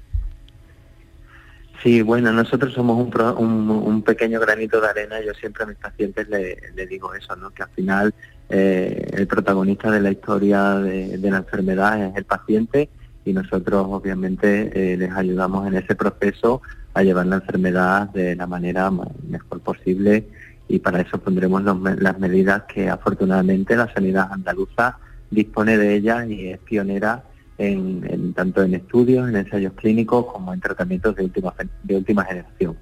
Sí, 1.82 2.02
bueno, 2.02 2.32
nosotros 2.32 2.74
somos 2.74 2.98
un, 2.98 3.10
pro- 3.10 3.36
un, 3.36 4.02
pequeño 4.04 4.40
granito 4.40 4.80
de 4.80 4.88
arena. 4.88 5.16
Yo 5.22 5.34
siempre 5.34 5.64
a 5.64 5.68
mis 5.68 5.76
pacientes 5.78 6.30
le, 6.30 6.88
digo 6.88 7.14
eso, 7.14 7.36
¿no? 7.36 7.50
Que 7.50 7.64
al 7.64 7.70
final 7.72 8.14
eh, 8.50 9.06
el 9.12 9.28
protagonista 9.28 9.92
de 9.92 10.00
la 10.00 10.12
historia 10.12 10.76
de, 10.76 11.18
la 11.18 11.38
enfermedad 11.40 12.02
es 12.02 12.16
el 12.16 12.24
paciente 12.24 12.88
y 13.26 13.34
nosotros 13.34 13.86
obviamente 13.90 14.94
eh, 14.94 14.98
les 14.98 15.12
ayudamos 15.12 15.68
en 15.68 15.76
ese 15.76 15.94
proceso 15.96 16.62
a 16.94 17.04
llevar 17.04 17.26
la 17.26 17.36
enfermedad 17.38 18.08
de 18.12 18.36
la 18.38 18.48
manera 18.48 18.90
ma- 18.90 19.08
mejor 19.28 19.60
posible 19.60 20.24
y 20.68 20.80
para 20.80 21.02
eso 21.02 21.20
pondremos 21.20 21.64
los 21.64 21.78
las 22.00 22.20
medidas 22.20 22.64
que 22.64 22.90
afortunadamente 22.90 23.76
la 23.76 23.92
sanidad 23.94 24.30
andaluza 24.32 24.98
dispone 25.30 25.78
de 25.78 25.96
ellas 25.96 26.28
y 26.30 26.48
es 26.48 26.60
pionera 26.60 27.24
en, 27.58 28.06
en 28.10 28.34
tanto 28.34 28.64
en 28.64 28.74
estudios, 28.74 29.30
en 29.30 29.36
ensayos 29.36 29.74
clínicos 29.74 30.26
como 30.32 30.54
en 30.54 30.60
tratamientos 30.60 31.16
de 31.16 31.24
última, 31.24 31.54
de 31.84 31.96
última 31.96 32.26
generación. 32.26 32.78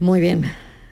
Muy 0.00 0.20
bien. 0.20 0.44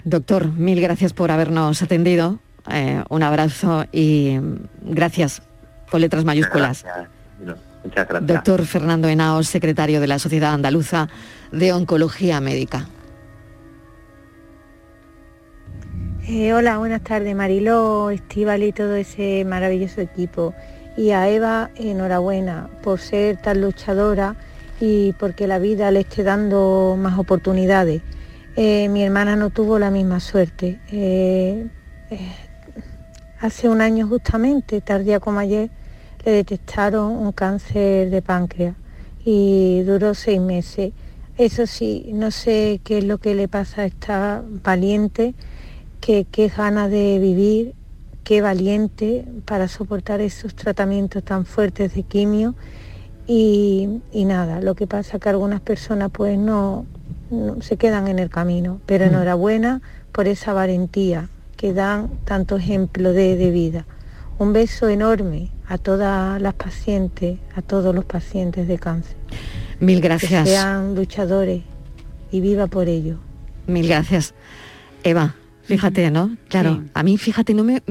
Doctor, 0.05 0.53
mil 0.53 0.81
gracias 0.81 1.13
por 1.13 1.31
habernos 1.31 1.83
atendido. 1.83 2.39
Eh, 2.71 3.03
un 3.09 3.23
abrazo 3.23 3.85
y 3.93 4.39
gracias 4.83 5.43
con 5.91 6.01
letras 6.01 6.25
mayúsculas. 6.25 6.83
Gracias, 6.83 7.09
no, 7.45 7.55
Muchas 7.85 8.09
gracias. 8.09 8.27
Doctor 8.27 8.67
Fernando 8.67 9.09
Henao, 9.09 9.43
secretario 9.43 10.01
de 10.01 10.07
la 10.07 10.19
Sociedad 10.19 10.55
Andaluza 10.55 11.09
de 11.53 11.73
Oncología 11.73 12.41
Médica. 12.41 12.89
Eh, 16.29 16.53
hola, 16.53 16.79
buenas 16.79 17.03
tardes, 17.03 17.37
Mariló, 17.37 18.11
Estival 18.11 18.65
y 18.65 18.73
todo 18.73 18.97
ese 18.97 19.45
maravilloso 19.45 20.01
equipo. 20.01 20.55
Y 20.97 21.13
a 21.13 21.29
Eva, 21.29 21.71
enhorabuena 21.77 22.69
por 22.83 22.99
ser 22.99 23.37
tan 23.37 23.61
luchadora 23.61 24.35
y 24.81 25.13
porque 25.21 25.47
la 25.47 25.61
vida 25.61 25.93
le 25.93 26.01
esté 26.01 26.25
dando 26.25 26.97
más 26.99 27.17
oportunidades. 27.17 28.03
Eh, 28.57 28.89
mi 28.89 29.05
hermana 29.05 29.37
no 29.37 29.51
tuvo 29.51 29.79
la 29.79 29.93
misma 29.93 30.19
suerte. 30.19 30.81
Eh, 30.91 31.69
hace 33.39 33.69
un 33.69 33.81
año 33.81 34.09
justamente, 34.09 34.81
tardía 34.81 35.21
como 35.21 35.39
ayer, 35.39 35.71
le 36.25 36.33
detectaron 36.33 37.13
un 37.13 37.31
cáncer 37.31 38.11
de 38.11 38.21
páncreas 38.21 38.75
y 39.25 39.83
duró 39.83 40.13
seis 40.13 40.41
meses. 40.41 40.93
Eso 41.39 41.69
sí, 41.69 42.11
no 42.13 42.33
sé 42.33 42.81
qué 42.83 42.99
es 42.99 43.05
lo 43.05 43.19
que 43.19 43.37
le 43.37 43.47
pasa 43.47 43.83
a 43.83 43.85
esta 43.85 44.43
valiente, 44.65 45.37
que 46.07 46.25
qué 46.31 46.47
ganas 46.47 46.89
de 46.89 47.19
vivir, 47.19 47.75
qué 48.23 48.41
valiente 48.41 49.25
para 49.45 49.67
soportar 49.67 50.21
esos 50.21 50.55
tratamientos 50.55 51.25
tan 51.25 51.45
fuertes 51.47 51.95
de 51.95 52.05
quimio. 52.05 52.55
Y, 53.27 53.89
y 54.13 54.25
nada, 54.25 54.61
lo 54.61 54.77
que 54.77 54.87
pasa 54.87 55.19
que 55.19 55.29
algunas 55.29 55.61
personas 55.61 56.11
pues 56.13 56.39
no, 56.39 56.87
no- 57.31 57.61
se 57.61 57.77
quedan 57.77 58.07
en 58.07 58.21
el 58.21 58.31
camino, 58.31 58.81
pero 58.87 59.05
Mm. 59.05 59.09
enhorabuena 59.09 59.83
por 60.13 60.29
esa 60.29 60.53
valentía 60.53 61.29
que 61.57 61.73
dan 61.73 62.09
tanto 62.25 62.57
ejemplo 62.57 63.13
de, 63.13 63.35
de 63.37 63.51
vida. 63.51 63.85
Un 64.39 64.53
beso 64.53 64.89
enorme 64.89 65.49
a 65.67 65.77
todas 65.77 66.41
las 66.41 66.55
pacientes, 66.55 67.39
a 67.57 67.63
todos 67.63 67.93
los 67.97 68.05
pacientes 68.05 68.69
de 68.69 68.79
cáncer. 68.79 69.17
Mil 69.81 70.01
Que 70.01 70.07
gracias. 70.09 70.49
sean 70.49 70.95
luchadores 70.95 71.63
y 72.31 72.41
viva 72.41 72.69
por 72.69 72.89
ello. 72.89 73.17
Mil 73.67 73.89
gracias. 73.89 74.35
Eva, 75.03 75.35
fíjate, 75.67 76.11
¿no? 76.11 76.37
Claro, 76.49 76.83
a 76.95 77.03
mí, 77.03 77.19
fíjate, 77.19 77.55
no 77.55 77.65
me, 77.65 77.83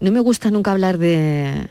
no 0.00 0.12
me 0.12 0.20
gusta 0.20 0.50
nunca 0.50 0.72
hablar 0.72 0.98
de, 0.98 1.68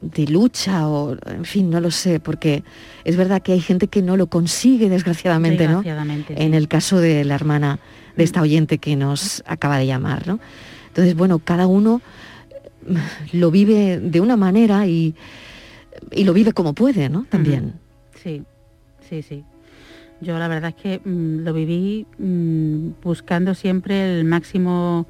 de 0.00 0.26
lucha 0.26 0.88
o, 0.88 1.16
en 1.26 1.44
fin, 1.44 1.70
no 1.70 1.80
lo 1.80 1.90
sé, 1.90 2.20
porque 2.20 2.62
es 3.04 3.16
verdad 3.16 3.42
que 3.42 3.52
hay 3.52 3.60
gente 3.60 3.88
que 3.88 4.02
no 4.02 4.16
lo 4.16 4.28
consigue, 4.28 4.88
desgraciadamente, 4.88 5.64
¿no? 5.66 5.78
Desgraciadamente, 5.82 6.42
En 6.42 6.54
el 6.54 6.68
caso 6.68 6.98
de 6.98 7.24
la 7.24 7.34
hermana 7.34 7.80
de 8.16 8.24
esta 8.24 8.40
oyente 8.42 8.78
que 8.78 8.96
nos 8.96 9.42
acaba 9.46 9.78
de 9.78 9.86
llamar, 9.86 10.26
¿no? 10.26 10.40
Entonces, 10.88 11.14
bueno, 11.14 11.38
cada 11.38 11.66
uno 11.66 12.00
mm, 12.86 13.38
lo 13.38 13.50
vive 13.50 14.00
de 14.00 14.20
una 14.20 14.36
manera 14.36 14.86
y, 14.86 15.14
y 16.12 16.24
lo 16.24 16.32
vive 16.32 16.52
como 16.52 16.74
puede, 16.74 17.08
¿no? 17.08 17.26
También. 17.28 17.74
Sí, 18.22 18.42
sí, 19.08 19.22
sí. 19.22 19.44
Yo 20.20 20.38
la 20.38 20.48
verdad 20.48 20.74
es 20.76 20.82
que 20.82 21.00
mm, 21.08 21.44
lo 21.44 21.52
viví 21.52 22.06
mm, 22.18 23.00
buscando 23.02 23.54
siempre 23.54 24.18
el 24.18 24.24
máximo, 24.24 25.06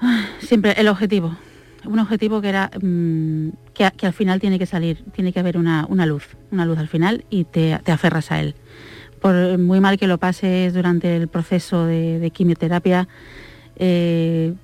ah, 0.00 0.26
siempre 0.40 0.74
el 0.76 0.88
objetivo. 0.88 1.36
Un 1.84 1.98
objetivo 1.98 2.40
que 2.40 2.48
era 2.48 2.70
mm, 2.80 3.48
que, 3.74 4.06
al 4.06 4.12
final 4.12 4.40
tiene 4.40 4.58
que 4.58 4.66
salir, 4.66 5.04
tiene 5.12 5.32
que 5.32 5.40
haber 5.40 5.56
una, 5.56 5.86
luz, 6.06 6.36
una 6.50 6.66
luz 6.66 6.78
al 6.78 6.88
final 6.88 7.24
y 7.30 7.44
te, 7.44 7.74
aferras 7.74 8.30
a 8.30 8.40
él. 8.40 8.54
Por 9.20 9.58
muy 9.58 9.80
mal 9.80 9.98
que 9.98 10.06
lo 10.06 10.18
pases 10.18 10.74
durante 10.74 11.16
el 11.16 11.26
proceso 11.26 11.86
de, 11.86 12.30
quimioterapia, 12.32 13.08
eh, 13.74 14.54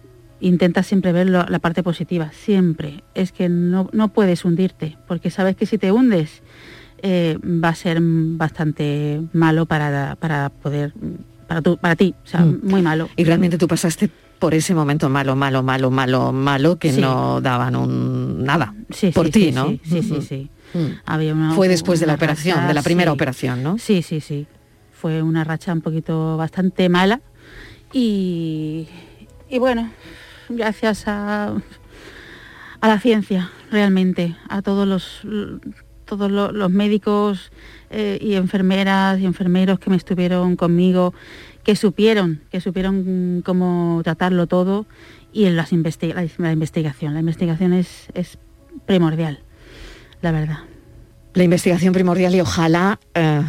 intenta 0.40 0.84
siempre 0.84 1.12
ver 1.12 1.28
la 1.28 1.58
parte 1.58 1.82
positiva, 1.82 2.30
siempre. 2.32 3.02
Es 3.14 3.32
que 3.32 3.48
no, 3.48 3.88
no 3.92 4.08
puedes 4.08 4.44
hundirte, 4.44 4.96
porque 5.08 5.30
sabes 5.30 5.56
que 5.56 5.66
si 5.66 5.78
te 5.78 5.90
hundes 5.90 6.42
eh, 7.06 7.38
va 7.44 7.68
a 7.68 7.74
ser 7.74 7.98
bastante 8.00 9.20
malo 9.34 9.66
para, 9.66 10.16
para 10.16 10.48
poder, 10.48 10.94
para, 11.46 11.60
tu- 11.60 11.76
para 11.76 11.96
ti, 11.96 12.14
o 12.24 12.26
sea, 12.26 12.40
Mm. 12.40 12.60
muy 12.62 12.80
malo. 12.80 13.10
Y 13.14 13.24
realmente 13.24 13.58
tú 13.58 13.68
pasaste 13.68 14.08
por 14.38 14.54
ese 14.54 14.74
momento 14.74 15.10
malo, 15.10 15.36
malo, 15.36 15.62
malo, 15.62 15.90
malo, 15.90 16.32
malo, 16.32 16.78
que 16.78 16.92
Sí. 16.92 17.00
no 17.02 17.40
daban 17.42 17.76
un 17.76 18.42
nada 18.44 18.74
Sí, 18.90 19.10
por 19.10 19.26
sí, 19.26 19.32
ti, 19.32 19.52
¿no? 19.52 19.68
sí, 19.84 20.02
sí, 20.02 20.22
sí. 20.22 20.50
Mm. 20.72 20.86
Había 21.04 21.34
una- 21.34 21.52
Fue 21.54 21.68
después 21.68 22.00
de 22.00 22.06
la 22.06 22.14
operación, 22.14 22.66
de 22.66 22.72
la 22.74 22.82
primera 22.82 23.12
operación, 23.12 23.62
¿no? 23.62 23.76
Sí, 23.78 24.00
sí, 24.02 24.20
sí. 24.20 24.46
Fue 24.92 25.20
una 25.22 25.44
racha 25.44 25.72
un 25.74 25.82
poquito 25.82 26.38
bastante 26.38 26.88
mala 26.88 27.20
y, 27.92 28.88
y 29.50 29.58
bueno, 29.58 29.90
gracias 30.48 31.04
a, 31.06 31.52
a 32.80 32.88
la 32.88 32.98
ciencia, 32.98 33.50
realmente, 33.70 34.36
a 34.48 34.62
todos 34.62 34.88
los 34.88 35.20
todos 36.04 36.30
lo- 36.30 36.52
los, 36.52 36.70
médicos 36.70 37.50
eh, 37.90 38.18
y 38.20 38.34
enfermeras 38.34 39.18
y 39.20 39.26
enfermeros 39.26 39.78
que 39.78 39.90
me 39.90 39.96
estuvieron 39.96 40.56
conmigo, 40.56 41.14
que 41.62 41.76
supieron, 41.76 42.40
que 42.50 42.60
supieron 42.60 43.42
cómo 43.44 44.00
tratarlo 44.04 44.46
todo 44.46 44.86
y 45.32 45.46
en 45.46 45.56
las 45.56 45.72
investi- 45.72 46.14
la, 46.14 46.26
la 46.38 46.52
investigación. 46.52 47.14
La 47.14 47.20
investigación 47.20 47.72
es, 47.72 48.06
es 48.14 48.38
primordial, 48.86 49.40
la 50.22 50.30
verdad. 50.32 50.58
La 51.34 51.42
investigación 51.44 51.92
primordial 51.92 52.34
y 52.34 52.40
ojalá 52.40 53.00
eh, 53.14 53.42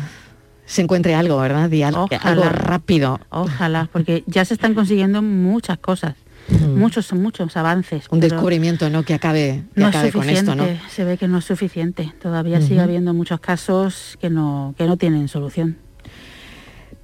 se 0.65 0.81
encuentre 0.81 1.13
algo, 1.13 1.37
¿verdad? 1.39 1.69
Ojalá. 1.95 2.31
algo 2.31 2.43
rápido. 2.49 3.19
Ojalá, 3.29 3.87
porque 3.91 4.23
ya 4.25 4.43
se 4.45 4.55
están 4.55 4.73
consiguiendo 4.73 5.21
muchas 5.21 5.77
cosas, 5.77 6.15
muchos, 6.49 7.11
muchos 7.13 7.57
avances. 7.57 8.05
Un 8.09 8.19
descubrimiento, 8.19 8.89
¿no? 8.89 9.03
Que 9.03 9.13
acabe, 9.13 9.63
que 9.73 9.81
no 9.81 9.89
es 9.89 10.13
con 10.13 10.29
esto, 10.29 10.55
¿no? 10.55 10.65
se 10.89 11.03
ve 11.03 11.17
que 11.17 11.27
no 11.27 11.39
es 11.39 11.45
suficiente. 11.45 12.13
Todavía 12.21 12.61
sigue 12.61 12.81
habiendo 12.81 13.13
muchos 13.13 13.39
casos 13.39 14.17
que 14.19 14.29
no, 14.29 14.73
que 14.77 14.85
no 14.85 14.97
tienen 14.97 15.27
solución. 15.27 15.77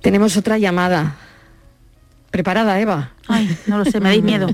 Tenemos 0.02 0.38
otra 0.38 0.58
llamada. 0.58 1.16
¿Preparada, 2.32 2.80
Eva? 2.80 3.12
Ay, 3.28 3.56
no 3.68 3.78
lo 3.78 3.86
sé, 3.86 4.00
me 4.00 4.10
dais 4.10 4.24
miedo. 4.24 4.48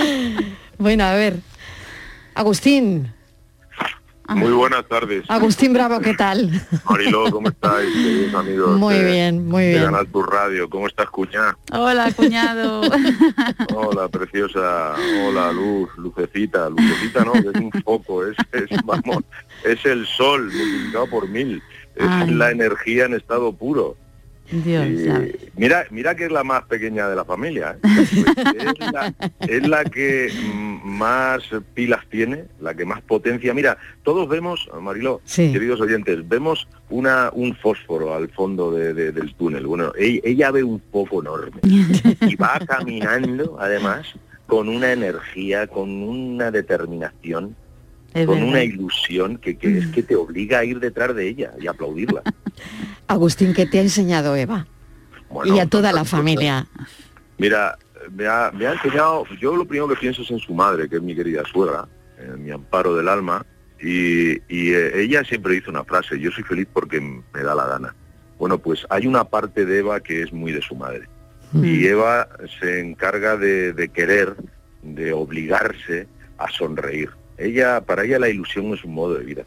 bueno, 0.78 1.04
a 1.04 1.14
ver. 1.14 1.40
Agustín, 2.34 3.12
Muy 4.28 4.52
buenas 4.52 4.86
tardes. 4.88 5.24
Agustín 5.28 5.72
Bravo, 5.72 6.00
¿qué 6.00 6.14
tal? 6.14 6.50
Mariló, 6.88 7.30
¿cómo 7.30 7.48
estáis, 7.48 7.88
queridos 7.94 8.34
amigos? 8.34 8.78
Muy 8.78 8.94
de- 8.94 9.12
bien, 9.12 9.46
muy 9.46 9.62
de 9.64 9.70
bien. 9.70 9.84
Canal 9.84 10.08
Sur 10.10 10.30
Radio. 10.32 10.68
¿Cómo 10.68 10.86
estás, 10.86 11.08
cuñá? 11.10 11.56
Hola, 11.72 12.10
cuñado. 12.12 12.82
Hola, 13.74 14.08
preciosa. 14.08 14.94
Hola, 15.26 15.52
Luz, 15.52 15.88
Lucecita. 15.96 16.68
Lucecita 16.68 17.24
no, 17.24 17.32
que 17.34 17.38
es 17.40 17.54
un 17.60 17.70
foco, 17.84 18.24
es, 18.26 18.36
es, 18.52 18.68
vamos, 18.84 19.22
es 19.64 19.84
el 19.86 20.06
sol 20.06 20.44
multiplicado 20.52 21.06
por 21.08 21.28
mil. 21.28 21.62
Es 21.94 22.06
Ay. 22.08 22.30
la 22.34 22.50
energía 22.50 23.04
en 23.06 23.14
estado 23.14 23.52
puro. 23.52 23.96
Dios, 24.50 24.86
Y 24.86 25.04
ya. 25.04 25.22
mira, 25.56 25.84
mira 25.90 26.14
que 26.14 26.26
es 26.26 26.32
la 26.32 26.44
más 26.44 26.64
pequeña 26.64 27.08
de 27.08 27.16
la 27.16 27.24
familia. 27.24 27.76
¿eh? 27.82 28.04
Es, 28.58 28.92
la, 28.92 29.14
es 29.40 29.68
la 29.68 29.84
que 29.84 30.30
más 30.84 31.42
pilas 31.74 32.04
tiene, 32.10 32.44
la 32.60 32.74
que 32.74 32.84
más 32.84 33.02
potencia. 33.02 33.52
Mira, 33.54 33.76
todos 34.02 34.28
vemos, 34.28 34.68
Mariló, 34.80 35.20
Sí. 35.24 35.52
queridos 35.52 35.80
oyentes, 35.80 36.26
vemos 36.28 36.68
una 36.90 37.30
un 37.32 37.54
fósforo 37.56 38.14
al 38.14 38.28
fondo 38.30 38.70
de- 38.70 38.94
de- 38.94 39.12
del 39.12 39.34
túnel. 39.34 39.66
Bueno, 39.66 39.92
e- 39.98 40.20
ella 40.24 40.50
ve 40.50 40.62
un 40.62 40.80
foco 40.92 41.20
enorme 41.20 41.60
y 41.64 42.36
va 42.36 42.58
caminando, 42.66 43.56
además, 43.58 44.06
con 44.46 44.68
una 44.68 44.92
energía, 44.92 45.66
con 45.66 45.90
una 45.90 46.50
determinación, 46.52 47.56
Es 48.16 48.26
con 48.26 48.36
verdad. 48.36 48.48
una 48.50 48.64
ilusión 48.64 49.36
que, 49.36 49.58
que 49.58 49.78
es 49.78 49.86
que 49.88 50.02
te 50.02 50.16
obliga 50.16 50.60
a 50.60 50.64
ir 50.64 50.80
detrás 50.80 51.14
de 51.14 51.28
ella 51.28 51.52
y 51.60 51.66
aplaudirla. 51.66 52.22
Agustín, 53.08 53.52
¿qué 53.52 53.66
te 53.66 53.78
ha 53.78 53.82
enseñado 53.82 54.34
Eva? 54.34 54.66
Bueno, 55.28 55.54
y 55.54 55.60
a 55.60 55.66
toda 55.66 55.92
la 55.92 56.04
familia. 56.04 56.66
Mira, 57.36 57.76
me 58.10 58.26
ha, 58.26 58.50
me 58.54 58.66
ha 58.66 58.72
enseñado, 58.72 59.24
yo 59.38 59.54
lo 59.54 59.66
primero 59.66 59.88
que 59.88 59.96
pienso 59.96 60.22
es 60.22 60.30
en 60.30 60.38
su 60.38 60.54
madre, 60.54 60.88
que 60.88 60.96
es 60.96 61.02
mi 61.02 61.14
querida 61.14 61.42
suegra, 61.52 61.86
en 62.18 62.42
mi 62.42 62.50
amparo 62.50 62.94
del 62.94 63.08
alma, 63.08 63.44
y, 63.80 64.36
y, 64.48 64.72
eh, 64.72 65.02
ella 65.02 65.22
siempre 65.22 65.52
dice 65.52 65.68
una 65.68 65.84
frase, 65.84 66.18
yo 66.18 66.30
soy 66.30 66.44
feliz 66.44 66.66
porque 66.72 66.98
me 67.00 67.42
da 67.42 67.54
la 67.54 67.66
gana. 67.66 67.94
Bueno, 68.38 68.56
pues 68.56 68.86
hay 68.88 69.06
una 69.06 69.24
parte 69.24 69.66
de 69.66 69.80
Eva 69.80 70.00
que 70.00 70.22
es 70.22 70.32
muy 70.32 70.52
de 70.52 70.62
su 70.62 70.74
madre. 70.74 71.08
Y 71.62 71.86
Eva 71.86 72.28
se 72.60 72.80
encarga 72.80 73.36
de, 73.36 73.72
de 73.72 73.88
querer, 73.88 74.34
de 74.82 75.12
obligarse 75.12 76.08
a 76.38 76.50
sonreír. 76.50 77.10
Ella, 77.38 77.80
para 77.80 78.04
ella 78.04 78.18
la 78.18 78.28
ilusión 78.28 78.72
es 78.72 78.84
un 78.84 78.94
modo 78.94 79.14
de 79.14 79.24
vida. 79.24 79.44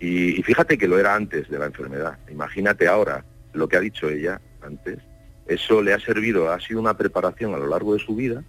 Y, 0.00 0.38
y 0.38 0.42
fíjate 0.42 0.78
que 0.78 0.88
lo 0.88 0.98
era 0.98 1.14
antes 1.14 1.48
de 1.48 1.58
la 1.58 1.66
enfermedad. 1.66 2.18
Imagínate 2.30 2.86
ahora 2.86 3.24
lo 3.52 3.68
que 3.68 3.76
ha 3.76 3.80
dicho 3.80 4.08
ella 4.08 4.40
antes. 4.62 4.98
Eso 5.46 5.82
le 5.82 5.94
ha 5.94 5.98
servido, 6.00 6.52
ha 6.52 6.60
sido 6.60 6.80
una 6.80 6.96
preparación 6.96 7.54
a 7.54 7.58
lo 7.58 7.66
largo 7.66 7.94
de 7.94 8.00
su 8.00 8.14
vida 8.14 8.44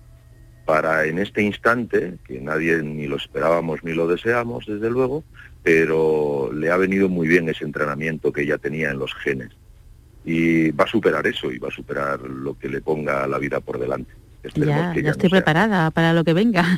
para 0.69 1.05
en 1.05 1.17
este 1.17 1.41
instante, 1.41 2.19
que 2.27 2.39
nadie 2.39 2.83
ni 2.83 3.07
lo 3.07 3.15
esperábamos 3.15 3.83
ni 3.83 3.93
lo 3.93 4.07
deseamos, 4.07 4.67
desde 4.67 4.91
luego, 4.91 5.23
pero 5.63 6.51
le 6.53 6.69
ha 6.69 6.77
venido 6.77 7.09
muy 7.09 7.27
bien 7.27 7.49
ese 7.49 7.63
entrenamiento 7.63 8.31
que 8.31 8.43
ella 8.43 8.59
tenía 8.59 8.91
en 8.91 8.99
los 8.99 9.11
genes. 9.15 9.49
Y 10.23 10.69
va 10.69 10.83
a 10.83 10.87
superar 10.87 11.25
eso 11.25 11.51
y 11.51 11.57
va 11.57 11.69
a 11.69 11.75
superar 11.75 12.19
lo 12.21 12.55
que 12.55 12.69
le 12.69 12.81
ponga 12.81 13.25
la 13.25 13.39
vida 13.39 13.59
por 13.61 13.79
delante. 13.79 14.11
Ya, 14.55 14.93
no 14.93 15.11
estoy 15.11 15.29
sea- 15.29 15.39
preparada 15.39 15.91
para 15.91 16.13
lo 16.13 16.23
que 16.23 16.33
venga. 16.33 16.65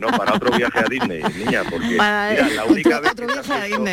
No, 0.00 0.08
para 0.08 0.34
otro 0.34 0.50
viaje 0.56 0.78
a 0.78 0.84
Disney, 0.88 1.22
niña, 1.36 1.62
porque 1.68 1.96
Para- 1.96 2.30
mira, 2.30 2.48
la 2.50 2.64
única 2.66 3.00
vez 3.00 3.12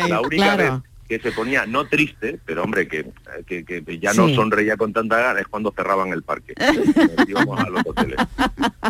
la 0.08 0.20
única 0.20 0.56
claro. 0.56 0.82
que 1.08 1.18
se 1.18 1.32
ponía, 1.32 1.66
no 1.66 1.86
triste, 1.86 2.38
pero 2.44 2.62
hombre, 2.62 2.86
que, 2.88 3.06
que, 3.46 3.64
que 3.64 3.98
ya 3.98 4.12
no 4.14 4.28
sonreía 4.30 4.76
con 4.76 4.92
tanta 4.92 5.18
gana, 5.18 5.40
es 5.40 5.48
cuando 5.48 5.72
cerraban 5.76 6.12
el 6.12 6.22
parque. 6.22 6.54
Íbamos 7.28 7.60
a 7.60 7.68
los 7.68 7.82
hoteles. 7.86 8.16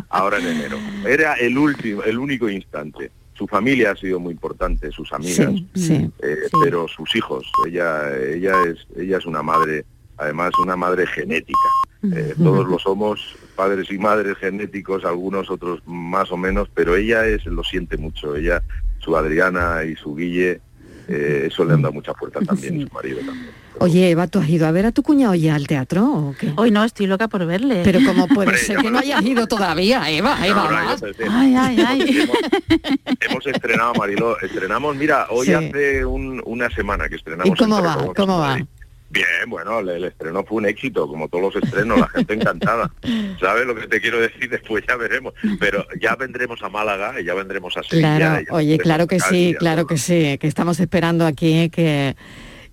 Ahora 0.08 0.38
en 0.38 0.46
enero. 0.46 0.78
Era 1.06 1.34
el 1.34 1.56
último, 1.58 2.02
el 2.02 2.18
único 2.18 2.48
instante. 2.48 3.10
Su 3.34 3.46
familia 3.46 3.92
ha 3.92 3.96
sido 3.96 4.20
muy 4.20 4.32
importante, 4.32 4.90
sus 4.92 5.12
amigas, 5.12 5.52
Sí, 5.52 5.68
sí. 5.74 6.10
eh, 6.22 6.36
pero 6.62 6.86
sus 6.88 7.14
hijos. 7.16 7.50
Ella, 7.66 8.02
ella 8.18 8.52
es, 8.68 8.86
ella 9.00 9.16
es 9.18 9.24
una 9.26 9.42
madre, 9.42 9.84
además 10.20 10.52
una 10.62 10.76
madre 10.76 11.06
genética. 11.06 11.58
Eh, 12.02 12.34
todos 12.42 12.66
lo 12.66 12.78
somos, 12.78 13.36
padres 13.56 13.90
y 13.90 13.98
madres 13.98 14.38
genéticos, 14.38 15.04
algunos 15.04 15.50
otros 15.50 15.80
más 15.86 16.32
o 16.32 16.36
menos, 16.38 16.68
pero 16.72 16.96
ella 16.96 17.26
es, 17.26 17.44
lo 17.46 17.62
siente 17.62 17.96
mucho. 17.98 18.36
Ella, 18.36 18.62
su 19.00 19.14
Adriana 19.16 19.84
y 19.84 19.96
su 19.96 20.14
Guille, 20.16 20.60
eh, 21.08 21.48
eso 21.50 21.64
le 21.64 21.74
han 21.74 21.82
dado 21.82 21.92
mucha 21.92 22.14
fuerza 22.14 22.40
también, 22.40 22.80
y 22.80 22.86
su 22.86 22.92
marido 22.94 23.18
también. 23.18 23.50
Oye, 23.80 24.10
Eva, 24.10 24.26
¿tú 24.28 24.38
has 24.38 24.48
ido 24.48 24.66
a 24.66 24.72
ver 24.72 24.86
a 24.86 24.92
tu 24.92 25.02
cuñado 25.02 25.34
ya 25.34 25.54
al 25.54 25.66
teatro 25.66 26.04
o 26.04 26.34
qué? 26.38 26.52
Hoy 26.56 26.70
no, 26.70 26.84
estoy 26.84 27.06
loca 27.06 27.28
por 27.28 27.44
verle. 27.46 27.80
Pero 27.84 28.00
¿cómo 28.06 28.26
puede 28.28 28.48
Hombre, 28.48 28.58
ser 28.58 28.76
que 28.78 28.90
no 28.90 28.98
hayas 28.98 29.22
ido 29.24 29.46
todavía, 29.46 30.08
Eva? 30.10 30.38
Eva, 30.46 30.64
vas. 30.70 31.02
Ay, 31.30 31.54
ay, 31.54 31.84
ay. 31.86 32.28
Hemos 33.20 33.46
estrenado, 33.46 33.94
Mariló, 33.94 34.38
estrenamos, 34.40 34.96
mira, 34.96 35.26
hoy 35.30 35.46
Sí. 35.46 35.52
hace 35.54 36.04
un- 36.04 36.42
una 36.46 36.70
semana 36.70 37.08
que 37.08 37.16
estrenamos. 37.16 37.54
¿Y 37.54 37.58
cómo 37.62 37.82
va? 37.82 38.12
¿Cómo 38.14 38.38
va? 38.38 38.48
Madrid. 38.48 38.66
Bien, 39.10 39.26
bueno, 39.48 39.80
el, 39.80 40.04
estreno 40.04 40.44
fue 40.44 40.58
un 40.58 40.66
éxito, 40.66 41.08
como 41.08 41.28
todos 41.28 41.52
los 41.52 41.64
estrenos, 41.64 41.98
la 41.98 42.08
gente 42.08 42.34
encantada. 42.34 42.92
¿Sabes 43.40 43.66
lo 43.66 43.74
que 43.74 43.88
te 43.88 44.00
quiero 44.00 44.20
decir? 44.20 44.48
Después 44.48 44.84
ya 44.86 44.96
veremos. 44.96 45.34
Pero 45.58 45.84
ya 46.00 46.14
vendremos 46.14 46.62
a 46.62 46.68
Málaga 46.68 47.20
y 47.20 47.24
ya 47.24 47.34
vendremos 47.34 47.76
a 47.76 47.82
Sevilla. 47.82 48.16
Claro, 48.16 48.44
oye, 48.50 48.78
claro 48.78 49.08
que 49.08 49.18
sí, 49.18 49.56
claro 49.58 49.82
todo. 49.82 49.88
que 49.88 49.98
sí, 49.98 50.38
que 50.38 50.46
estamos 50.46 50.78
esperando 50.78 51.26
aquí 51.26 51.70
que, 51.70 52.14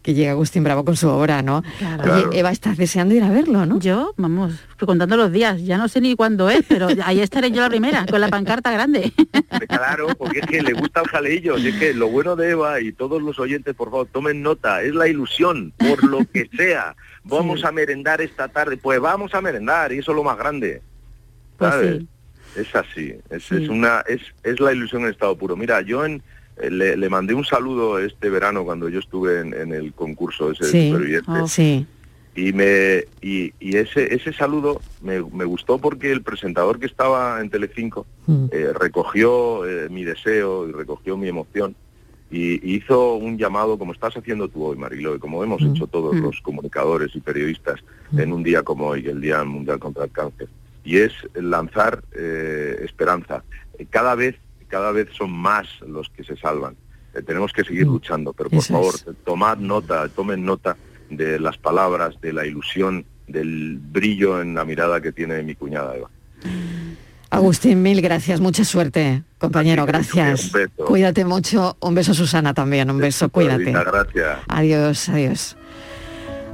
que 0.08 0.14
llegue 0.14 0.30
Agustín 0.30 0.64
Bravo 0.64 0.86
con 0.86 0.96
su 0.96 1.10
obra, 1.10 1.42
¿no? 1.42 1.64
Claro. 1.80 2.30
Oye. 2.30 2.40
Eva, 2.40 2.50
estás 2.52 2.78
deseando 2.78 3.14
ir 3.14 3.24
a 3.24 3.30
verlo, 3.30 3.66
¿no? 3.66 3.78
Yo, 3.78 4.14
vamos, 4.16 4.54
contando 4.80 5.18
los 5.18 5.34
días, 5.34 5.62
ya 5.66 5.78
no 5.78 5.90
sé 5.90 6.00
ni 6.00 6.16
cuándo 6.16 6.50
es, 6.50 6.64
pero 6.66 6.88
ahí 7.04 7.20
estaré 7.20 7.52
yo 7.52 7.60
la 7.60 7.68
primera, 7.68 8.06
con 8.06 8.22
la 8.22 8.30
pancarta 8.30 8.72
grande. 8.72 9.12
Claro, 9.68 10.08
porque 10.18 10.40
es 10.40 10.46
que 10.46 10.62
le 10.62 10.72
gusta 10.72 11.02
el 11.02 11.08
jaleillo. 11.10 11.58
Y 11.58 11.68
es 11.68 11.76
que 11.76 11.94
lo 11.94 12.08
bueno 12.08 12.38
de 12.38 12.52
Eva 12.52 12.80
y 12.80 12.94
todos 12.94 13.22
los 13.22 13.38
oyentes, 13.38 13.76
por 13.76 13.90
favor, 13.92 14.08
tomen 14.10 14.42
nota. 14.42 14.82
Es 14.82 14.96
la 14.96 15.10
ilusión, 15.10 15.74
por 15.78 16.02
lo 16.06 16.20
que 16.32 16.50
sea. 16.56 16.96
Vamos 17.26 17.66
a 17.66 17.74
merendar 17.74 18.22
esta 18.22 18.48
tarde. 18.48 18.78
Pues 18.78 19.02
vamos 19.02 19.36
a 19.36 19.42
merendar 19.42 19.92
y 19.92 19.98
eso 19.98 20.12
es 20.12 20.16
lo 20.16 20.24
más 20.24 20.38
grande. 20.38 20.82
Pues 21.58 21.70
¿sabes? 21.70 21.98
sí. 21.98 22.08
Es 22.56 22.74
así. 22.74 23.14
Es, 23.30 23.44
Sí. 23.44 23.62
es 23.62 23.68
una 23.68 24.06
es, 24.08 24.22
es 24.44 24.58
la 24.62 24.72
ilusión 24.72 25.02
en 25.04 25.10
estado 25.10 25.38
puro. 25.38 25.58
Mira, 25.58 25.82
yo 25.82 26.06
en, 26.06 26.24
le, 26.70 26.98
le 26.98 27.10
mandé 27.10 27.34
un 27.34 27.46
saludo 27.46 28.00
este 28.00 28.30
verano 28.30 28.64
cuando 28.66 28.90
yo 28.90 29.00
estuve 29.00 29.42
en, 29.42 29.54
en 29.54 29.74
el 29.74 29.94
concurso 29.94 30.52
ese 30.52 30.66
de 30.66 30.72
Sí, 30.72 30.88
supervivientes 30.90 31.34
Oh. 31.44 31.48
sí. 31.48 31.86
y 32.36 32.54
me 32.54 33.06
y, 33.22 33.54
y 33.60 33.78
ese 33.78 34.14
ese 34.14 34.32
saludo 34.34 34.80
me, 35.02 35.22
me 35.24 35.46
gustó 35.46 35.78
porque 35.80 36.12
el 36.12 36.22
presentador 36.22 36.80
que 36.80 36.86
estaba 36.88 37.40
en 37.42 37.50
Telecinco 37.50 38.06
Mm. 38.28 38.46
eh, 38.52 38.74
recogió 38.78 39.66
eh, 39.66 39.88
mi 39.90 40.04
deseo 40.04 40.68
y 40.68 40.74
recogió 40.74 41.16
mi 41.16 41.30
emoción 41.30 41.76
y, 42.30 42.56
y 42.70 42.76
hizo 42.76 43.16
un 43.16 43.38
llamado 43.38 43.78
como 43.78 43.94
estás 43.94 44.18
haciendo 44.18 44.50
tú 44.50 44.66
hoy 44.66 44.76
Marilo 44.76 45.16
y 45.16 45.20
como 45.20 45.44
hemos 45.46 45.62
Mm, 45.62 45.72
hecho 45.72 45.88
todos 45.88 46.14
mm. 46.16 46.24
los 46.24 46.42
comunicadores 46.42 47.16
y 47.16 47.22
periodistas 47.22 47.80
en 48.18 48.34
un 48.34 48.44
día 48.44 48.64
como 48.64 48.88
hoy 48.88 49.08
el 49.08 49.22
Día 49.22 49.44
Mundial 49.46 49.80
contra 49.80 50.04
el 50.04 50.12
Cáncer 50.12 50.48
y 50.84 50.98
es 50.98 51.14
lanzar 51.36 52.04
eh, 52.16 52.80
esperanza 52.84 53.44
Eh, 53.80 53.86
cada 53.90 54.16
vez 54.16 54.36
cada 54.68 54.92
vez 54.92 55.10
son 55.18 55.32
más 55.32 55.68
los 55.88 56.10
que 56.10 56.24
se 56.24 56.36
salvan 56.38 56.76
Eh, 57.16 57.22
tenemos 57.22 57.52
que 57.54 57.64
seguir 57.64 57.86
luchando 57.88 58.34
pero 58.34 58.50
por 58.50 58.60
Eso 58.60 58.74
favor 58.74 58.94
es. 58.96 59.06
tomad 59.26 59.58
nota 59.58 60.08
tomen 60.10 60.44
nota 60.46 60.76
de 61.10 61.40
las 61.40 61.58
palabras, 61.58 62.20
de 62.22 62.34
la 62.34 62.46
ilusión, 62.46 63.06
del 63.28 63.80
brillo 63.82 64.42
en 64.42 64.54
la 64.56 64.66
mirada 64.66 65.00
que 65.02 65.12
tiene 65.14 65.42
mi 65.42 65.56
cuñada 65.56 65.96
Eva. 65.96 66.10
Agustín, 67.30 67.82
mil 67.82 68.02
gracias, 68.02 68.40
mucha 68.40 68.64
suerte, 68.64 69.24
compañero, 69.38 69.86
gracias. 69.86 70.46
un 70.46 70.52
beso. 70.54 70.86
Cuídate 70.86 71.26
mucho, 71.26 71.76
un 71.82 71.94
beso 71.96 72.12
a 72.12 72.16
Susana 72.16 72.54
también, 72.54 72.90
un 72.90 72.98
beso, 73.00 73.28
cuídate. 73.30 73.66
Muchas 73.68 73.86
gracias. 73.86 74.40
Adiós, 74.48 75.10
adiós. 75.10 75.58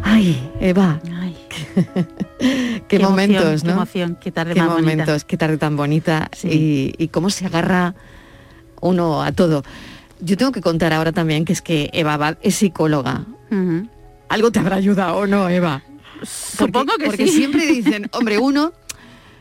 Ay, 0.04 0.52
Eva, 0.60 1.00
Ay, 1.22 1.36
qué, 2.88 2.98
qué 2.98 3.04
emoción, 3.04 3.12
momentos, 3.12 3.62
qué 3.62 3.68
¿no? 3.68 3.74
emoción, 3.74 4.18
qué 4.22 4.32
tarde 4.32 4.54
qué 4.54 4.60
más 4.62 4.70
bonita. 4.70 4.92
momentos, 4.92 5.24
qué 5.26 5.38
tarde 5.38 5.58
tan 5.58 5.76
bonita 5.76 6.30
y, 6.44 6.94
y 6.98 7.08
cómo 7.10 7.30
se 7.30 7.46
agarra 7.46 7.96
uno 8.82 9.24
a 9.24 9.32
todo. 9.32 9.64
Yo 10.20 10.38
tengo 10.38 10.52
que 10.52 10.62
contar 10.62 10.94
ahora 10.94 11.12
también 11.12 11.46
que 11.46 11.54
es 11.54 11.62
que 11.62 11.90
Eva 11.94 12.14
Abad 12.14 12.38
es 12.42 12.56
psicóloga. 12.56 13.26
¿Algo 14.30 14.52
te 14.52 14.60
habrá 14.60 14.78
ayudado 14.78 15.18
o 15.18 15.28
no, 15.28 15.48
Eva? 15.50 15.84
Supongo 16.24 16.96
que 16.98 17.06
porque 17.06 17.28
sí. 17.28 17.38
siempre 17.38 17.66
dicen, 17.68 18.10
hombre, 18.14 18.40
uno 18.40 18.74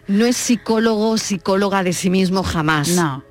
no 0.09 0.27
es 0.27 0.37
psicólogo, 0.37 1.17
psicóloga 1.17 1.83
de 1.83 1.93
sí 1.93 2.11
mismo 2.11 2.43
jamás. 2.43 2.89
No. 2.89 3.23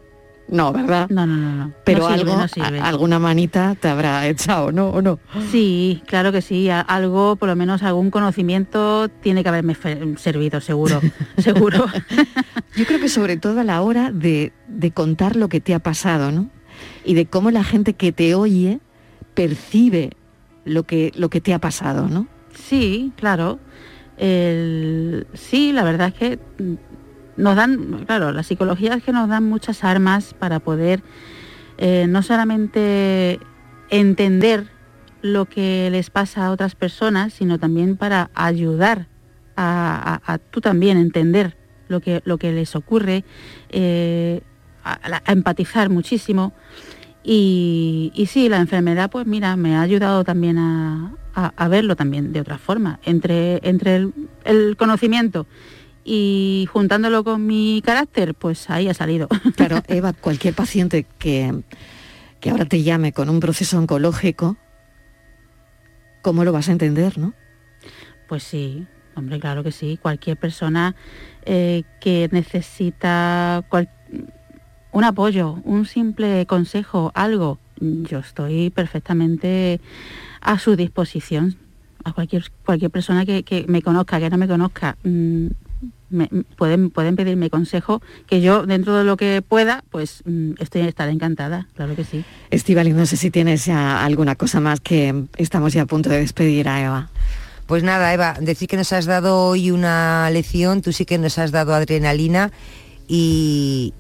No, 0.52 0.74
¿verdad? 0.74 1.10
No, 1.10 1.26
no, 1.26 1.36
no, 1.38 1.56
no. 1.56 1.74
Pero 1.86 2.00
No 2.00 2.08
sirve, 2.18 2.22
algo, 2.32 2.42
no 2.42 2.48
sirve. 2.50 2.80
a- 2.80 2.86
alguna 2.88 3.20
manita 3.20 3.76
te 3.80 3.88
habrá 3.88 4.28
echado, 4.28 4.72
¿no? 4.74 4.90
¿O 4.90 5.02
no? 5.02 5.18
Sí, 5.50 6.04
claro 6.08 6.32
que 6.34 6.42
sí, 6.42 6.70
a- 6.70 6.82
algo, 6.82 7.38
por 7.38 7.48
lo 7.48 7.56
menos 7.56 7.84
algún 7.84 8.12
conocimiento 8.12 9.08
tiene 9.08 9.44
que 9.44 9.50
haberme 9.50 9.76
servido, 10.18 10.60
seguro, 10.60 11.00
seguro. 11.38 11.86
Yo 12.76 12.86
creo 12.86 13.00
que 13.00 13.08
sobre 13.10 13.38
todo 13.38 13.62
a 13.62 13.64
la 13.64 13.82
hora 13.82 14.12
de, 14.12 14.52
de 14.68 14.92
contar 14.92 15.36
lo 15.38 15.48
que 15.50 15.62
te 15.62 15.74
ha 15.74 15.80
pasado, 15.80 16.32
¿no? 16.32 16.50
Y 17.06 17.14
de 17.14 17.26
cómo 17.28 17.50
la 17.52 17.64
gente 17.64 17.94
que 17.94 18.12
te 18.12 18.36
oye 18.36 18.80
percibe 19.34 20.12
lo 20.66 20.84
que, 20.84 21.12
lo 21.16 21.30
que 21.30 21.40
te 21.42 21.54
ha 21.54 21.60
pasado, 21.60 22.08
¿no? 22.10 22.28
Sí, 22.54 23.14
claro. 23.16 23.60
El- 24.18 25.26
sí, 25.34 25.72
la 25.74 25.84
verdad 25.84 26.10
es 26.10 26.14
que 26.14 26.40
nos 27.38 27.56
dan, 27.56 28.06
claro, 28.06 28.32
la 28.32 28.44
psicología 28.44 28.94
es 28.96 29.04
que 29.04 29.12
nos 29.12 29.30
dan 29.30 29.44
muchas 29.44 29.84
armas 29.84 30.34
para 30.34 30.60
poder 30.60 31.02
eh, 31.78 32.06
no 32.08 32.22
solamente 32.22 33.40
entender 33.90 34.68
lo 35.22 35.46
que 35.46 35.90
les 35.92 36.10
pasa 36.10 36.46
a 36.46 36.52
otras 36.52 36.76
personas, 36.76 37.34
sino 37.34 37.60
también 37.60 37.98
para 37.98 38.30
ayudar 38.34 39.08
a, 39.56 40.40
tú 40.50 40.62
también 40.62 40.98
entender 40.98 41.56
lo 41.88 42.00
que, 42.00 42.22
lo 42.26 42.38
que 42.38 42.52
les 42.52 42.76
ocurre, 42.76 43.24
eh, 43.70 44.42
a, 44.84 45.22
empatizar 45.32 45.90
muchísimo. 45.90 46.54
Y, 47.24 48.12
sí, 48.28 48.50
la 48.50 48.58
enfermedad, 48.58 49.12
pues 49.12 49.28
mira, 49.28 49.56
me 49.56 49.76
ha 49.76 49.82
ayudado 49.82 50.24
también 50.24 50.58
a, 50.58 51.14
verlo 51.70 51.96
también 51.96 52.34
de 52.34 52.42
otra 52.42 52.58
forma. 52.58 53.00
Entre, 53.04 53.60
entre 53.64 54.08
el 54.44 54.76
conocimiento 54.78 55.46
y 56.04 56.68
juntándolo 56.72 57.24
con 57.24 57.46
mi 57.46 57.82
carácter, 57.86 58.34
pues 58.36 58.70
ahí 58.70 58.88
ha 58.88 58.94
salido. 58.94 59.28
Claro, 59.56 59.82
Eva, 59.88 60.14
cualquier 60.14 60.54
paciente 60.54 61.06
que, 61.20 61.54
que 62.40 62.50
ahora 62.50 62.66
te 62.66 62.82
llame 62.84 63.12
con 63.14 63.30
un 63.30 63.40
proceso 63.40 63.78
oncológico, 63.78 64.58
¿cómo 66.22 66.44
lo 66.44 66.52
vas 66.52 66.70
a 66.70 66.72
entender, 66.72 67.18
no? 67.18 67.34
Pues 68.28 68.44
sí, 68.44 68.86
hombre, 69.16 69.40
claro 69.40 69.64
que 69.64 69.72
sí. 69.72 69.98
Cualquier 70.02 70.38
persona 70.38 70.96
eh, 71.46 71.84
que 72.00 72.30
necesita 72.32 73.64
cual- 73.70 73.90
un 74.92 75.04
apoyo, 75.04 75.60
un 75.64 75.86
simple 75.86 76.46
consejo, 76.46 77.12
algo, 77.14 77.60
yo 77.80 78.20
estoy 78.20 78.70
perfectamente 78.70 79.80
a 80.42 80.60
su 80.60 80.76
disposición. 80.76 81.58
A 82.04 82.14
cualquier, 82.14 82.52
cualquier 82.66 82.90
persona 82.90 83.26
que, 83.26 83.44
que 83.44 83.66
me 83.68 83.82
conozca, 83.84 84.20
que 84.20 84.30
no 84.30 84.38
me 84.38 84.48
conozca, 84.48 84.98
mm, 85.04 85.48
me- 86.12 86.30
pueden, 86.58 86.90
pueden 86.92 87.16
pedirme 87.16 87.50
consejo, 87.50 88.02
que 88.28 88.42
yo, 88.42 88.66
dentro 88.66 88.96
de 88.98 89.04
lo 89.04 89.18
que 89.18 89.42
pueda, 89.42 89.84
pues 89.90 90.22
mm, 90.26 90.52
estoy, 90.60 90.82
estaré 90.82 91.12
encantada, 91.12 91.68
claro 91.76 91.96
que 91.96 92.04
sí. 92.04 92.24
Estivali, 92.52 92.94
no 92.94 93.06
sé 93.06 93.18
si 93.18 93.32
tienes 93.32 93.66
ya 93.66 94.04
alguna 94.06 94.36
cosa 94.36 94.60
más 94.60 94.80
que 94.80 95.24
estamos 95.38 95.74
ya 95.74 95.84
a 95.84 95.86
punto 95.88 96.10
de 96.10 96.20
despedir 96.20 96.68
a 96.70 96.82
Eva. 96.84 97.10
Pues 97.66 97.84
nada, 97.84 98.14
Eva, 98.14 98.36
decir 98.40 98.68
que 98.68 98.76
nos 98.78 98.92
has 98.92 99.06
dado 99.06 99.38
hoy 99.48 99.72
una 99.72 100.30
lección, 100.30 100.82
tú 100.82 100.92
sí 100.92 101.06
que 101.06 101.18
nos 101.18 101.38
has 101.38 101.52
dado 101.52 101.74
adrenalina 101.74 102.52
y, 103.08 103.94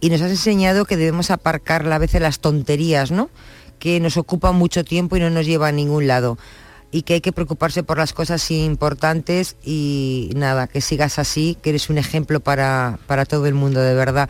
y 0.00 0.10
nos 0.10 0.20
has 0.20 0.30
enseñado 0.30 0.84
que 0.84 0.96
debemos 0.96 1.30
aparcar 1.30 1.90
a 1.90 1.98
veces 1.98 2.20
las 2.20 2.40
tonterías, 2.40 3.10
¿no? 3.10 3.30
Que 3.78 4.00
nos 4.00 4.16
ocupan 4.16 4.56
mucho 4.56 4.84
tiempo 4.84 5.16
y 5.16 5.20
no 5.20 5.30
nos 5.30 5.46
lleva 5.46 5.68
a 5.68 5.72
ningún 5.72 6.06
lado. 6.06 6.38
Y 6.94 7.02
que 7.02 7.14
hay 7.14 7.20
que 7.20 7.32
preocuparse 7.32 7.82
por 7.82 7.98
las 7.98 8.12
cosas 8.12 8.48
importantes 8.52 9.56
y 9.64 10.30
nada, 10.36 10.68
que 10.68 10.80
sigas 10.80 11.18
así, 11.18 11.56
que 11.60 11.70
eres 11.70 11.90
un 11.90 11.98
ejemplo 11.98 12.38
para, 12.38 13.00
para 13.08 13.24
todo 13.24 13.46
el 13.46 13.54
mundo, 13.54 13.80
de 13.80 13.94
verdad. 13.94 14.28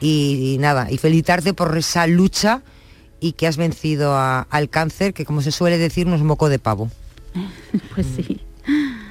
Y, 0.00 0.54
y 0.54 0.58
nada, 0.58 0.90
y 0.90 0.98
felicitarte 0.98 1.54
por 1.54 1.76
esa 1.78 2.08
lucha 2.08 2.62
y 3.20 3.32
que 3.32 3.46
has 3.46 3.56
vencido 3.56 4.14
a- 4.16 4.40
al 4.50 4.68
cáncer, 4.70 5.14
que 5.14 5.24
como 5.24 5.40
se 5.40 5.52
suele 5.52 5.78
decir, 5.78 6.06
no 6.08 6.16
es 6.16 6.22
moco 6.22 6.48
de 6.48 6.58
pavo. 6.58 6.90
Pues 7.94 8.06
sí. 8.16 8.40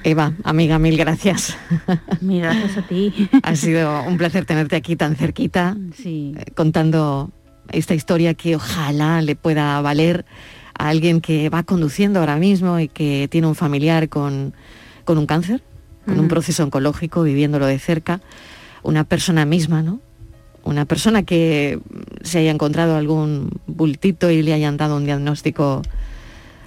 Eva, 0.04 0.34
amiga, 0.44 0.78
mil 0.78 0.96
gracias. 0.96 1.56
Mil 2.20 2.42
gracias 2.42 2.76
a 2.78 2.82
ti. 2.86 3.28
Ha 3.42 3.56
sido 3.56 4.02
un 4.04 4.18
placer 4.18 4.44
tenerte 4.44 4.76
aquí 4.76 4.96
tan 4.96 5.16
cerquita, 5.16 5.76
Sí. 5.96 6.34
eh, 6.36 6.50
contando 6.54 7.30
esta 7.72 7.94
historia 7.94 8.34
que 8.34 8.56
ojalá 8.56 9.22
le 9.22 9.36
pueda 9.36 9.80
valer 9.80 10.24
a 10.80 10.88
alguien 10.88 11.20
que 11.20 11.50
va 11.50 11.62
conduciendo 11.62 12.20
ahora 12.20 12.36
mismo 12.36 12.80
y 12.80 12.88
que 12.88 13.28
tiene 13.30 13.46
un 13.46 13.54
familiar 13.54 14.08
con, 14.08 14.54
con 15.04 15.18
un 15.18 15.26
cáncer, 15.26 15.62
con 16.06 16.18
un 16.18 16.28
proceso 16.28 16.64
oncológico, 16.64 17.22
viviéndolo 17.22 17.66
de 17.66 17.78
cerca, 17.78 18.20
una 18.82 19.04
persona 19.04 19.44
misma, 19.44 19.82
¿no? 19.82 20.00
Una 20.62 20.86
persona 20.86 21.22
que 21.22 21.78
se 22.22 22.38
haya 22.38 22.50
encontrado 22.50 22.96
algún 22.96 23.50
bultito 23.66 24.30
y 24.30 24.42
le 24.42 24.54
hayan 24.54 24.78
dado 24.78 24.96
un 24.96 25.04
diagnóstico 25.04 25.82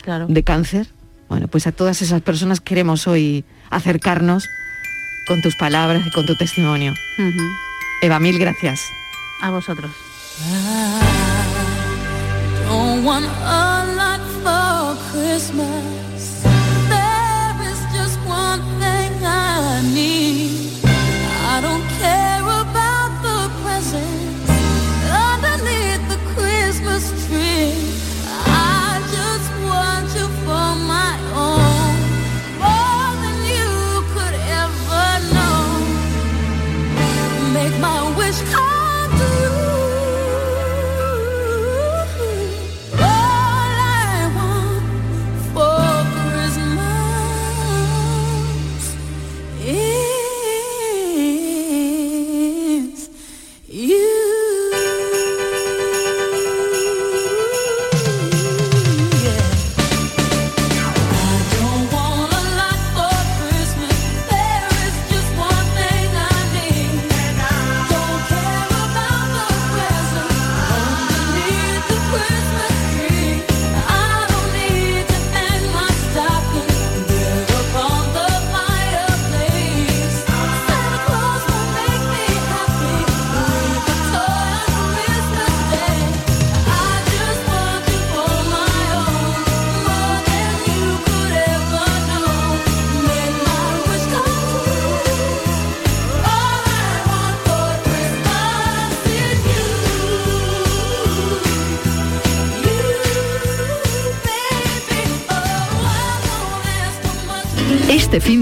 Claro. 0.03 0.27
de 0.29 0.43
cáncer. 0.43 0.87
Bueno, 1.27 1.47
pues 1.47 1.65
a 1.65 1.71
todas 1.71 2.01
esas 2.03 2.21
personas 2.21 2.61
queremos 2.61 3.07
hoy 3.07 3.45
acercarnos 3.71 4.45
con 5.27 5.41
tus 5.41 5.55
palabras 5.55 6.05
y 6.05 6.11
con 6.11 6.27
tu 6.27 6.35
testimonio. 6.35 6.93
Eva, 8.03 8.19
mil 8.19 8.37
gracias. 8.37 8.81
A 9.41 9.49
vosotros. 9.49 9.89
Don't 12.67 13.03
want 13.05 13.25
a 13.43 13.85
lot 13.97 14.02
for 14.43 14.95
Christmas. 15.09 16.02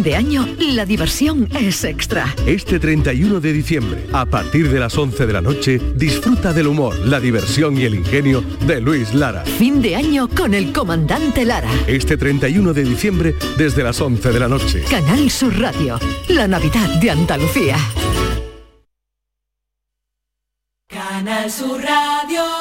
Fin 0.02 0.04
de 0.04 0.16
año, 0.16 0.48
la 0.58 0.86
diversión 0.86 1.48
es 1.60 1.84
extra. 1.84 2.34
Este 2.48 2.80
31 2.80 3.40
de 3.40 3.54
diciembre, 3.54 4.08
a 4.14 4.26
partir 4.26 4.72
de 4.72 4.80
las 4.80 4.98
11 4.98 5.28
de 5.28 5.34
la 5.34 5.42
noche, 5.42 5.80
disfruta 5.96 6.54
del 6.54 6.68
humor, 6.68 6.98
la 7.06 7.20
diversión 7.20 7.78
y 7.78 7.84
el 7.84 7.96
ingenio 7.96 8.42
de 8.66 8.82
Luis 8.82 9.14
Lara. 9.14 9.44
Fin 9.46 9.82
de 9.82 9.96
año 9.96 10.28
con 10.28 10.54
el 10.54 10.72
comandante 10.72 11.46
Lara. 11.46 11.70
Este 11.88 12.18
31 12.18 12.74
de 12.74 12.84
diciembre, 12.84 13.36
desde 13.58 13.84
las 13.84 14.00
11 14.02 14.32
de 14.32 14.40
la 14.40 14.48
noche. 14.48 14.84
Canal 14.90 15.30
Sur 15.30 15.60
Radio, 15.60 16.00
la 16.30 16.48
Navidad 16.48 16.90
de 17.00 17.12
Andalucía. 17.12 17.78
Canal 20.88 21.52
Sur 21.52 21.82
Radio. 21.82 22.61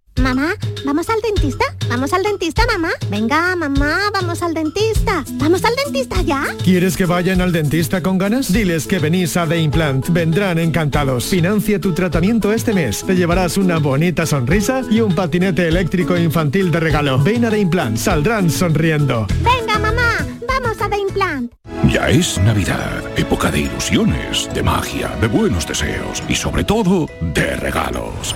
Mamá, 0.17 0.53
¿vamos 0.85 1.09
al 1.09 1.21
dentista? 1.21 1.65
¿Vamos 1.89 2.13
al 2.13 2.23
dentista, 2.23 2.65
mamá? 2.67 2.89
Venga, 3.09 3.55
mamá, 3.55 3.97
vamos 4.13 4.41
al 4.41 4.53
dentista. 4.53 5.23
¿Vamos 5.33 5.63
al 5.63 5.73
dentista 5.75 6.21
ya? 6.21 6.45
¿Quieres 6.63 6.97
que 6.97 7.05
vayan 7.05 7.41
al 7.41 7.51
dentista 7.51 8.01
con 8.03 8.17
ganas? 8.17 8.51
Diles 8.51 8.87
que 8.87 8.99
venís 8.99 9.37
a 9.37 9.47
The 9.47 9.57
Implant. 9.57 10.09
Vendrán 10.09 10.59
encantados. 10.59 11.25
Financia 11.25 11.79
tu 11.79 11.93
tratamiento 11.93 12.51
este 12.51 12.73
mes. 12.73 13.03
Te 13.03 13.15
llevarás 13.15 13.57
una 13.57 13.79
bonita 13.79 14.25
sonrisa 14.25 14.81
y 14.89 14.99
un 15.01 15.15
patinete 15.15 15.67
eléctrico 15.67 16.17
infantil 16.17 16.71
de 16.71 16.79
regalo. 16.79 17.17
Ven 17.19 17.45
a 17.45 17.49
The 17.49 17.59
Implant. 17.59 17.97
Saldrán 17.97 18.49
sonriendo. 18.49 19.27
Venga, 19.43 19.79
mamá, 19.79 20.17
vamos 20.47 20.79
a 20.81 20.89
The 20.89 20.97
Implant. 20.97 21.51
Ya 21.89 22.09
es 22.09 22.37
Navidad, 22.37 23.01
época 23.17 23.49
de 23.49 23.61
ilusiones, 23.61 24.49
de 24.53 24.61
magia, 24.61 25.09
de 25.19 25.27
buenos 25.27 25.65
deseos 25.67 26.21
y 26.27 26.35
sobre 26.35 26.63
todo 26.63 27.07
de 27.33 27.55
regalos. 27.55 28.35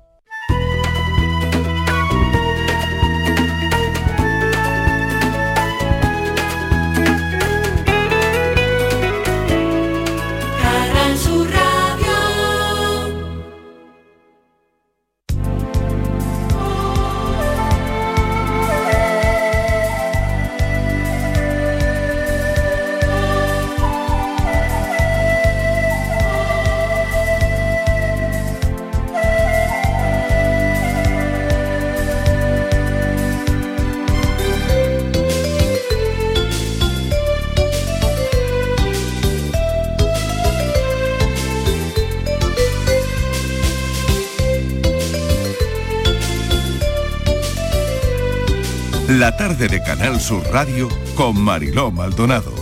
Tarde 49.41 49.67
de 49.67 49.81
Canal 49.81 50.21
Sur 50.21 50.43
Radio 50.51 50.87
con 51.15 51.35
Mariló 51.41 51.89
Maldonado. 51.89 52.53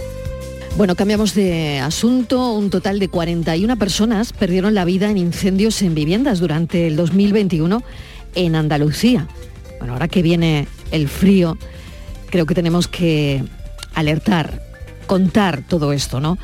Bueno, 0.77 0.95
cambiamos 0.95 1.35
de 1.35 1.77
asunto. 1.79 2.53
Un 2.53 2.69
total 2.69 2.99
de 2.99 3.09
41 3.09 3.75
personas 3.75 4.31
perdieron 4.31 4.73
la 4.73 4.85
vida 4.85 5.09
en 5.09 5.17
incendios 5.17 5.81
en 5.81 5.93
viviendas 5.93 6.39
durante 6.39 6.87
el 6.87 6.95
2021 6.95 7.83
en 8.33 8.55
Andalucía. 8.55 9.27
Bueno, 9.79 9.91
ahora 9.91 10.07
que 10.07 10.21
viene 10.21 10.69
el 10.91 11.09
frío, 11.09 11.57
creo 12.29 12.45
que 12.45 12.55
tenemos 12.55 12.87
que 12.87 13.43
alertar, 13.93 14.63
contar 15.05 15.63
todo 15.67 15.91
esto, 15.91 16.21
¿no? 16.21 16.37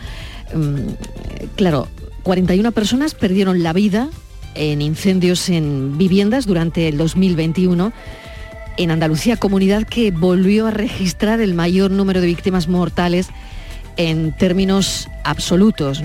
Mm, 0.53 1.45
claro, 1.55 1.87
41 2.23 2.73
personas 2.73 3.15
perdieron 3.15 3.63
la 3.63 3.71
vida 3.71 4.09
en 4.53 4.81
incendios 4.81 5.47
en 5.47 5.97
viviendas 5.97 6.45
durante 6.45 6.89
el 6.89 6.97
2021 6.97 7.93
en 8.77 8.91
Andalucía, 8.91 9.37
comunidad 9.37 9.83
que 9.83 10.11
volvió 10.11 10.67
a 10.67 10.71
registrar 10.71 11.41
el 11.41 11.53
mayor 11.53 11.91
número 11.91 12.21
de 12.21 12.27
víctimas 12.27 12.67
mortales 12.67 13.27
en 13.97 14.35
términos 14.35 15.07
absolutos. 15.23 16.03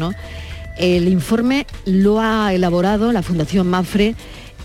El 0.77 1.09
informe 1.09 1.67
lo 1.85 2.21
ha 2.21 2.55
elaborado 2.55 3.13
la 3.13 3.23
Fundación 3.23 3.69
Mafre 3.69 4.15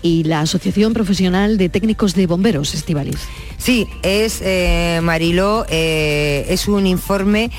y 0.02 0.24
la 0.24 0.40
Asociación 0.40 0.92
Profesional 0.92 1.58
de 1.58 1.68
Técnicos 1.68 2.14
de 2.14 2.26
Bomberos, 2.26 2.74
Estivalis. 2.74 3.18
Sí, 3.58 3.86
es 4.02 4.40
eh, 4.42 5.00
Mariló, 5.02 5.66
eh, 5.68 6.46
es 6.48 6.68
un 6.68 6.86
informe 6.86 7.50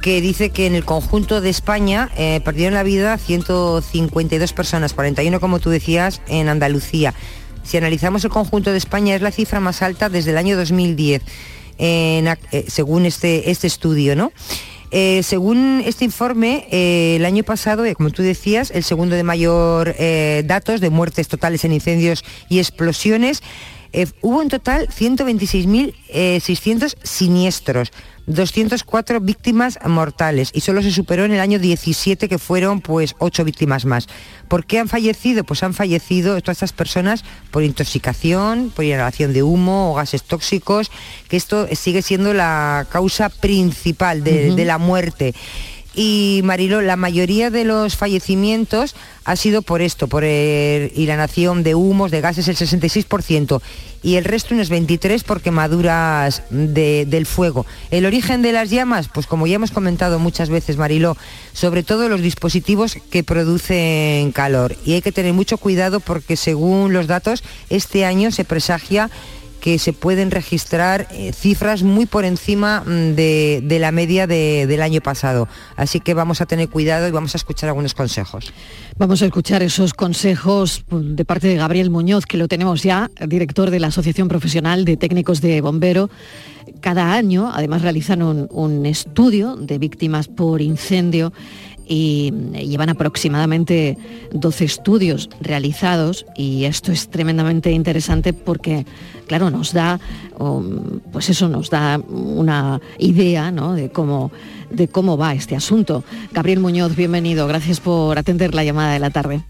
que 0.00 0.20
dice 0.20 0.50
que 0.50 0.66
en 0.66 0.74
el 0.74 0.84
conjunto 0.84 1.40
de 1.40 1.50
España 1.50 2.10
eh, 2.16 2.40
perdieron 2.44 2.74
la 2.74 2.82
vida 2.82 3.16
152 3.18 4.52
personas, 4.52 4.94
41 4.94 5.38
como 5.38 5.60
tú 5.60 5.70
decías 5.70 6.20
en 6.28 6.48
Andalucía. 6.48 7.14
Si 7.62 7.76
analizamos 7.76 8.24
el 8.24 8.30
conjunto 8.30 8.72
de 8.72 8.78
España 8.78 9.14
es 9.14 9.22
la 9.22 9.30
cifra 9.30 9.60
más 9.60 9.82
alta 9.82 10.08
desde 10.08 10.30
el 10.32 10.38
año 10.38 10.56
2010, 10.56 11.22
en 11.78 12.26
ac- 12.26 12.38
eh, 12.52 12.64
según 12.68 13.06
este, 13.06 13.50
este 13.50 13.66
estudio, 13.66 14.14
¿no? 14.16 14.32
Eh, 14.90 15.22
según 15.22 15.82
este 15.86 16.04
informe, 16.04 16.66
eh, 16.70 17.16
el 17.16 17.24
año 17.24 17.44
pasado, 17.44 17.84
como 17.94 18.10
tú 18.10 18.20
decías, 18.22 18.70
el 18.70 18.84
segundo 18.84 19.16
de 19.16 19.22
mayor 19.22 19.94
datos 20.44 20.82
de 20.82 20.90
muertes 20.90 21.28
totales 21.28 21.64
en 21.64 21.72
incendios 21.72 22.22
y 22.50 22.58
explosiones, 22.58 23.42
hubo 24.20 24.42
en 24.42 24.50
total 24.50 24.88
126.600 24.88 26.96
siniestros, 27.02 27.90
204 28.26 29.20
víctimas 29.20 29.78
mortales 29.84 30.50
y 30.54 30.60
solo 30.60 30.82
se 30.82 30.92
superó 30.92 31.24
en 31.24 31.32
el 31.32 31.40
año 31.40 31.58
17 31.58 32.28
que 32.28 32.38
fueron 32.38 32.80
pues 32.80 33.14
8 33.18 33.44
víctimas 33.44 33.84
más. 33.84 34.08
¿Por 34.48 34.64
qué 34.64 34.78
han 34.78 34.88
fallecido? 34.88 35.44
Pues 35.44 35.62
han 35.62 35.74
fallecido 35.74 36.40
todas 36.40 36.58
estas 36.58 36.72
personas 36.72 37.24
por 37.50 37.62
intoxicación, 37.62 38.70
por 38.74 38.84
inhalación 38.84 39.32
de 39.32 39.42
humo 39.42 39.92
o 39.92 39.94
gases 39.94 40.22
tóxicos, 40.22 40.90
que 41.28 41.36
esto 41.36 41.66
sigue 41.74 42.02
siendo 42.02 42.32
la 42.34 42.86
causa 42.90 43.28
principal 43.28 44.22
de, 44.22 44.54
de 44.54 44.64
la 44.64 44.78
muerte. 44.78 45.34
Y 45.94 46.40
Marilo, 46.44 46.80
la 46.80 46.96
mayoría 46.96 47.50
de 47.50 47.64
los 47.64 47.96
fallecimientos 47.96 48.94
ha 49.24 49.36
sido 49.36 49.60
por 49.62 49.82
esto, 49.82 50.08
por 50.08 50.22
eh, 50.24 50.90
inhalación 50.96 51.62
de 51.62 51.74
humos, 51.74 52.10
de 52.10 52.20
gases, 52.22 52.48
el 52.48 52.56
66%, 52.56 53.60
y 54.02 54.16
el 54.16 54.24
resto 54.24 54.54
unos 54.54 54.68
23 54.70 55.22
por 55.22 55.42
quemaduras 55.42 56.42
de- 56.50 57.04
del 57.06 57.26
fuego. 57.26 57.66
El 57.90 58.06
origen 58.06 58.40
de 58.42 58.52
las 58.52 58.70
llamas, 58.70 59.08
pues 59.12 59.26
como 59.26 59.46
ya 59.46 59.56
hemos 59.56 59.70
comentado 59.70 60.18
muchas 60.18 60.48
veces, 60.48 60.76
Mariló, 60.78 61.16
sobre 61.52 61.82
todo 61.82 62.08
los 62.08 62.22
dispositivos 62.22 62.96
que 63.10 63.22
producen 63.22 64.32
calor. 64.32 64.74
Y 64.86 64.94
hay 64.94 65.02
que 65.02 65.12
tener 65.12 65.34
mucho 65.34 65.58
cuidado 65.58 66.00
porque 66.00 66.36
según 66.36 66.92
los 66.94 67.06
datos, 67.06 67.44
este 67.70 68.04
año 68.06 68.32
se 68.32 68.44
presagia 68.44 69.10
que 69.62 69.78
se 69.78 69.92
pueden 69.92 70.32
registrar 70.32 71.06
eh, 71.12 71.32
cifras 71.32 71.84
muy 71.84 72.06
por 72.06 72.24
encima 72.24 72.80
mm, 72.84 73.14
de, 73.14 73.78
la 73.80 73.92
media 73.92 74.26
de- 74.26 74.66
del 74.66 74.82
año 74.82 75.00
pasado. 75.00 75.46
Así 75.76 76.00
que 76.00 76.14
vamos 76.14 76.40
a 76.40 76.46
tener 76.46 76.68
cuidado 76.68 77.06
y 77.06 77.12
vamos 77.12 77.34
a 77.34 77.38
escuchar 77.38 77.68
algunos 77.68 77.94
consejos. 77.94 78.52
Vamos 78.98 79.22
a 79.22 79.26
escuchar 79.26 79.62
esos 79.62 79.94
consejos 79.94 80.84
pues, 80.88 81.14
de 81.16 81.24
parte 81.24 81.46
de 81.46 81.54
Gabriel 81.54 81.90
Muñoz, 81.90 82.26
que 82.26 82.38
lo 82.38 82.48
tenemos 82.48 82.82
ya, 82.82 83.08
director 83.28 83.70
de 83.70 83.78
la 83.78 83.86
Asociación 83.86 84.26
Profesional 84.26 84.84
de 84.84 84.96
Técnicos 84.96 85.40
de 85.40 85.60
Bombero. 85.60 86.10
Cada 86.80 87.14
año, 87.14 87.50
además, 87.54 87.82
realizan 87.82 88.22
un 88.22 88.86
estudio 88.86 89.54
de 89.56 89.78
víctimas 89.78 90.26
por 90.26 90.60
incendio 90.60 91.32
y 91.86 92.32
eh, 92.54 92.66
llevan 92.66 92.88
aproximadamente 92.88 93.98
12 94.32 94.64
estudios 94.64 95.28
realizados 95.40 96.26
y 96.36 96.64
esto 96.64 96.92
es 96.92 97.08
tremendamente 97.08 97.70
interesante 97.70 98.32
porque, 98.32 98.86
claro, 99.26 99.50
nos 99.50 99.72
da, 99.72 100.00
pues 101.12 101.30
eso, 101.30 101.48
nos 101.48 101.70
da 101.70 101.98
una 102.08 102.80
idea 102.98 103.50
¿no? 103.50 103.74
de 103.74 103.90
cómo 103.90 104.30
de 104.72 104.88
cómo 104.88 105.16
va 105.16 105.34
este 105.34 105.54
asunto. 105.54 106.02
Gabriel 106.32 106.60
Muñoz, 106.60 106.96
bienvenido. 106.96 107.46
Gracias 107.46 107.80
por 107.80 108.18
atender 108.18 108.54
la 108.54 108.64
llamada 108.64 108.92
de 108.92 108.98
la 108.98 109.10
tarde. 109.10 109.42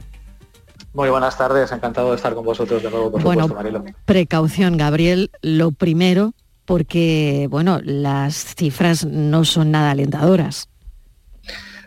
Muy 0.95 1.09
buenas 1.09 1.39
tardes, 1.39 1.73
encantado 1.73 2.11
de 2.11 2.17
estar 2.17 2.35
con 2.35 2.45
vosotros 2.45 2.83
de 2.83 2.91
nuevo, 2.91 3.11
por 3.11 3.23
Bueno, 3.23 3.49
supuesto, 3.49 3.73
Marilo. 3.79 3.97
Precaución, 4.05 4.77
Gabriel. 4.77 5.31
Lo 5.41 5.73
primero, 5.73 6.35
porque, 6.67 7.49
bueno, 7.51 7.81
las 7.83 8.55
cifras 8.55 9.07
no 9.07 9.45
son 9.45 9.71
nada 9.71 9.93
alentadoras. 9.93 10.69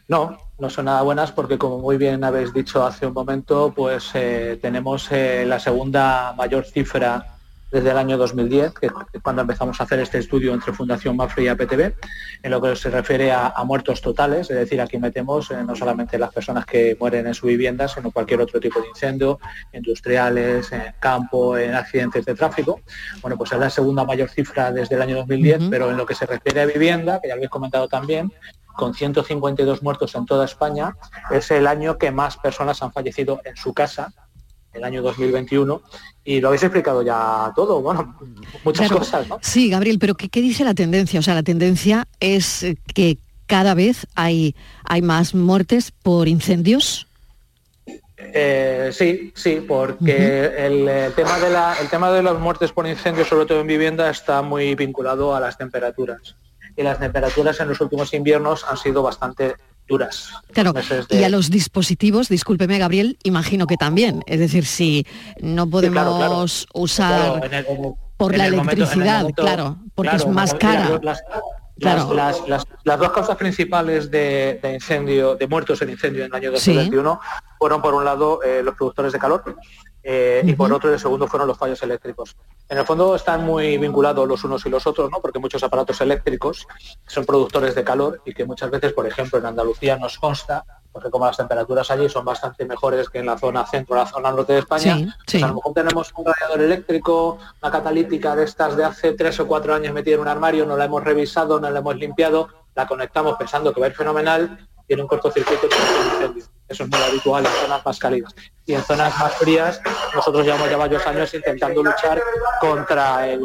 No, 0.08 0.38
no 0.60 0.70
son 0.70 0.86
nada 0.86 1.02
buenas 1.02 1.32
porque 1.32 1.58
como 1.58 1.80
muy 1.80 1.98
bien 1.98 2.24
habéis 2.24 2.54
dicho 2.54 2.86
hace 2.86 3.08
un 3.08 3.14
momento, 3.14 3.74
pues 3.76 4.12
eh, 4.14 4.60
tenemos 4.62 5.12
eh, 5.12 5.46
la 5.48 5.60
segunda 5.60 6.34
mayor 6.38 6.66
cifra 6.66 7.36
desde 7.72 7.90
el 7.90 7.98
año 7.98 8.18
2010, 8.18 8.74
que 8.74 8.88
que 9.12 9.20
cuando 9.20 9.42
empezamos 9.42 9.82
a 9.82 9.84
hacer 9.84 10.00
este 10.00 10.20
estudio 10.20 10.54
entre 10.54 10.72
Fundación 10.72 11.18
Mafre 11.18 11.44
y 11.44 11.48
APTV, 11.48 11.94
en 12.44 12.52
lo 12.52 12.62
que 12.62 12.76
se 12.76 12.90
refiere 12.90 13.32
a, 13.32 13.48
a 13.48 13.64
muertos 13.64 14.00
totales, 14.02 14.50
es 14.50 14.56
decir, 14.56 14.80
aquí 14.80 14.98
metemos 14.98 15.50
eh, 15.52 15.58
no 15.66 15.76
solamente 15.76 16.18
las 16.20 16.32
personas 16.32 16.66
que 16.66 16.96
mueren 17.00 17.26
en 17.28 17.34
su 17.34 17.48
vivienda, 17.48 17.88
sino 17.88 18.12
cualquier 18.12 18.40
otro 18.42 18.60
tipo 18.60 18.80
de 18.80 18.88
incendio, 18.88 19.40
industriales, 19.74 20.72
en 20.72 20.84
campo, 21.00 21.58
en 21.58 21.74
accidentes 21.74 22.24
de 22.24 22.36
tráfico. 22.36 22.80
Bueno, 23.22 23.36
pues 23.38 23.52
es 23.52 23.60
la 23.60 23.70
segunda 23.70 24.06
mayor 24.06 24.30
cifra 24.30 24.72
desde 24.72 24.96
el 24.96 25.02
año 25.02 25.16
2010, 25.18 25.62
Ujú. 25.62 25.70
pero 25.70 25.90
en 25.90 25.98
lo 25.98 26.06
que 26.06 26.14
se 26.16 26.28
refiere 26.28 26.62
a 26.62 26.66
vivienda, 26.68 27.20
que 27.20 27.28
ya 27.28 27.34
habéis 27.34 27.50
comentado 27.50 27.88
también, 27.88 28.32
con 28.76 28.94
152 28.94 29.82
muertos 29.84 30.14
en 30.16 30.26
toda 30.26 30.46
España, 30.46 30.96
es 31.32 31.50
el 31.52 31.68
año 31.68 31.98
que 31.98 32.12
más 32.12 32.38
personas 32.38 32.82
han 32.82 32.92
fallecido 32.92 33.40
en 33.46 33.56
su 33.56 33.74
casa, 33.74 34.12
el 34.74 34.84
año 34.84 35.02
2021, 35.02 35.82
y 36.26 36.42
lo 36.42 36.50
habéis 36.50 36.64
explicado 36.64 37.02
ya 37.02 37.52
todo, 37.56 37.82
bueno, 37.82 38.18
muchas 38.64 38.88
Claro. 38.88 39.00
cosas, 39.00 39.28
¿no? 39.30 39.40
Sí, 39.42 39.70
Gabriel, 39.70 39.98
pero 40.00 40.16
¿qué, 40.16 40.28
qué 40.28 40.42
dice 40.42 40.64
la 40.66 40.74
tendencia? 40.74 41.20
O 41.20 41.24
sea, 41.24 41.34
la 41.36 41.44
tendencia 41.44 42.08
es 42.20 42.64
eh, 42.64 42.78
que 42.94 43.18
cada 43.48 43.74
vez 43.74 44.06
hay, 44.16 44.56
hay 44.84 45.02
más 45.02 45.34
muertes 45.34 45.92
por 45.92 46.28
incendios. 46.28 47.08
Eh, 48.18 48.90
sí, 48.94 49.32
sí, 49.36 49.64
porque 49.68 50.46
el, 50.58 50.88
eh, 50.88 51.12
tema 51.16 51.38
de 51.40 51.50
la- 51.50 51.76
el 51.80 51.90
tema 51.90 52.12
de 52.12 52.24
las 52.24 52.38
muertes 52.40 52.72
por 52.72 52.88
incendio, 52.88 53.24
sobre 53.26 53.46
todo 53.46 53.60
en 53.62 53.68
vivienda, 53.68 54.10
está 54.10 54.42
muy 54.42 54.74
vinculado 54.76 55.36
a 55.36 55.40
las 55.40 55.58
temperaturas. 55.58 56.36
Y 56.78 56.84
las 56.84 57.00
temperaturas 57.00 57.60
en 57.60 57.70
los 57.70 57.80
últimos 57.82 58.14
inviernos 58.14 58.66
han 58.70 58.78
sido 58.78 59.02
bastante 59.02 59.56
duras. 59.88 60.30
Claro, 60.52 60.74
de- 60.74 61.06
y 61.20 61.24
a 61.24 61.30
los 61.30 61.50
dispositivos, 61.50 62.28
discúlpeme 62.28 62.78
Gabriel, 62.80 63.18
imagino 63.24 63.68
que 63.68 63.78
también. 63.78 64.24
Es 64.26 64.40
decir, 64.40 64.66
si 64.66 65.06
no 65.40 65.70
podemos 65.70 65.94
claro, 66.04 66.18
claro. 66.18 66.46
usar 66.74 67.22
Claro, 67.22 67.46
en 67.46 67.54
el- 67.54 67.66
en 67.68 67.86
el- 67.86 67.94
por 68.18 68.36
la 68.38 68.48
el 68.48 68.54
electricidad, 68.56 69.20
momento- 69.22 69.42
claro, 69.44 69.78
porque 69.94 70.16
es 70.16 70.28
más 70.28 70.54
cara. 70.56 71.00
Las, 71.78 72.42
las- 72.48 72.66
dos 73.00 73.12
causas 73.12 73.36
principales 73.36 74.10
de, 74.10 74.60
de 74.64 74.74
incendio, 74.76 75.36
de 75.36 75.46
muertos 75.46 75.82
en 75.82 75.90
incendio 75.90 76.22
en 76.24 76.28
el 76.32 76.36
año 76.36 76.52
2021 76.54 77.20
fueron 77.66 77.82
por 77.82 77.96
un 77.96 78.06
lado 78.06 78.44
eh, 78.44 78.62
los 78.62 78.76
productores 78.76 79.12
de 79.12 79.18
calor 79.18 79.44
eh, 80.04 80.44
y 80.46 80.54
por 80.54 80.72
otro 80.72 80.94
el 80.94 81.00
segundo 81.00 81.28
fueron 81.28 81.48
los 81.48 81.58
fallos 81.58 81.82
eléctricos. 81.82 82.36
En 82.70 82.78
el 82.78 82.86
fondo 82.86 83.16
están 83.16 83.44
muy 83.44 83.80
vinculados 83.80 84.28
los 84.28 84.44
unos 84.44 84.64
y 84.68 84.70
los 84.70 84.86
otros, 84.86 85.10
¿no? 85.10 85.20
porque 85.20 85.40
muchos 85.40 85.64
aparatos 85.64 86.00
eléctricos 86.00 86.68
son 87.08 87.26
productores 87.26 87.74
de 87.74 87.84
calor 87.84 88.22
y 88.24 88.36
que 88.36 88.46
muchas 88.46 88.70
veces, 88.70 88.94
por 88.94 89.08
ejemplo, 89.08 89.40
en 89.40 89.48
Andalucía 89.48 89.98
nos 89.98 90.20
consta, 90.20 90.64
porque 90.92 91.10
como 91.10 91.26
las 91.26 91.38
temperaturas 91.38 91.90
allí 91.90 92.08
son 92.08 92.24
bastante 92.24 92.66
mejores 92.66 93.10
que 93.10 93.18
en 93.18 93.26
la 93.26 93.36
zona 93.40 93.66
centro, 93.66 93.96
la 93.96 94.06
zona 94.06 94.30
norte 94.30 94.54
de 94.54 94.60
España, 94.60 94.96
Sí, 95.26 95.40
pues 95.40 95.44
a 95.44 95.48
lo 95.48 95.56
mejor 95.56 95.74
tenemos 95.74 96.14
un 96.16 96.26
radiador 96.26 96.62
eléctrico, 96.62 97.40
una 97.64 97.72
catalítica 97.72 98.36
de 98.36 98.44
estas 98.44 98.78
de 98.78 98.84
hace 98.84 99.14
tres 99.14 99.40
o 99.40 99.48
cuatro 99.48 99.74
años 99.74 99.92
metida 99.92 100.14
en 100.14 100.22
un 100.22 100.28
armario, 100.28 100.68
no 100.68 100.78
la 100.78 100.86
hemos 100.86 101.04
revisado, 101.04 101.60
no 101.60 101.68
la 101.68 101.80
hemos 101.80 101.96
limpiado, 101.96 102.48
la 102.76 102.86
conectamos 102.86 103.38
pensando 103.40 103.74
que 103.74 103.80
va 103.80 103.88
a 103.88 103.90
ir 103.90 103.96
fenomenal 103.96 104.68
y 104.88 104.94
en 104.94 105.02
un 105.02 105.08
cortocircuito 105.08 105.68
tenemos 105.68 105.90
un 106.00 106.14
incendio. 106.14 106.46
Eso 106.68 106.84
es 106.84 106.90
muy 106.90 107.02
habitual 107.02 107.46
en 107.46 107.52
zonas 107.52 107.86
más 107.86 108.00
cálidas. 108.00 108.36
Y 108.66 108.74
en 108.74 108.84
zonas 108.84 109.18
más 109.20 109.34
frías, 109.36 109.82
nosotros 110.14 110.46
llevamos 110.46 110.70
ya 110.70 110.78
varios 110.78 111.06
años 111.06 111.34
intentando 111.34 111.84
luchar 111.84 112.22
contra, 112.60 113.28
el, 113.28 113.42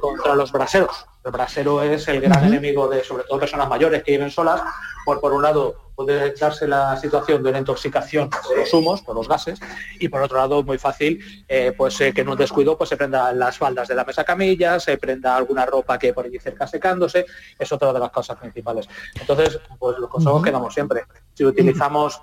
contra 0.00 0.34
los 0.34 0.52
braseros. 0.52 1.06
El 1.24 1.32
brasero 1.32 1.82
es 1.82 2.08
el 2.08 2.20
gran 2.20 2.44
enemigo 2.46 2.88
de 2.88 3.04
sobre 3.04 3.24
todo 3.24 3.38
personas 3.38 3.68
mayores 3.68 4.02
que 4.02 4.12
viven 4.12 4.30
solas, 4.30 4.62
por 5.04 5.20
por 5.20 5.32
un 5.32 5.42
lado 5.42 5.90
puede 5.94 6.32
darse 6.32 6.66
la 6.66 6.96
situación 6.96 7.42
de 7.42 7.50
una 7.50 7.58
intoxicación 7.58 8.30
por 8.30 8.56
los 8.56 8.72
humos, 8.72 9.02
por 9.02 9.14
los 9.14 9.28
gases, 9.28 9.60
y 9.98 10.08
por 10.08 10.22
otro 10.22 10.38
lado 10.38 10.62
muy 10.62 10.78
fácil 10.78 11.20
eh, 11.46 11.74
pues 11.76 12.00
eh, 12.00 12.14
que 12.14 12.22
en 12.22 12.30
un 12.30 12.38
descuido 12.38 12.78
pues 12.78 12.88
se 12.88 12.96
prendan 12.96 13.38
las 13.38 13.58
faldas 13.58 13.86
de 13.86 13.94
la 13.94 14.04
mesa 14.06 14.24
camilla, 14.24 14.80
se 14.80 14.96
prenda 14.96 15.36
alguna 15.36 15.66
ropa 15.66 15.98
que 15.98 16.14
por 16.14 16.24
allí 16.24 16.38
cerca 16.38 16.66
secándose, 16.66 17.26
es 17.58 17.70
otra 17.70 17.92
de 17.92 17.98
las 18.00 18.10
causas 18.10 18.38
principales. 18.38 18.88
Entonces, 19.20 19.60
pues 19.78 19.98
los 19.98 20.08
consejos 20.08 20.42
que 20.42 20.50
damos 20.50 20.72
siempre. 20.72 21.02
Si 21.34 21.44
utilizamos 21.44 22.18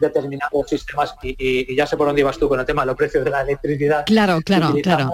determinados 0.00 0.66
sistemas, 0.68 1.14
y, 1.22 1.30
y- 1.38 1.72
y 1.72 1.76
ya 1.76 1.86
sé 1.86 1.96
por 1.96 2.08
dónde 2.08 2.22
ibas 2.22 2.38
tú 2.38 2.48
con 2.48 2.58
el 2.58 2.66
tema 2.66 2.82
de 2.82 2.86
los 2.86 2.96
precios 2.96 3.24
de 3.24 3.30
la 3.30 3.42
electricidad. 3.42 4.04
Claro, 4.04 4.40
claro, 4.44 4.72
si 4.74 4.82
claro. 4.82 5.10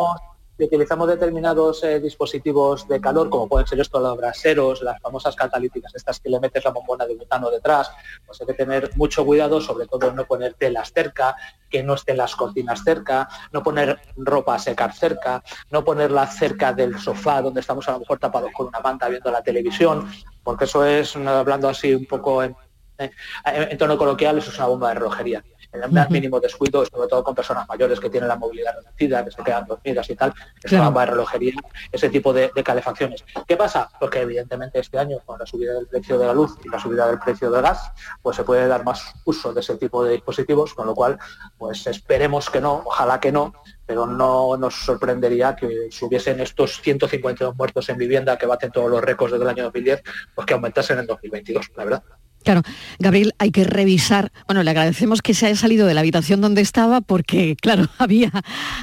Si 0.58 0.64
utilizamos 0.64 1.06
determinados 1.06 1.84
eh, 1.84 2.00
dispositivos 2.00 2.88
de 2.88 3.00
calor, 3.00 3.30
como 3.30 3.48
pueden 3.48 3.68
ser 3.68 3.78
estos 3.78 4.02
los 4.02 4.16
braseros, 4.16 4.82
las 4.82 5.00
famosas 5.00 5.36
catalíticas, 5.36 5.94
estas 5.94 6.18
que 6.18 6.28
le 6.28 6.40
metes 6.40 6.64
la 6.64 6.72
bombona 6.72 7.06
de 7.06 7.14
butano 7.14 7.48
detrás, 7.48 7.92
pues 8.26 8.40
hay 8.40 8.48
que 8.48 8.54
tener 8.54 8.90
mucho 8.96 9.24
cuidado, 9.24 9.60
sobre 9.60 9.86
todo 9.86 10.10
no 10.12 10.24
poner 10.24 10.54
telas 10.54 10.92
cerca, 10.92 11.36
que 11.70 11.84
no 11.84 11.94
estén 11.94 12.16
las 12.16 12.34
cortinas 12.34 12.82
cerca, 12.82 13.28
no 13.52 13.62
poner 13.62 14.00
ropa 14.16 14.56
a 14.56 14.58
secar 14.58 14.92
cerca, 14.92 15.44
no 15.70 15.84
ponerla 15.84 16.26
cerca 16.26 16.72
del 16.72 16.98
sofá 16.98 17.40
donde 17.40 17.60
estamos 17.60 17.88
a 17.88 17.92
lo 17.92 18.00
mejor 18.00 18.18
tapados 18.18 18.50
con 18.52 18.66
una 18.66 18.80
manta 18.80 19.08
viendo 19.08 19.30
la 19.30 19.42
televisión, 19.42 20.10
porque 20.42 20.64
eso 20.64 20.84
es, 20.84 21.14
hablando 21.14 21.68
así 21.68 21.94
un 21.94 22.06
poco 22.06 22.42
en, 22.42 22.56
en 22.98 23.78
tono 23.78 23.96
coloquial, 23.96 24.38
eso 24.38 24.50
es 24.50 24.56
una 24.56 24.66
bomba 24.66 24.88
de 24.88 24.94
relojería. 24.96 25.44
En 25.70 25.82
el 25.82 25.92
más 25.92 26.08
mínimo 26.10 26.40
descuido, 26.40 26.84
sobre 26.86 27.08
todo 27.08 27.22
con 27.22 27.34
personas 27.34 27.68
mayores 27.68 28.00
que 28.00 28.08
tienen 28.08 28.26
la 28.28 28.36
movilidad 28.36 28.74
reducida, 28.74 29.22
que 29.24 29.30
se 29.30 29.42
quedan 29.42 29.66
dormidas 29.66 30.08
y 30.08 30.16
tal, 30.16 30.32
es 30.62 30.70
Claro. 30.70 30.88
una 30.88 31.04
relojería, 31.04 31.52
ese 31.92 32.08
tipo 32.08 32.32
de, 32.32 32.50
de 32.54 32.62
calefacciones. 32.64 33.22
¿Qué 33.46 33.54
pasa? 33.56 33.90
Pues 33.98 34.10
que 34.10 34.20
evidentemente 34.22 34.78
este 34.78 34.98
año, 34.98 35.18
con 35.26 35.38
la 35.38 35.44
subida 35.44 35.74
del 35.74 35.86
precio 35.86 36.18
de 36.18 36.26
la 36.26 36.32
luz 36.32 36.56
y 36.64 36.68
la 36.70 36.78
subida 36.80 37.06
del 37.06 37.18
precio 37.18 37.50
del 37.50 37.60
gas, 37.62 37.92
pues 38.22 38.36
se 38.36 38.44
puede 38.44 38.66
dar 38.66 38.82
más 38.82 39.12
uso 39.26 39.52
de 39.52 39.60
ese 39.60 39.76
tipo 39.76 40.02
de 40.02 40.12
dispositivos, 40.12 40.72
con 40.72 40.86
lo 40.86 40.94
cual, 40.94 41.18
pues 41.58 41.86
esperemos 41.86 42.48
que 42.48 42.62
no, 42.62 42.82
ojalá 42.86 43.20
que 43.20 43.30
no, 43.30 43.52
pero 43.84 44.06
no 44.06 44.56
nos 44.56 44.74
sorprendería 44.74 45.54
que 45.54 45.88
subiesen 45.90 46.40
estos 46.40 46.80
152 46.80 47.54
muertos 47.56 47.88
en 47.90 47.98
vivienda 47.98 48.38
que 48.38 48.46
baten 48.46 48.70
todos 48.72 48.90
los 48.90 49.02
récords 49.02 49.32
desde 49.32 49.44
el 49.44 49.50
año 49.50 49.64
2010, 49.64 50.02
pues 50.34 50.46
que 50.46 50.54
aumentasen 50.54 50.98
en 51.00 51.06
2022, 51.06 51.70
la 51.76 51.84
verdad. 51.84 52.02
Claro, 52.48 52.62
Gabriel, 52.98 53.34
hay 53.36 53.50
que 53.50 53.62
revisar. 53.64 54.32
Bueno, 54.46 54.62
le 54.62 54.70
agradecemos 54.70 55.20
que 55.20 55.34
se 55.34 55.44
haya 55.44 55.54
salido 55.54 55.86
de 55.86 55.92
la 55.92 56.00
habitación 56.00 56.40
donde 56.40 56.62
estaba 56.62 57.02
porque, 57.02 57.56
claro, 57.60 57.86
había, 57.98 58.32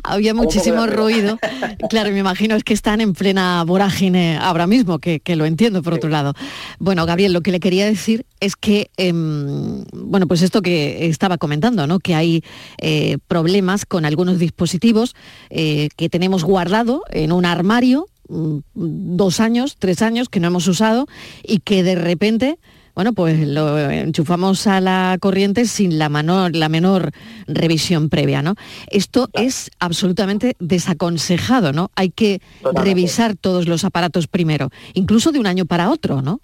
había 0.04 0.36
muchísimo 0.36 0.86
ruido. 0.86 1.40
Claro, 1.90 2.12
me 2.12 2.20
imagino 2.20 2.56
es 2.56 2.64
que 2.64 2.76
están 2.76 3.02
en 3.02 3.14
plena 3.14 3.64
vorágine 3.64 4.38
ahora 4.38 4.68
mismo, 4.68 5.00
que, 5.00 5.20
que 5.20 5.36
lo 5.36 5.46
entiendo 5.46 5.82
por 5.82 5.96
otro 5.96 6.12
lado. 6.12 6.36
Bueno, 6.78 7.08
Gabriel, 7.08 7.34
lo 7.34 7.42
que 7.42 7.52
le 7.52 7.60
quería 7.60 7.88
decir 7.88 8.28
es 8.40 8.56
que, 8.56 8.92
em, 8.98 9.84
bueno, 9.94 10.28
pues 10.28 10.44
esto 10.44 10.62
que 10.62 11.08
estaba 11.08 11.40
comentando, 11.40 11.88
¿no? 11.88 11.98
Que 11.98 12.14
hay 12.14 12.44
eh, 12.78 13.18
problemas 13.28 13.88
con 13.88 14.06
algunos 14.06 14.38
dispositivos 14.38 15.16
eh, 15.50 15.90
que 15.98 16.08
tenemos 16.08 16.44
guardado 16.44 17.02
en 17.10 17.32
un 17.32 17.46
armario 17.46 18.06
mm, 18.30 18.60
dos 18.76 19.40
años, 19.40 19.78
tres 19.80 20.04
años 20.04 20.30
que 20.30 20.40
no 20.40 20.50
hemos 20.50 20.68
usado 20.68 21.08
y 21.42 21.62
que 21.62 21.82
de 21.82 21.96
repente 21.96 22.60
bueno, 22.96 23.14
pues 23.14 23.46
lo 23.46 23.78
enchufamos 23.78 24.68
a 24.68 24.80
la 24.80 25.18
corriente 25.20 25.66
sin 25.66 26.00
la, 26.00 26.08
menor, 26.10 26.56
la 26.56 26.70
menor 26.70 27.12
revisión 27.46 28.10
previa, 28.10 28.42
¿no? 28.42 28.56
Esto 28.88 29.30
es 29.34 29.70
absolutamente 29.80 30.56
desaconsejado, 30.60 31.74
¿no? 31.74 31.92
Hay 31.96 32.10
que 32.10 32.42
Totalmente. 32.62 32.90
revisar 32.90 33.36
todos 33.36 33.68
los 33.68 33.84
aparatos 33.84 34.28
primero, 34.28 34.70
incluso 34.94 35.32
de 35.34 35.40
un 35.40 35.48
año 35.48 35.66
para 35.66 35.90
otro, 35.90 36.22
¿no? 36.22 36.40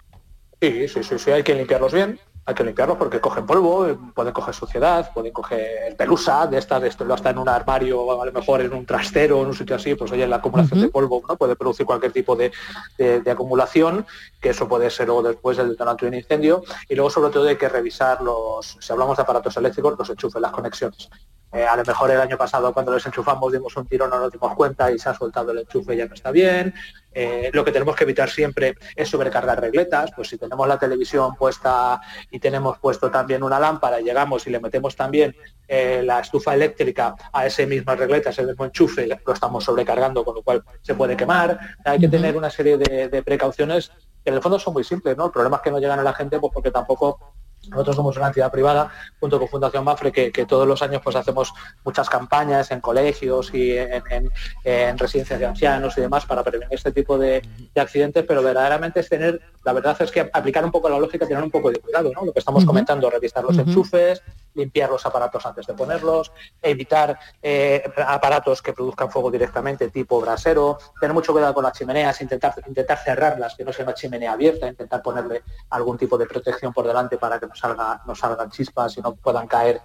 Sí, 0.60 0.86
sí, 0.88 1.02
sí, 1.02 1.18
sí, 1.18 1.30
hay 1.30 1.42
que 1.42 1.54
limpiarlos 1.54 1.92
bien, 1.92 2.20
hay 2.44 2.54
que 2.54 2.64
limpiarlos 2.64 2.96
porque 2.98 3.20
cogen 3.20 3.46
polvo, 3.46 3.86
pueden 4.14 4.32
coger 4.32 4.52
suciedad, 4.54 5.12
pueden 5.14 5.32
coger 5.32 5.96
pelusa, 5.96 6.46
de 6.48 6.58
estas, 6.58 6.82
de 6.82 6.88
esto 6.88 7.04
lo 7.04 7.14
está 7.14 7.30
en 7.30 7.38
un 7.38 7.48
armario, 7.48 8.20
a 8.20 8.26
lo 8.26 8.32
mejor 8.32 8.60
en 8.62 8.72
un 8.72 8.84
trastero, 8.84 9.40
en 9.42 9.46
un 9.48 9.54
sitio 9.54 9.76
así, 9.76 9.94
pues 9.94 10.10
oye, 10.10 10.26
la 10.26 10.36
acumulación 10.36 10.80
de 10.80 10.88
polvo 10.88 11.22
¿no? 11.28 11.36
puede 11.36 11.54
producir 11.54 11.86
cualquier 11.86 12.10
tipo 12.12 12.34
de, 12.34 12.50
de- 12.98 13.20
de 13.20 13.30
acumulación, 13.30 14.04
que 14.40 14.48
eso 14.50 14.66
puede 14.68 14.90
ser 14.90 15.06
luego 15.06 15.22
después 15.22 15.56
el 15.58 15.68
detonante 15.70 16.04
de 16.04 16.08
un 16.10 16.14
incendio, 16.16 16.64
y 16.88 16.94
luego 16.96 17.10
sobre 17.10 17.30
todo 17.30 17.46
hay 17.46 17.56
que 17.56 17.68
revisar 17.68 18.20
los, 18.22 18.76
si 18.80 18.92
hablamos 18.92 19.16
de 19.16 19.22
aparatos 19.22 19.56
eléctricos, 19.56 19.94
los 19.96 20.10
enchufes, 20.10 20.42
las 20.42 20.50
conexiones. 20.50 21.08
Eh, 21.52 21.66
a 21.66 21.76
lo 21.76 21.84
mejor 21.84 22.10
el 22.10 22.20
año 22.20 22.38
pasado 22.38 22.72
cuando 22.72 22.92
los 22.92 23.04
enchufamos 23.04 23.52
dimos 23.52 23.76
un 23.76 23.86
tiro, 23.86 24.08
no 24.08 24.18
nos 24.18 24.32
dimos 24.32 24.54
cuenta 24.54 24.90
y 24.90 24.98
se 24.98 25.10
ha 25.10 25.14
soltado 25.14 25.52
el 25.52 25.58
enchufe 25.58 25.94
y 25.94 25.98
ya 25.98 26.06
no 26.06 26.14
está 26.14 26.30
bien. 26.30 26.72
Eh, 27.14 27.50
lo 27.52 27.62
que 27.62 27.72
tenemos 27.72 27.94
que 27.94 28.04
evitar 28.04 28.30
siempre 28.30 28.74
es 28.96 29.10
sobrecargar 29.10 29.60
regletas, 29.60 30.12
pues 30.16 30.28
si 30.28 30.38
tenemos 30.38 30.66
la 30.66 30.78
televisión 30.78 31.34
puesta 31.34 32.00
y 32.30 32.38
tenemos 32.38 32.78
puesto 32.78 33.10
también 33.10 33.42
una 33.42 33.60
lámpara, 33.60 34.00
llegamos 34.00 34.46
y 34.46 34.50
le 34.50 34.60
metemos 34.60 34.96
también 34.96 35.36
eh, 35.68 36.02
la 36.02 36.20
estufa 36.20 36.54
eléctrica 36.54 37.14
a 37.32 37.46
ese 37.46 37.66
misma 37.66 37.96
regleta, 37.96 38.30
ese 38.30 38.44
mismo 38.44 38.64
enchufe, 38.64 39.06
lo 39.06 39.32
estamos 39.34 39.62
sobrecargando, 39.62 40.24
con 40.24 40.36
lo 40.36 40.42
cual 40.42 40.64
se 40.80 40.94
puede 40.94 41.16
quemar. 41.18 41.60
Hay 41.84 41.98
que 41.98 42.08
tener 42.08 42.34
una 42.34 42.48
serie 42.48 42.78
de, 42.78 43.08
de 43.08 43.22
precauciones 43.22 43.90
que 44.24 44.30
en 44.30 44.36
el 44.36 44.42
fondo 44.42 44.58
son 44.58 44.72
muy 44.72 44.84
simples, 44.84 45.16
¿no? 45.16 45.26
El 45.26 45.32
problema 45.32 45.56
es 45.56 45.62
que 45.62 45.70
no 45.70 45.78
llegan 45.78 45.98
a 45.98 46.02
la 46.02 46.14
gente 46.14 46.38
pues 46.38 46.52
porque 46.52 46.70
tampoco 46.70 47.34
nosotros 47.70 47.96
somos 47.96 48.16
una 48.16 48.26
entidad 48.28 48.50
privada, 48.50 48.90
junto 49.20 49.38
con 49.38 49.48
Fundación 49.48 49.84
Mafre, 49.84 50.10
que, 50.12 50.32
que 50.32 50.46
todos 50.46 50.66
los 50.66 50.82
años 50.82 51.00
pues 51.02 51.16
hacemos 51.16 51.52
muchas 51.84 52.08
campañas 52.10 52.70
en 52.70 52.80
colegios 52.80 53.52
y 53.54 53.76
en, 53.78 54.02
en- 54.10 54.30
en 54.64 54.98
residencias 54.98 55.38
de 55.38 55.46
ancianos 55.46 55.96
y 55.96 56.00
demás 56.00 56.26
para 56.26 56.42
prevenir 56.42 56.68
este 56.72 56.92
tipo 56.92 57.16
de, 57.18 57.42
de 57.74 57.80
accidentes, 57.80 58.24
pero 58.26 58.42
verdaderamente 58.42 59.00
es 59.00 59.08
tener, 59.08 59.40
la 59.64 59.72
verdad 59.72 59.96
es 60.00 60.10
que 60.10 60.28
aplicar 60.32 60.64
un 60.64 60.70
poco 60.72 60.88
la 60.88 60.98
lógica, 60.98 61.26
tener 61.26 61.42
un 61.42 61.50
poco 61.50 61.70
de 61.70 61.78
cuidado, 61.78 62.10
¿no? 62.14 62.24
Lo 62.24 62.32
que 62.32 62.38
estamos 62.40 62.64
comentando, 62.66 63.08
revisar 63.10 63.44
los 63.44 63.56
enchufes, 63.58 64.22
limpiar 64.54 64.90
los 64.90 65.04
aparatos 65.06 65.44
antes 65.46 65.66
de 65.66 65.74
ponerlos, 65.74 66.32
evitar 66.60 67.18
eh, 67.42 67.82
aparatos 68.06 68.62
que 68.62 68.72
produzcan 68.72 69.10
fuego 69.10 69.30
directamente, 69.30 69.90
tipo 69.90 70.20
brasero, 70.20 70.78
tener 71.00 71.14
mucho 71.14 71.32
cuidado 71.32 71.54
con 71.54 71.64
las 71.64 71.76
chimeneas, 71.76 72.20
intentar, 72.20 72.54
intentar 72.66 72.98
cerrarlas, 72.98 73.54
que 73.54 73.64
no 73.64 73.72
sea 73.72 73.84
una 73.84 73.94
chimenea 73.94 74.32
abierta, 74.32 74.68
intentar 74.68 75.02
ponerle 75.02 75.42
algún 75.70 75.98
tipo 75.98 76.18
de 76.18 76.26
protección 76.26 76.72
por 76.72 76.86
delante 76.86 77.18
para 77.18 77.38
que 77.38 77.46
no, 77.46 77.54
salga, 77.54 78.02
no 78.06 78.14
salgan 78.14 78.50
chispas 78.50 78.96
y 78.96 79.00
no 79.00 79.14
puedan 79.14 79.46
caer 79.46 79.80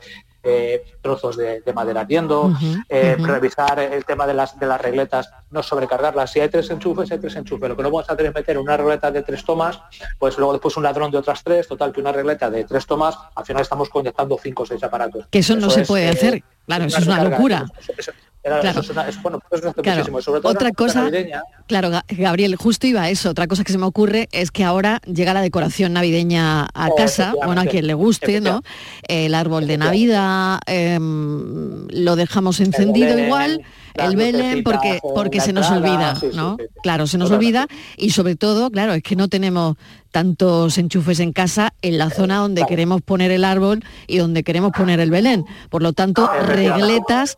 eh, 0.47 0.83
trozos 1.01 1.35
de, 1.37 1.61
de 1.61 1.73
madera 1.73 2.01
ardiendo, 2.01 2.51
eh, 2.89 3.15
revisar 3.19 3.79
el 3.79 4.05
tema 4.05 4.25
de 4.25 4.33
las, 4.33 4.57
de 4.59 4.65
las 4.65 4.79
regletas, 4.81 5.29
no 5.51 5.61
sobrecargarlas. 5.61 6.31
Si 6.31 6.39
hay 6.39 6.49
tres 6.49 6.69
enchufes, 6.69 7.11
hay 7.11 7.19
tres 7.19 7.35
enchufes. 7.35 7.69
Lo 7.69 7.75
que 7.75 7.83
no 7.83 7.89
vamos 7.91 8.09
a 8.09 8.13
hacer 8.13 8.25
es 8.27 8.33
meter 8.33 8.57
una 8.57 8.77
regleta 8.77 9.11
de 9.11 9.23
tres 9.23 9.43
tomas, 9.43 9.79
pues 10.17 10.37
luego 10.37 10.53
después 10.53 10.75
un 10.77 10.83
ladrón 10.83 11.11
de 11.11 11.17
otras 11.17 11.43
tres, 11.43 11.67
total 11.67 11.91
que 11.91 11.99
una 12.01 12.11
regleta 12.11 12.49
de 12.49 12.63
tres 12.63 12.85
tomas, 12.85 13.17
al 13.35 13.45
final 13.45 13.61
estamos 13.61 13.89
conectando 13.89 14.37
cinco 14.41 14.63
o 14.63 14.65
seis 14.65 14.81
aparatos. 14.83 15.25
Que 15.29 15.39
eso, 15.39 15.55
no 15.55 15.69
se 15.69 15.83
puede 15.85 16.05
eh, 16.05 16.09
hacer. 16.09 16.43
Claro, 16.65 16.85
eso 16.85 16.97
es 16.97 17.05
una 17.07 17.15
recarga. 17.17 17.37
locura. 17.37 17.65
Eso- 17.79 17.93
eso- 17.97 18.11
era- 18.43 18.59
Claro. 18.61 18.81
eso 18.81 18.93
bueno, 19.21 19.39
pues 19.49 19.61
eso 19.61 19.69
hace 19.71 19.81
Claro. 19.81 19.97
muchísimo. 19.99 20.19
Y 20.19 20.21
sobre 20.23 20.41
todo 20.41 20.51
Otra 20.51 20.71
cosa, 20.71 21.01
navideña, 21.03 21.41
claro, 21.67 21.89
Ga- 21.89 22.03
Gabriel, 22.07 22.55
justo 22.55 22.87
iba 22.87 23.01
a 23.03 23.09
eso. 23.09 23.29
Otra 23.29 23.47
cosa 23.47 23.63
que 23.63 23.71
se 23.71 23.77
me 23.77 23.85
ocurre 23.85 24.29
es 24.31 24.51
que 24.51 24.63
ahora 24.63 25.01
llega 25.05 25.33
la 25.33 25.41
decoración 25.41 25.93
navideña 25.93 26.63
a 26.73 26.87
Oh, 26.89 26.95
casa, 26.95 27.33
bueno, 27.45 27.61
a 27.61 27.65
quien 27.65 27.87
le 27.87 27.93
guste, 27.93 28.39
¿no? 28.41 28.61
El 29.07 29.33
árbol 29.35 29.67
de 29.67 29.77
Navidad, 29.77 30.59
em, 30.65 31.87
lo 31.89 32.15
dejamos 32.15 32.59
encendido 32.59 33.17
igual, 33.19 33.61
el 33.95 34.15
Belén, 34.15 34.63
porque, 34.63 34.99
porque 35.15 35.39
se 35.41 35.53
nos 35.53 35.69
olvida, 35.71 36.15
sí, 36.15 36.27
¿no? 36.33 36.55
sí, 36.59 36.65
sí. 36.67 36.79
Claro, 36.83 37.07
se 37.07 37.17
nos 37.17 37.29
Totalmente. 37.29 37.59
olvida 37.61 37.77
y 37.97 38.11
sobre 38.11 38.35
todo, 38.35 38.69
claro, 38.69 38.93
es 38.93 39.01
que 39.03 39.15
no 39.15 39.27
tenemos 39.27 39.75
tantos 40.11 40.77
enchufes 40.77 41.19
en 41.19 41.33
casa 41.33 41.73
en 41.81 41.97
la 41.97 42.09
zona 42.09 42.37
donde 42.37 42.63
queremos 42.67 43.01
poner 43.01 43.31
el 43.31 43.43
árbol 43.43 43.83
y 44.07 44.17
donde 44.17 44.43
queremos 44.43 44.71
poner 44.71 44.99
el 44.99 45.09
Belén. 45.11 45.45
Por 45.69 45.81
lo 45.83 45.93
tanto, 45.93 46.27
regletas, 46.43 47.37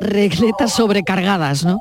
regletas 0.00 0.72
sobrecargadas, 0.72 1.64
¿no? 1.64 1.80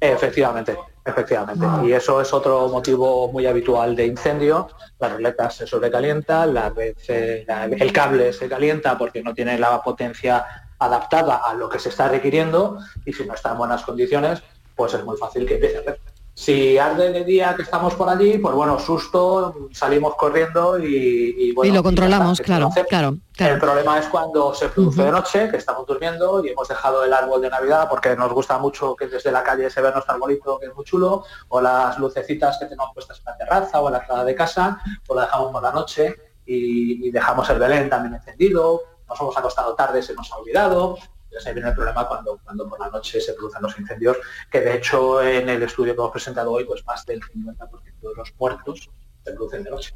Efectivamente, 0.00 0.76
efectivamente. 1.04 1.66
Y 1.84 1.92
eso 1.92 2.20
es 2.20 2.32
otro 2.32 2.68
motivo 2.68 3.30
muy 3.32 3.46
habitual 3.46 3.94
de 3.96 4.06
incendio. 4.06 4.68
La 4.98 5.08
regleta 5.08 5.50
se 5.50 5.66
sobrecalienta, 5.66 6.46
la 6.46 6.70
red 6.70 6.94
se- 6.98 7.44
la- 7.46 7.64
el 7.64 7.92
cable 7.92 8.32
se 8.32 8.48
calienta 8.48 8.98
porque 8.98 9.22
no 9.22 9.34
tiene 9.34 9.58
la 9.58 9.82
potencia 9.82 10.44
adaptada 10.78 11.36
a 11.46 11.54
lo 11.54 11.68
que 11.68 11.78
se 11.78 11.88
está 11.88 12.08
requiriendo 12.08 12.78
y 13.06 13.12
si 13.12 13.24
no 13.24 13.34
está 13.34 13.52
en 13.52 13.58
buenas 13.58 13.82
condiciones, 13.84 14.42
pues 14.74 14.92
es 14.94 15.04
muy 15.04 15.16
fácil 15.16 15.46
que 15.46 15.54
empiece 15.54 15.76
a 15.76 15.80
arder. 15.80 16.00
Si 16.36 16.76
arde 16.78 17.12
de 17.12 17.24
día 17.24 17.54
que 17.54 17.62
estamos 17.62 17.94
por 17.94 18.08
allí, 18.08 18.38
pues 18.38 18.54
bueno, 18.56 18.76
susto, 18.80 19.68
salimos 19.70 20.16
corriendo 20.16 20.78
y, 20.80 21.34
y, 21.38 21.52
bueno, 21.52 21.72
y 21.72 21.76
lo 21.76 21.82
controlamos, 21.82 22.40
está, 22.40 22.44
claro, 22.84 23.18
claro, 23.32 23.54
El 23.54 23.60
problema 23.60 24.00
es 24.00 24.06
cuando 24.06 24.52
se 24.52 24.68
produce 24.68 25.04
de 25.04 25.12
noche, 25.12 25.48
que 25.48 25.58
estamos 25.58 25.86
durmiendo 25.86 26.44
y 26.44 26.48
hemos 26.48 26.66
dejado 26.66 27.04
el 27.04 27.12
árbol 27.12 27.40
de 27.40 27.50
Navidad 27.50 27.86
porque 27.88 28.16
nos 28.16 28.32
gusta 28.32 28.58
mucho 28.58 28.96
que 28.96 29.06
desde 29.06 29.30
la 29.30 29.44
calle 29.44 29.70
se 29.70 29.80
vea 29.80 29.92
nuestro 29.92 30.14
arbolito, 30.14 30.58
que 30.58 30.66
es 30.66 30.74
muy 30.74 30.84
chulo, 30.84 31.24
o 31.48 31.60
las 31.60 31.98
lucecitas 32.00 32.58
que 32.58 32.64
tenemos 32.64 32.90
puestas 32.92 33.18
en 33.20 33.24
la 33.26 33.36
terraza 33.36 33.80
o 33.80 33.86
en 33.86 33.92
la 33.92 34.00
entrada 34.00 34.24
de 34.24 34.34
casa, 34.34 34.80
o 35.06 35.14
la 35.14 35.22
dejamos 35.26 35.52
por 35.52 35.62
la 35.62 35.70
noche 35.70 36.16
y, 36.44 37.06
y 37.06 37.10
dejamos 37.12 37.48
el 37.48 37.60
Belén 37.60 37.88
también 37.88 38.14
encendido, 38.14 38.82
nos 39.08 39.20
hemos 39.20 39.36
acostado 39.36 39.74
tarde, 39.76 40.02
se 40.02 40.14
nos 40.14 40.32
ha 40.32 40.36
olvidado. 40.38 40.98
Entonces 41.34 41.48
ahí 41.48 41.54
viene 41.54 41.70
el 41.70 41.74
problema 41.74 42.06
cuando, 42.06 42.38
cuando 42.44 42.68
por 42.68 42.78
la 42.78 42.88
noche 42.90 43.20
se 43.20 43.32
producen 43.32 43.62
los 43.62 43.76
incendios, 43.76 44.16
que 44.48 44.60
de 44.60 44.76
hecho 44.76 45.20
en 45.20 45.48
el 45.48 45.64
estudio 45.64 45.92
que 45.92 46.00
hemos 46.00 46.12
presentado 46.12 46.52
hoy, 46.52 46.64
pues 46.64 46.86
más 46.86 47.04
del 47.04 47.20
50% 47.20 47.68
de 48.00 48.14
los 48.16 48.32
muertos 48.38 48.88
se 49.24 49.32
producen 49.32 49.64
de 49.64 49.70
noche. 49.70 49.94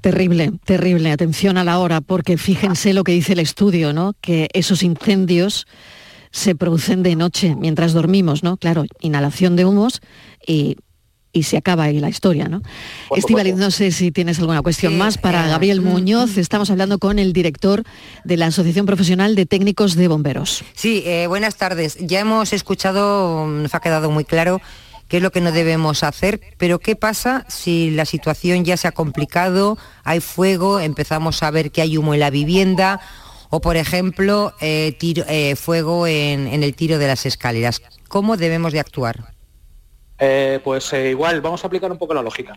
Terrible, 0.00 0.52
terrible. 0.64 1.12
Atención 1.12 1.58
a 1.58 1.64
la 1.64 1.78
hora, 1.78 2.00
porque 2.00 2.38
fíjense 2.38 2.94
lo 2.94 3.04
que 3.04 3.12
dice 3.12 3.34
el 3.34 3.40
estudio, 3.40 3.92
¿no? 3.92 4.14
Que 4.22 4.48
esos 4.54 4.82
incendios 4.82 5.66
se 6.30 6.54
producen 6.54 7.02
de 7.02 7.16
noche 7.16 7.54
mientras 7.54 7.92
dormimos, 7.92 8.42
¿no? 8.42 8.56
Claro, 8.56 8.84
inhalación 9.00 9.56
de 9.56 9.66
humos 9.66 10.00
y, 10.46 10.78
y 11.32 11.44
se 11.44 11.56
acaba 11.56 11.84
ahí 11.84 12.00
la 12.00 12.08
historia, 12.08 12.48
¿no? 12.48 12.60
Estivaliz, 13.14 13.54
no 13.54 13.70
sé 13.70 13.92
si 13.92 14.10
tienes 14.10 14.38
alguna 14.40 14.62
cuestión 14.62 14.98
más 14.98 15.16
para 15.16 15.46
Gabriel 15.46 15.80
Muñoz. 15.80 16.36
Estamos 16.38 16.70
hablando 16.70 16.98
con 16.98 17.18
el 17.18 17.32
director 17.32 17.84
de 18.24 18.36
la 18.36 18.46
Asociación 18.46 18.86
Profesional 18.86 19.34
de 19.36 19.46
Técnicos 19.46 19.94
de 19.94 20.08
Bomberos. 20.08 20.64
Sí, 20.74 21.02
eh, 21.06 21.26
buenas 21.28 21.56
tardes. 21.56 21.96
Ya 22.00 22.20
hemos 22.20 22.52
escuchado, 22.52 23.46
nos 23.46 23.74
ha 23.74 23.80
quedado 23.80 24.10
muy 24.10 24.24
claro 24.24 24.60
qué 25.06 25.18
es 25.18 25.22
lo 25.22 25.30
que 25.30 25.40
no 25.40 25.52
debemos 25.52 26.02
hacer, 26.02 26.40
pero 26.56 26.78
¿qué 26.78 26.96
pasa 26.96 27.44
si 27.48 27.90
la 27.90 28.04
situación 28.04 28.64
ya 28.64 28.76
se 28.76 28.88
ha 28.88 28.92
complicado, 28.92 29.78
hay 30.04 30.20
fuego, 30.20 30.80
empezamos 30.80 31.42
a 31.42 31.50
ver 31.50 31.70
que 31.70 31.82
hay 31.82 31.96
humo 31.96 32.14
en 32.14 32.20
la 32.20 32.30
vivienda 32.30 33.00
o, 33.50 33.60
por 33.60 33.76
ejemplo, 33.76 34.52
eh, 34.60 34.96
tiro- 35.00 35.24
eh, 35.28 35.56
fuego 35.56 36.06
en, 36.06 36.46
en 36.46 36.62
el 36.62 36.74
tiro 36.74 36.98
de 36.98 37.08
las 37.08 37.26
escaleras? 37.26 37.82
¿Cómo 38.08 38.36
debemos 38.36 38.72
de 38.72 38.78
actuar? 38.80 39.34
Eh, 40.22 40.60
pues 40.62 40.92
eh, 40.92 41.08
igual, 41.10 41.40
vamos 41.40 41.64
a 41.64 41.66
aplicar 41.66 41.90
un 41.90 41.96
poco 41.96 42.12
la 42.12 42.20
lógica. 42.22 42.54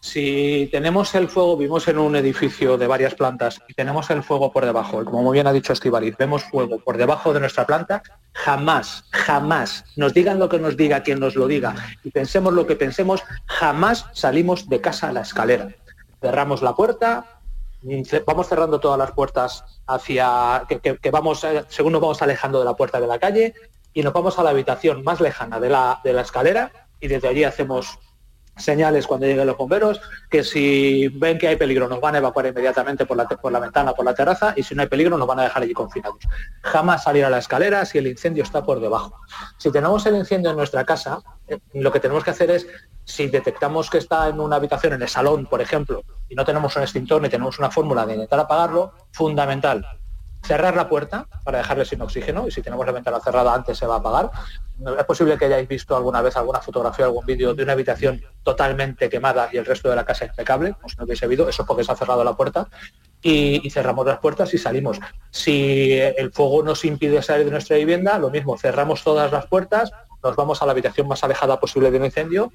Si 0.00 0.68
tenemos 0.72 1.14
el 1.14 1.28
fuego, 1.28 1.58
vivimos 1.58 1.86
en 1.88 1.98
un 1.98 2.16
edificio 2.16 2.78
de 2.78 2.86
varias 2.86 3.14
plantas 3.14 3.60
y 3.68 3.74
tenemos 3.74 4.08
el 4.08 4.22
fuego 4.22 4.50
por 4.50 4.64
debajo, 4.64 5.04
como 5.04 5.22
muy 5.22 5.34
bien 5.34 5.46
ha 5.46 5.52
dicho 5.52 5.74
Estivaliz, 5.74 6.16
vemos 6.16 6.42
fuego 6.44 6.78
por 6.78 6.96
debajo 6.96 7.34
de 7.34 7.40
nuestra 7.40 7.66
planta, 7.66 8.02
jamás, 8.32 9.04
jamás, 9.10 9.84
nos 9.96 10.14
digan 10.14 10.38
lo 10.38 10.48
que 10.48 10.58
nos 10.58 10.74
diga 10.74 11.02
quien 11.02 11.20
nos 11.20 11.36
lo 11.36 11.46
diga 11.46 11.74
y 12.02 12.10
pensemos 12.10 12.54
lo 12.54 12.66
que 12.66 12.76
pensemos, 12.76 13.22
jamás 13.44 14.06
salimos 14.14 14.70
de 14.70 14.80
casa 14.80 15.10
a 15.10 15.12
la 15.12 15.20
escalera. 15.20 15.68
Cerramos 16.18 16.62
la 16.62 16.74
puerta, 16.74 17.26
vamos 18.26 18.48
cerrando 18.48 18.80
todas 18.80 18.98
las 18.98 19.12
puertas 19.12 19.64
hacia 19.86 20.64
que, 20.66 20.80
que- 20.80 20.96
que 20.96 21.10
vamos, 21.10 21.44
eh, 21.44 21.62
según 21.68 21.92
nos 21.92 22.00
vamos 22.00 22.22
alejando 22.22 22.58
de 22.58 22.64
la 22.64 22.74
puerta 22.74 23.00
de 23.00 23.06
la 23.06 23.18
calle, 23.18 23.52
y 23.94 24.02
nos 24.02 24.14
vamos 24.14 24.38
a 24.38 24.42
la 24.42 24.48
habitación 24.50 25.04
más 25.04 25.20
lejana 25.20 25.60
de 25.60 25.68
la, 25.68 26.00
de 26.02 26.14
la 26.14 26.22
escalera 26.22 26.72
y 27.02 27.08
desde 27.08 27.28
allí 27.28 27.44
hacemos 27.44 27.98
señales 28.56 29.06
cuando 29.06 29.26
lleguen 29.26 29.46
los 29.46 29.56
bomberos 29.56 30.00
que 30.30 30.44
si 30.44 31.08
ven 31.08 31.38
que 31.38 31.48
hay 31.48 31.56
peligro 31.56 31.88
nos 31.88 32.00
van 32.00 32.14
a 32.14 32.18
evacuar 32.18 32.46
inmediatamente 32.46 33.06
por 33.06 33.16
la, 33.16 33.26
por 33.26 33.50
la 33.50 33.58
ventana, 33.58 33.92
por 33.92 34.04
la 34.04 34.14
terraza 34.14 34.52
y 34.56 34.62
si 34.62 34.74
no 34.74 34.82
hay 34.82 34.88
peligro 34.88 35.16
nos 35.16 35.26
van 35.26 35.40
a 35.40 35.44
dejar 35.44 35.62
allí 35.62 35.72
confinados. 35.72 36.18
Jamás 36.62 37.04
salir 37.04 37.24
a 37.24 37.30
la 37.30 37.38
escalera 37.38 37.84
si 37.84 37.98
el 37.98 38.06
incendio 38.06 38.42
está 38.42 38.62
por 38.62 38.80
debajo. 38.80 39.18
Si 39.58 39.72
tenemos 39.72 40.04
el 40.06 40.16
incendio 40.16 40.50
en 40.50 40.56
nuestra 40.56 40.84
casa, 40.84 41.20
eh, 41.48 41.58
lo 41.74 41.90
que 41.90 42.00
tenemos 42.00 42.22
que 42.22 42.30
hacer 42.30 42.50
es, 42.50 42.66
si 43.04 43.26
detectamos 43.26 43.90
que 43.90 43.98
está 43.98 44.28
en 44.28 44.38
una 44.38 44.56
habitación, 44.56 44.92
en 44.92 45.02
el 45.02 45.08
salón, 45.08 45.46
por 45.46 45.60
ejemplo, 45.60 46.04
y 46.28 46.34
no 46.34 46.44
tenemos 46.44 46.76
un 46.76 46.82
extintor 46.82 47.20
ni 47.20 47.28
tenemos 47.28 47.58
una 47.58 47.70
fórmula 47.70 48.06
de 48.06 48.14
intentar 48.14 48.38
apagarlo, 48.38 48.92
fundamental, 49.12 49.84
cerrar 50.42 50.74
la 50.74 50.88
puerta 50.88 51.26
para 51.44 51.58
dejarle 51.58 51.84
sin 51.84 52.00
oxígeno 52.02 52.46
y 52.48 52.50
si 52.50 52.62
tenemos 52.62 52.84
la 52.84 52.92
ventana 52.92 53.20
cerrada 53.20 53.54
antes 53.54 53.78
se 53.78 53.86
va 53.86 53.94
a 53.94 53.98
apagar. 53.98 54.30
Es 54.98 55.04
posible 55.04 55.38
que 55.38 55.44
hayáis 55.44 55.68
visto 55.68 55.96
alguna 55.96 56.20
vez 56.22 56.36
alguna 56.36 56.60
fotografía, 56.60 57.04
algún 57.04 57.24
vídeo 57.24 57.54
de 57.54 57.62
una 57.62 57.72
habitación 57.72 58.20
totalmente 58.42 59.08
quemada 59.08 59.48
y 59.52 59.58
el 59.58 59.64
resto 59.64 59.88
de 59.88 59.96
la 59.96 60.04
casa 60.04 60.24
impecable, 60.24 60.72
como 60.72 60.88
si 60.88 60.96
no 60.96 61.04
hubiese 61.04 61.24
habido, 61.24 61.48
eso 61.48 61.62
es 61.62 61.68
porque 61.68 61.84
se 61.84 61.92
ha 61.92 61.96
cerrado 61.96 62.24
la 62.24 62.34
puerta 62.34 62.66
y, 63.22 63.64
y 63.64 63.70
cerramos 63.70 64.04
las 64.06 64.18
puertas 64.18 64.52
y 64.54 64.58
salimos. 64.58 64.98
Si 65.30 65.92
el 65.92 66.32
fuego 66.32 66.62
nos 66.62 66.84
impide 66.84 67.22
salir 67.22 67.44
de 67.44 67.52
nuestra 67.52 67.76
vivienda, 67.76 68.18
lo 68.18 68.30
mismo, 68.30 68.58
cerramos 68.58 69.04
todas 69.04 69.30
las 69.30 69.46
puertas, 69.46 69.92
nos 70.22 70.36
vamos 70.36 70.62
a 70.62 70.66
la 70.66 70.72
habitación 70.72 71.06
más 71.06 71.22
alejada 71.22 71.60
posible 71.60 71.90
del 71.90 72.04
incendio 72.04 72.52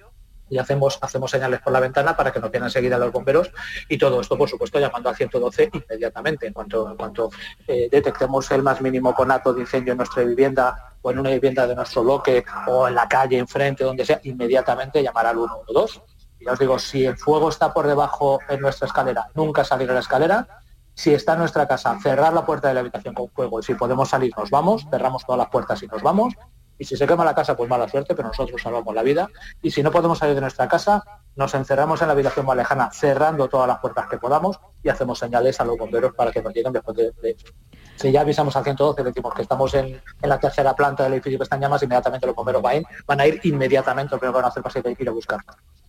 y 0.50 0.58
hacemos, 0.58 0.98
hacemos 1.02 1.32
señales 1.32 1.62
por 1.62 1.74
la 1.74 1.80
ventana 1.80 2.16
para 2.16 2.32
que 2.32 2.40
nos 2.40 2.52
vienen 2.52 2.68
enseguida 2.68 2.98
los 2.98 3.12
bomberos 3.12 3.52
y 3.90 3.98
todo 3.98 4.22
esto, 4.22 4.38
por 4.38 4.50
supuesto, 4.50 4.80
llamando 4.80 5.10
al 5.10 5.16
112 5.16 5.70
inmediatamente. 5.74 6.48
En 6.48 6.54
cuanto, 6.54 6.90
en 6.90 6.98
cuanto 6.98 7.30
eh, 7.68 7.88
detectemos 7.92 8.50
el 8.52 8.64
más 8.64 8.82
mínimo 8.82 9.14
conato 9.14 9.54
de 9.54 9.62
incendio 9.62 9.94
en 9.94 9.98
nuestra 9.98 10.24
vivienda 10.24 10.94
o 11.02 11.12
en 11.12 11.20
una 11.20 11.30
vivienda 11.30 11.68
de 11.68 11.76
nuestro 11.76 12.04
bloque 12.04 12.46
o 12.68 12.88
en 12.88 12.96
la 12.96 13.08
calle, 13.08 13.38
enfrente, 13.38 13.84
donde 13.84 14.06
sea, 14.06 14.20
inmediatamente 14.24 15.02
llamar 15.02 15.28
al 15.28 15.36
112. 15.36 16.02
Y 16.40 16.46
ya 16.46 16.54
os 16.54 16.60
digo, 16.60 16.80
si 16.80 17.06
el 17.06 17.18
fuego 17.18 17.50
está 17.50 17.74
por 17.74 17.88
debajo 17.88 18.40
en 18.50 18.62
nuestra 18.62 18.88
escalera, 18.88 19.28
nunca 19.34 19.64
salir 19.64 19.90
a 19.90 19.94
la 19.94 20.00
escalera. 20.00 20.48
Si 20.94 21.14
está 21.14 21.34
en 21.34 21.40
nuestra 21.40 21.68
casa, 21.68 21.98
cerrar 22.02 22.34
la 22.34 22.46
puerta 22.46 22.70
de 22.70 22.74
la 22.74 22.80
habitación 22.80 23.14
con 23.14 23.30
fuego 23.30 23.60
y 23.60 23.64
si 23.64 23.76
podemos 23.76 24.10
salir, 24.10 24.34
nos 24.36 24.50
vamos, 24.50 24.88
cerramos 24.90 25.24
todas 25.26 25.38
las 25.38 25.50
puertas 25.50 25.84
y 25.84 25.88
nos 25.88 26.02
vamos. 26.02 26.34
Y 26.78 26.86
si 26.86 26.96
se 26.96 27.08
quema 27.08 27.26
la 27.26 27.34
casa, 27.34 27.56
pues 27.56 27.70
mala 27.70 27.88
suerte, 27.88 28.16
pero 28.16 28.28
nosotros 28.28 28.62
salvamos 28.62 28.94
la 28.94 29.04
vida. 29.04 29.30
Y 29.62 29.72
si 29.72 29.82
no 29.82 29.92
podemos 29.92 30.18
salir 30.18 30.36
de 30.36 30.42
nuestra 30.42 30.68
casa, 30.68 31.04
nos 31.36 31.54
encerramos 31.54 32.02
en 32.02 32.08
la 32.08 32.14
habitación 32.14 32.46
más 32.46 32.58
lejana, 32.58 32.90
cerrando 32.92 33.48
todas 33.48 33.68
las 33.68 33.80
puertas 33.80 34.08
que 34.08 34.18
podamos 34.18 34.60
y 34.84 34.90
hacemos 34.90 35.20
señales 35.20 35.60
a 35.60 35.66
los 35.66 35.78
bomberos 35.78 36.14
para 36.14 36.32
que 36.32 36.42
nos 36.42 36.54
lleguen 36.54 36.74
después 36.74 36.98
de, 36.98 37.12
de 37.22 37.32
eso. 37.32 37.48
Si 37.96 38.12
ya 38.12 38.22
avisamos 38.22 38.56
al 38.56 38.64
112, 38.64 39.04
le 39.04 39.10
decimos 39.10 39.34
que 39.34 39.42
estamos 39.42 39.74
en, 39.74 40.02
en 40.22 40.30
la 40.30 40.40
tercera 40.40 40.76
planta 40.76 41.04
del 41.04 41.14
edificio 41.14 41.40
que 41.40 41.44
está 41.44 41.56
en 41.56 41.64
llamas, 41.64 41.82
inmediatamente 41.82 42.28
los 42.28 42.36
bomberos 42.36 42.62
van, 42.62 42.84
van 43.08 43.20
a 43.22 43.26
ir 43.26 43.40
inmediatamente, 43.44 44.16
lo 44.16 44.20
primero 44.20 44.34
que 44.34 44.38
van 44.38 44.46
a 44.46 44.48
hacer 44.50 44.64
va 44.64 44.90
a 44.90 45.02
ir 45.02 45.10
a 45.10 45.12
buscar. 45.12 45.40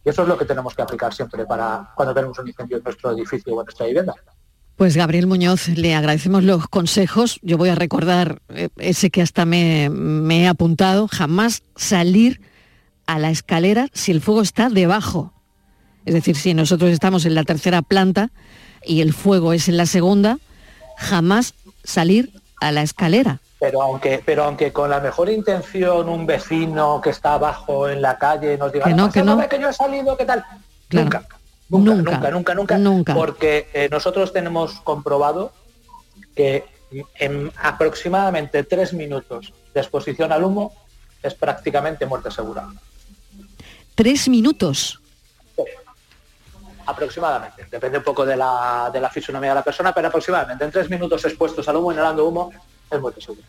Y 0.04 0.08
eso 0.08 0.22
es 0.22 0.28
lo 0.28 0.38
que 0.38 0.46
tenemos 0.46 0.74
que 0.74 0.82
aplicar 0.82 1.12
siempre 1.12 1.44
para 1.44 1.92
cuando 1.94 2.14
tenemos 2.14 2.38
un 2.38 2.48
incendio 2.48 2.78
en 2.78 2.84
nuestro 2.84 3.10
edificio 3.10 3.54
o 3.54 3.60
en 3.60 3.66
nuestra 3.66 3.86
vivienda. 3.86 4.14
Pues 4.78 4.96
Gabriel 4.96 5.26
Muñoz, 5.26 5.66
le 5.66 5.96
agradecemos 5.96 6.44
los 6.44 6.68
consejos. 6.68 7.40
Yo 7.42 7.58
voy 7.58 7.68
a 7.68 7.74
recordar 7.74 8.40
eh, 8.50 8.68
ese 8.76 9.10
que 9.10 9.22
hasta 9.22 9.44
me, 9.44 9.90
me 9.90 10.42
he 10.44 10.46
apuntado, 10.46 11.08
jamás 11.08 11.64
salir 11.74 12.40
a 13.06 13.18
la 13.18 13.30
escalera 13.30 13.88
si 13.92 14.12
el 14.12 14.20
fuego 14.20 14.40
está 14.40 14.68
debajo. 14.68 15.32
Es 16.06 16.14
decir, 16.14 16.36
si 16.36 16.54
nosotros 16.54 16.92
estamos 16.92 17.26
en 17.26 17.34
la 17.34 17.42
tercera 17.42 17.82
planta 17.82 18.30
y 18.84 19.00
el 19.00 19.12
fuego 19.12 19.52
es 19.52 19.68
en 19.68 19.76
la 19.76 19.84
segunda, 19.84 20.38
jamás 20.96 21.54
salir 21.82 22.30
a 22.60 22.70
la 22.70 22.82
escalera. 22.82 23.40
Pero 23.58 23.82
aunque, 23.82 24.22
pero 24.24 24.44
aunque 24.44 24.72
con 24.72 24.90
la 24.90 25.00
mejor 25.00 25.28
intención 25.28 26.08
un 26.08 26.24
vecino 26.24 27.00
que 27.02 27.10
está 27.10 27.34
abajo 27.34 27.88
en 27.88 28.00
la 28.00 28.16
calle 28.16 28.56
nos 28.56 28.72
diga, 28.72 28.84
Que 28.84 28.94
no, 28.94 29.10
que 29.10 29.24
no. 29.24 29.34
"Pásame 29.36 29.48
que 29.48 29.60
yo 29.60 29.70
he 29.70 29.72
salido, 29.72 30.16
¿qué 30.16 30.24
tal? 30.24 30.44
Claro. 30.86 31.04
Nunca, 31.10 31.26
nunca, 31.68 31.94
nunca, 31.94 32.30
nunca, 32.30 32.54
nunca, 32.54 32.78
Nunca. 32.78 33.14
porque 33.14 33.68
eh, 33.72 33.88
nosotros 33.90 34.32
tenemos 34.32 34.80
comprobado 34.80 35.52
que 36.34 36.64
en 37.18 37.52
aproximadamente 37.62 38.64
tres 38.64 38.92
minutos 38.92 39.52
de 39.74 39.80
exposición 39.80 40.32
al 40.32 40.44
humo 40.44 40.72
es 41.22 41.34
prácticamente 41.34 42.06
muerte 42.06 42.30
segura. 42.30 42.66
Tres 43.94 44.28
minutos. 44.28 45.00
Aproximadamente. 46.86 47.66
Depende 47.70 47.98
un 47.98 48.04
poco 48.04 48.24
de 48.24 48.36
la, 48.36 48.88
de 48.92 49.00
la 49.00 49.10
fisonomía 49.10 49.50
de 49.50 49.56
la 49.56 49.64
persona, 49.64 49.92
pero 49.92 50.08
aproximadamente 50.08 50.64
en 50.64 50.70
tres 50.70 50.88
minutos 50.88 51.22
expuestos 51.26 51.68
al 51.68 51.76
humo, 51.76 51.92
inhalando 51.92 52.26
humo, 52.26 52.50
es 52.90 53.00
muerte 53.00 53.20
segura. 53.20 53.46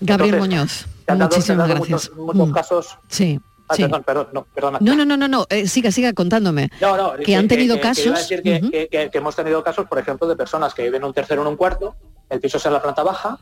Gabriel 0.00 0.34
Entonces, 0.34 0.86
Muñoz, 1.08 1.18
muchísimas 1.18 1.68
dado 1.68 1.80
gracias. 1.80 2.10
Muchos, 2.10 2.26
muchos 2.36 2.48
Mm, 2.48 2.52
casos. 2.52 2.98
Sí, 3.08 3.40
Ah, 3.68 3.74
sí. 3.76 3.82
perdón, 3.82 4.02
perdón, 4.04 4.28
no, 4.32 4.44
perdona. 4.54 4.78
No, 4.80 4.94
no, 4.94 5.04
no, 5.06 5.16
no, 5.16 5.26
no, 5.26 5.46
eh, 5.48 5.66
siga, 5.66 5.90
siga 5.90 6.12
contándome. 6.12 6.70
No, 6.80 6.96
no, 6.96 7.12
que 7.14 7.34
han 7.34 7.48
tenido 7.48 7.76
que- 7.76 7.80
que 7.80 7.88
casos. 7.88 8.06
iba 8.06 8.14
a 8.16 8.18
decir 8.18 8.42
que, 8.42 9.10
hemos 9.14 9.34
tenido 9.36 9.64
casos, 9.64 9.86
por 9.86 9.98
ejemplo, 9.98 10.28
de 10.28 10.36
personas 10.36 10.74
que 10.74 10.82
viven 10.82 11.00
en 11.02 11.06
un 11.08 11.14
tercero 11.14 11.40
o 11.40 11.44
en 11.44 11.50
un 11.50 11.56
cuarto, 11.56 11.96
el 12.28 12.40
piso 12.40 12.58
es 12.58 12.66
en 12.66 12.72
la 12.74 12.82
planta 12.82 13.02
baja, 13.02 13.38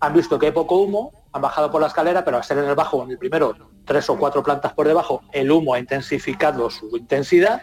han 0.00 0.12
visto 0.12 0.38
que 0.38 0.46
hay 0.46 0.52
poco 0.52 0.80
humo, 0.80 1.24
han 1.32 1.42
bajado 1.42 1.70
por 1.70 1.80
la 1.80 1.88
escalera, 1.88 2.24
pero 2.24 2.36
al 2.36 2.44
ser 2.44 2.58
en 2.58 2.66
el 2.66 2.74
bajo, 2.74 3.02
en 3.04 3.10
el 3.12 3.18
primero, 3.18 3.54
tres 3.84 4.08
o 4.10 4.16
cuatro 4.18 4.42
plantas 4.42 4.72
por 4.74 4.86
debajo, 4.86 5.22
el 5.32 5.50
humo 5.50 5.74
ha 5.74 5.78
intensificado 5.78 6.70
su 6.70 6.96
intensidad, 6.96 7.62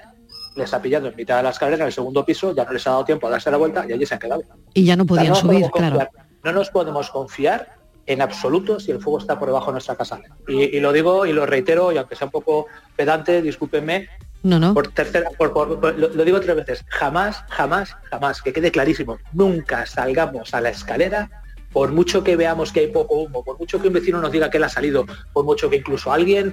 les 0.55 0.73
ha 0.73 0.81
pillado 0.81 1.07
en 1.07 1.15
mitad 1.15 1.37
de 1.37 1.43
la 1.43 1.51
escalera, 1.51 1.83
en 1.83 1.87
el 1.87 1.93
segundo 1.93 2.25
piso, 2.25 2.53
ya 2.53 2.65
no 2.65 2.73
les 2.73 2.85
ha 2.87 2.91
dado 2.91 3.05
tiempo 3.05 3.27
a 3.27 3.29
darse 3.29 3.49
la 3.51 3.57
vuelta 3.57 3.85
y 3.87 3.93
allí 3.93 4.05
se 4.05 4.15
han 4.15 4.19
quedado. 4.19 4.43
Y 4.73 4.83
ya 4.83 4.97
no 4.97 5.03
O 5.03 5.07
sea, 5.07 5.15
podían 5.17 5.35
subir, 5.35 5.69
claro. 5.71 5.99
No 6.43 6.51
nos 6.51 6.69
podemos 6.71 7.09
confiar 7.09 7.75
en 8.11 8.21
absoluto 8.21 8.79
si 8.79 8.91
el 8.91 8.99
fuego 9.01 9.19
está 9.19 9.37
por 9.39 9.47
debajo 9.47 9.67
de 9.67 9.73
nuestra 9.73 9.95
casa. 9.95 10.19
Y, 10.47 10.75
y 10.77 10.79
lo 10.79 10.91
digo 10.91 11.25
y 11.25 11.33
lo 11.33 11.45
reitero, 11.45 11.91
y 11.91 11.97
aunque 11.97 12.15
sea 12.15 12.25
un 12.25 12.31
poco 12.31 12.67
pedante, 12.95 13.41
discúlpenme, 13.41 14.09
No, 14.43 14.59
no. 14.59 14.73
por 14.73 14.87
tercera, 14.89 15.29
por- 15.37 15.53
por- 15.53 15.79
por- 15.79 15.97
lo, 15.97 16.09
lo 16.09 16.23
digo 16.25 16.39
tres 16.41 16.55
veces, 16.55 16.85
jamás, 16.89 17.43
jamás, 17.49 17.95
jamás, 18.09 18.41
que 18.41 18.51
quede 18.51 18.71
clarísimo, 18.71 19.17
nunca 19.33 19.85
salgamos 19.85 20.53
a 20.53 20.61
la 20.61 20.69
escalera, 20.69 21.29
por 21.71 21.91
mucho 21.91 22.23
que 22.23 22.35
veamos 22.35 22.71
que 22.73 22.81
hay 22.81 22.87
poco 22.87 23.15
humo, 23.15 23.43
por 23.43 23.57
mucho 23.57 23.81
que 23.81 23.87
un 23.87 23.93
vecino 23.93 24.19
nos 24.19 24.31
diga 24.31 24.49
que 24.49 24.57
él 24.57 24.63
ha 24.65 24.69
salido, 24.69 25.05
por 25.31 25.45
mucho 25.45 25.69
que 25.69 25.77
incluso 25.77 26.11
alguien 26.11 26.51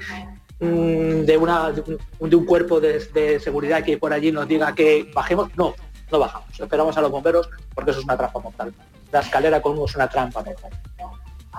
mm, 0.61 1.23
de, 1.25 1.37
una, 1.37 1.73
de, 1.73 1.99
un, 2.21 2.31
de 2.31 2.37
un 2.37 2.45
cuerpo 2.45 2.79
de, 2.81 3.01
de 3.13 3.41
seguridad 3.41 3.83
que 3.83 3.93
hay 3.93 3.97
por 3.97 4.13
allí 4.13 4.31
nos 4.31 4.47
diga 4.47 4.75
que 4.75 5.11
bajemos, 5.15 5.51
no, 5.57 5.75
no 6.13 6.19
bajamos, 6.21 6.49
esperamos 6.61 6.97
a 6.97 7.01
los 7.01 7.11
bomberos 7.11 7.49
porque 7.75 7.91
eso 7.91 7.99
es 8.01 8.05
una 8.05 8.17
trampa 8.17 8.39
mortal. 8.39 8.73
La 9.11 9.21
escalera 9.21 9.63
con 9.63 9.73
humo 9.73 9.87
es 9.87 9.95
una 9.97 10.07
trampa 10.09 10.43
mortal. 10.43 10.71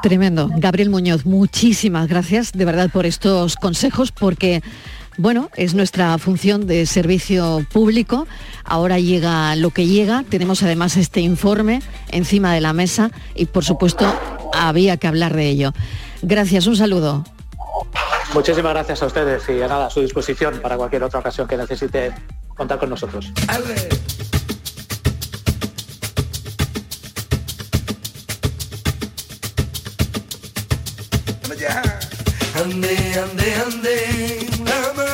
Tremendo. 0.02 0.50
Gabriel 0.56 0.90
Muñoz, 0.90 1.26
muchísimas 1.26 2.08
gracias 2.08 2.52
de 2.54 2.66
verdad 2.66 2.90
por 2.90 3.06
estos 3.06 3.56
consejos 3.56 4.12
porque 4.12 4.62
bueno, 5.18 5.50
es 5.58 5.74
nuestra 5.74 6.18
función 6.18 6.66
de 6.66 6.86
servicio 6.86 7.66
público. 7.74 8.26
Ahora 8.64 9.00
llega 9.00 9.54
lo 9.58 9.72
que 9.72 9.86
llega. 9.86 10.24
Tenemos 10.24 10.64
además 10.64 10.96
este 10.96 11.20
informe 11.20 11.82
encima 12.08 12.54
de 12.54 12.62
la 12.62 12.72
mesa 12.72 13.12
y 13.36 13.46
por 13.46 13.66
supuesto 13.66 14.06
había 14.54 14.96
que 14.96 15.08
hablar 15.08 15.36
de 15.36 15.50
ello. 15.50 15.74
Gracias, 16.22 16.68
un 16.68 16.78
saludo. 16.78 17.26
Muchísimas 18.34 18.72
gracias 18.74 19.04
a 19.04 19.08
ustedes 19.08 19.44
y 19.50 19.62
a 19.62 19.68
nada, 19.68 19.88
a 19.88 19.90
su 19.90 20.00
disposición 20.00 20.60
para 20.62 20.78
cualquier 20.78 21.04
otra 21.04 21.20
ocasión 21.20 21.50
que 21.50 21.58
necesite 21.58 22.14
contar 22.56 22.80
con 22.80 22.90
nosotros. 22.90 23.34
¡Ale! 23.48 24.09
Ande, 32.62 32.98
ande, 33.24 33.50
ande, 33.64 35.09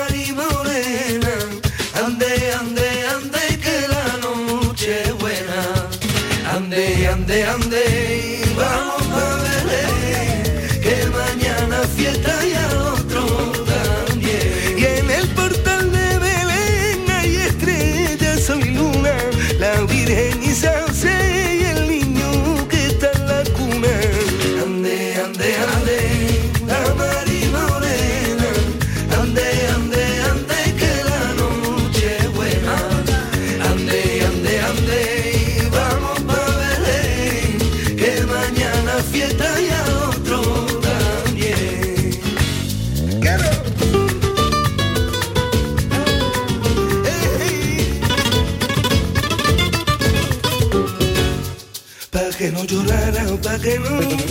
They. 53.66 54.25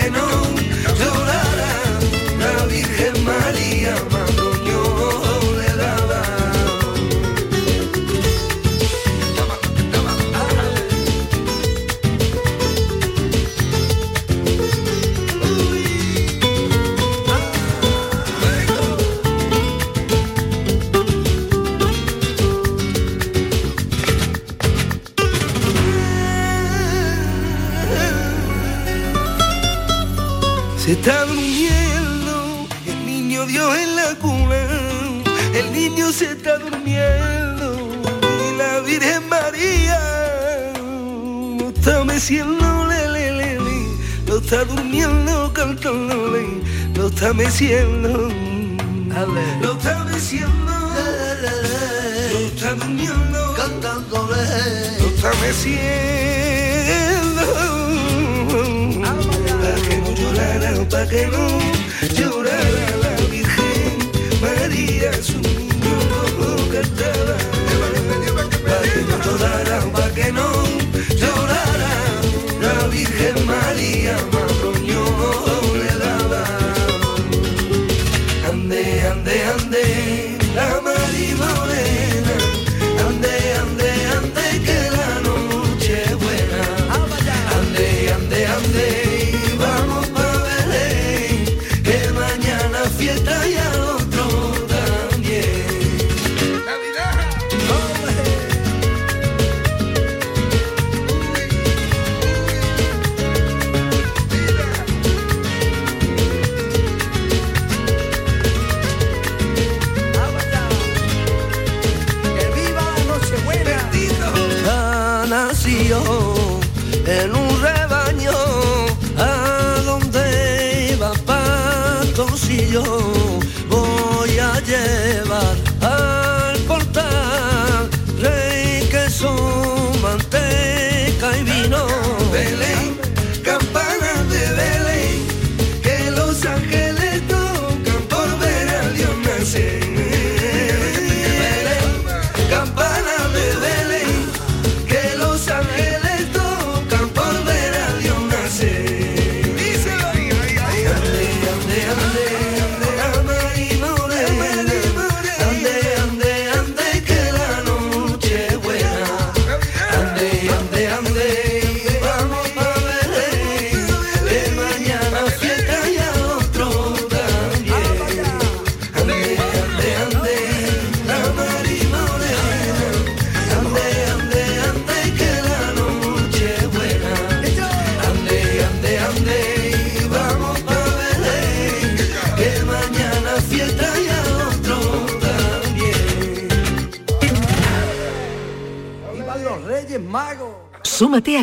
que 0.00 0.10
no 0.10 0.49
está 47.10 47.34
meciendo. 47.34 48.28
Lo 49.60 49.72
está 49.72 50.04
meciendo. 50.04 50.72
Lo 52.32 52.38
está 52.38 52.74
durmiendo. 52.74 53.54
Cantándole. 53.56 54.36
Lo 55.00 55.06
está 55.08 55.30
meciendo. 55.42 55.80
Pa' 59.60 59.74
que 59.88 59.96
no 59.98 60.10
llorara, 60.14 60.70
pa' 60.88 61.06
que 61.08 61.26
no. 61.26 61.79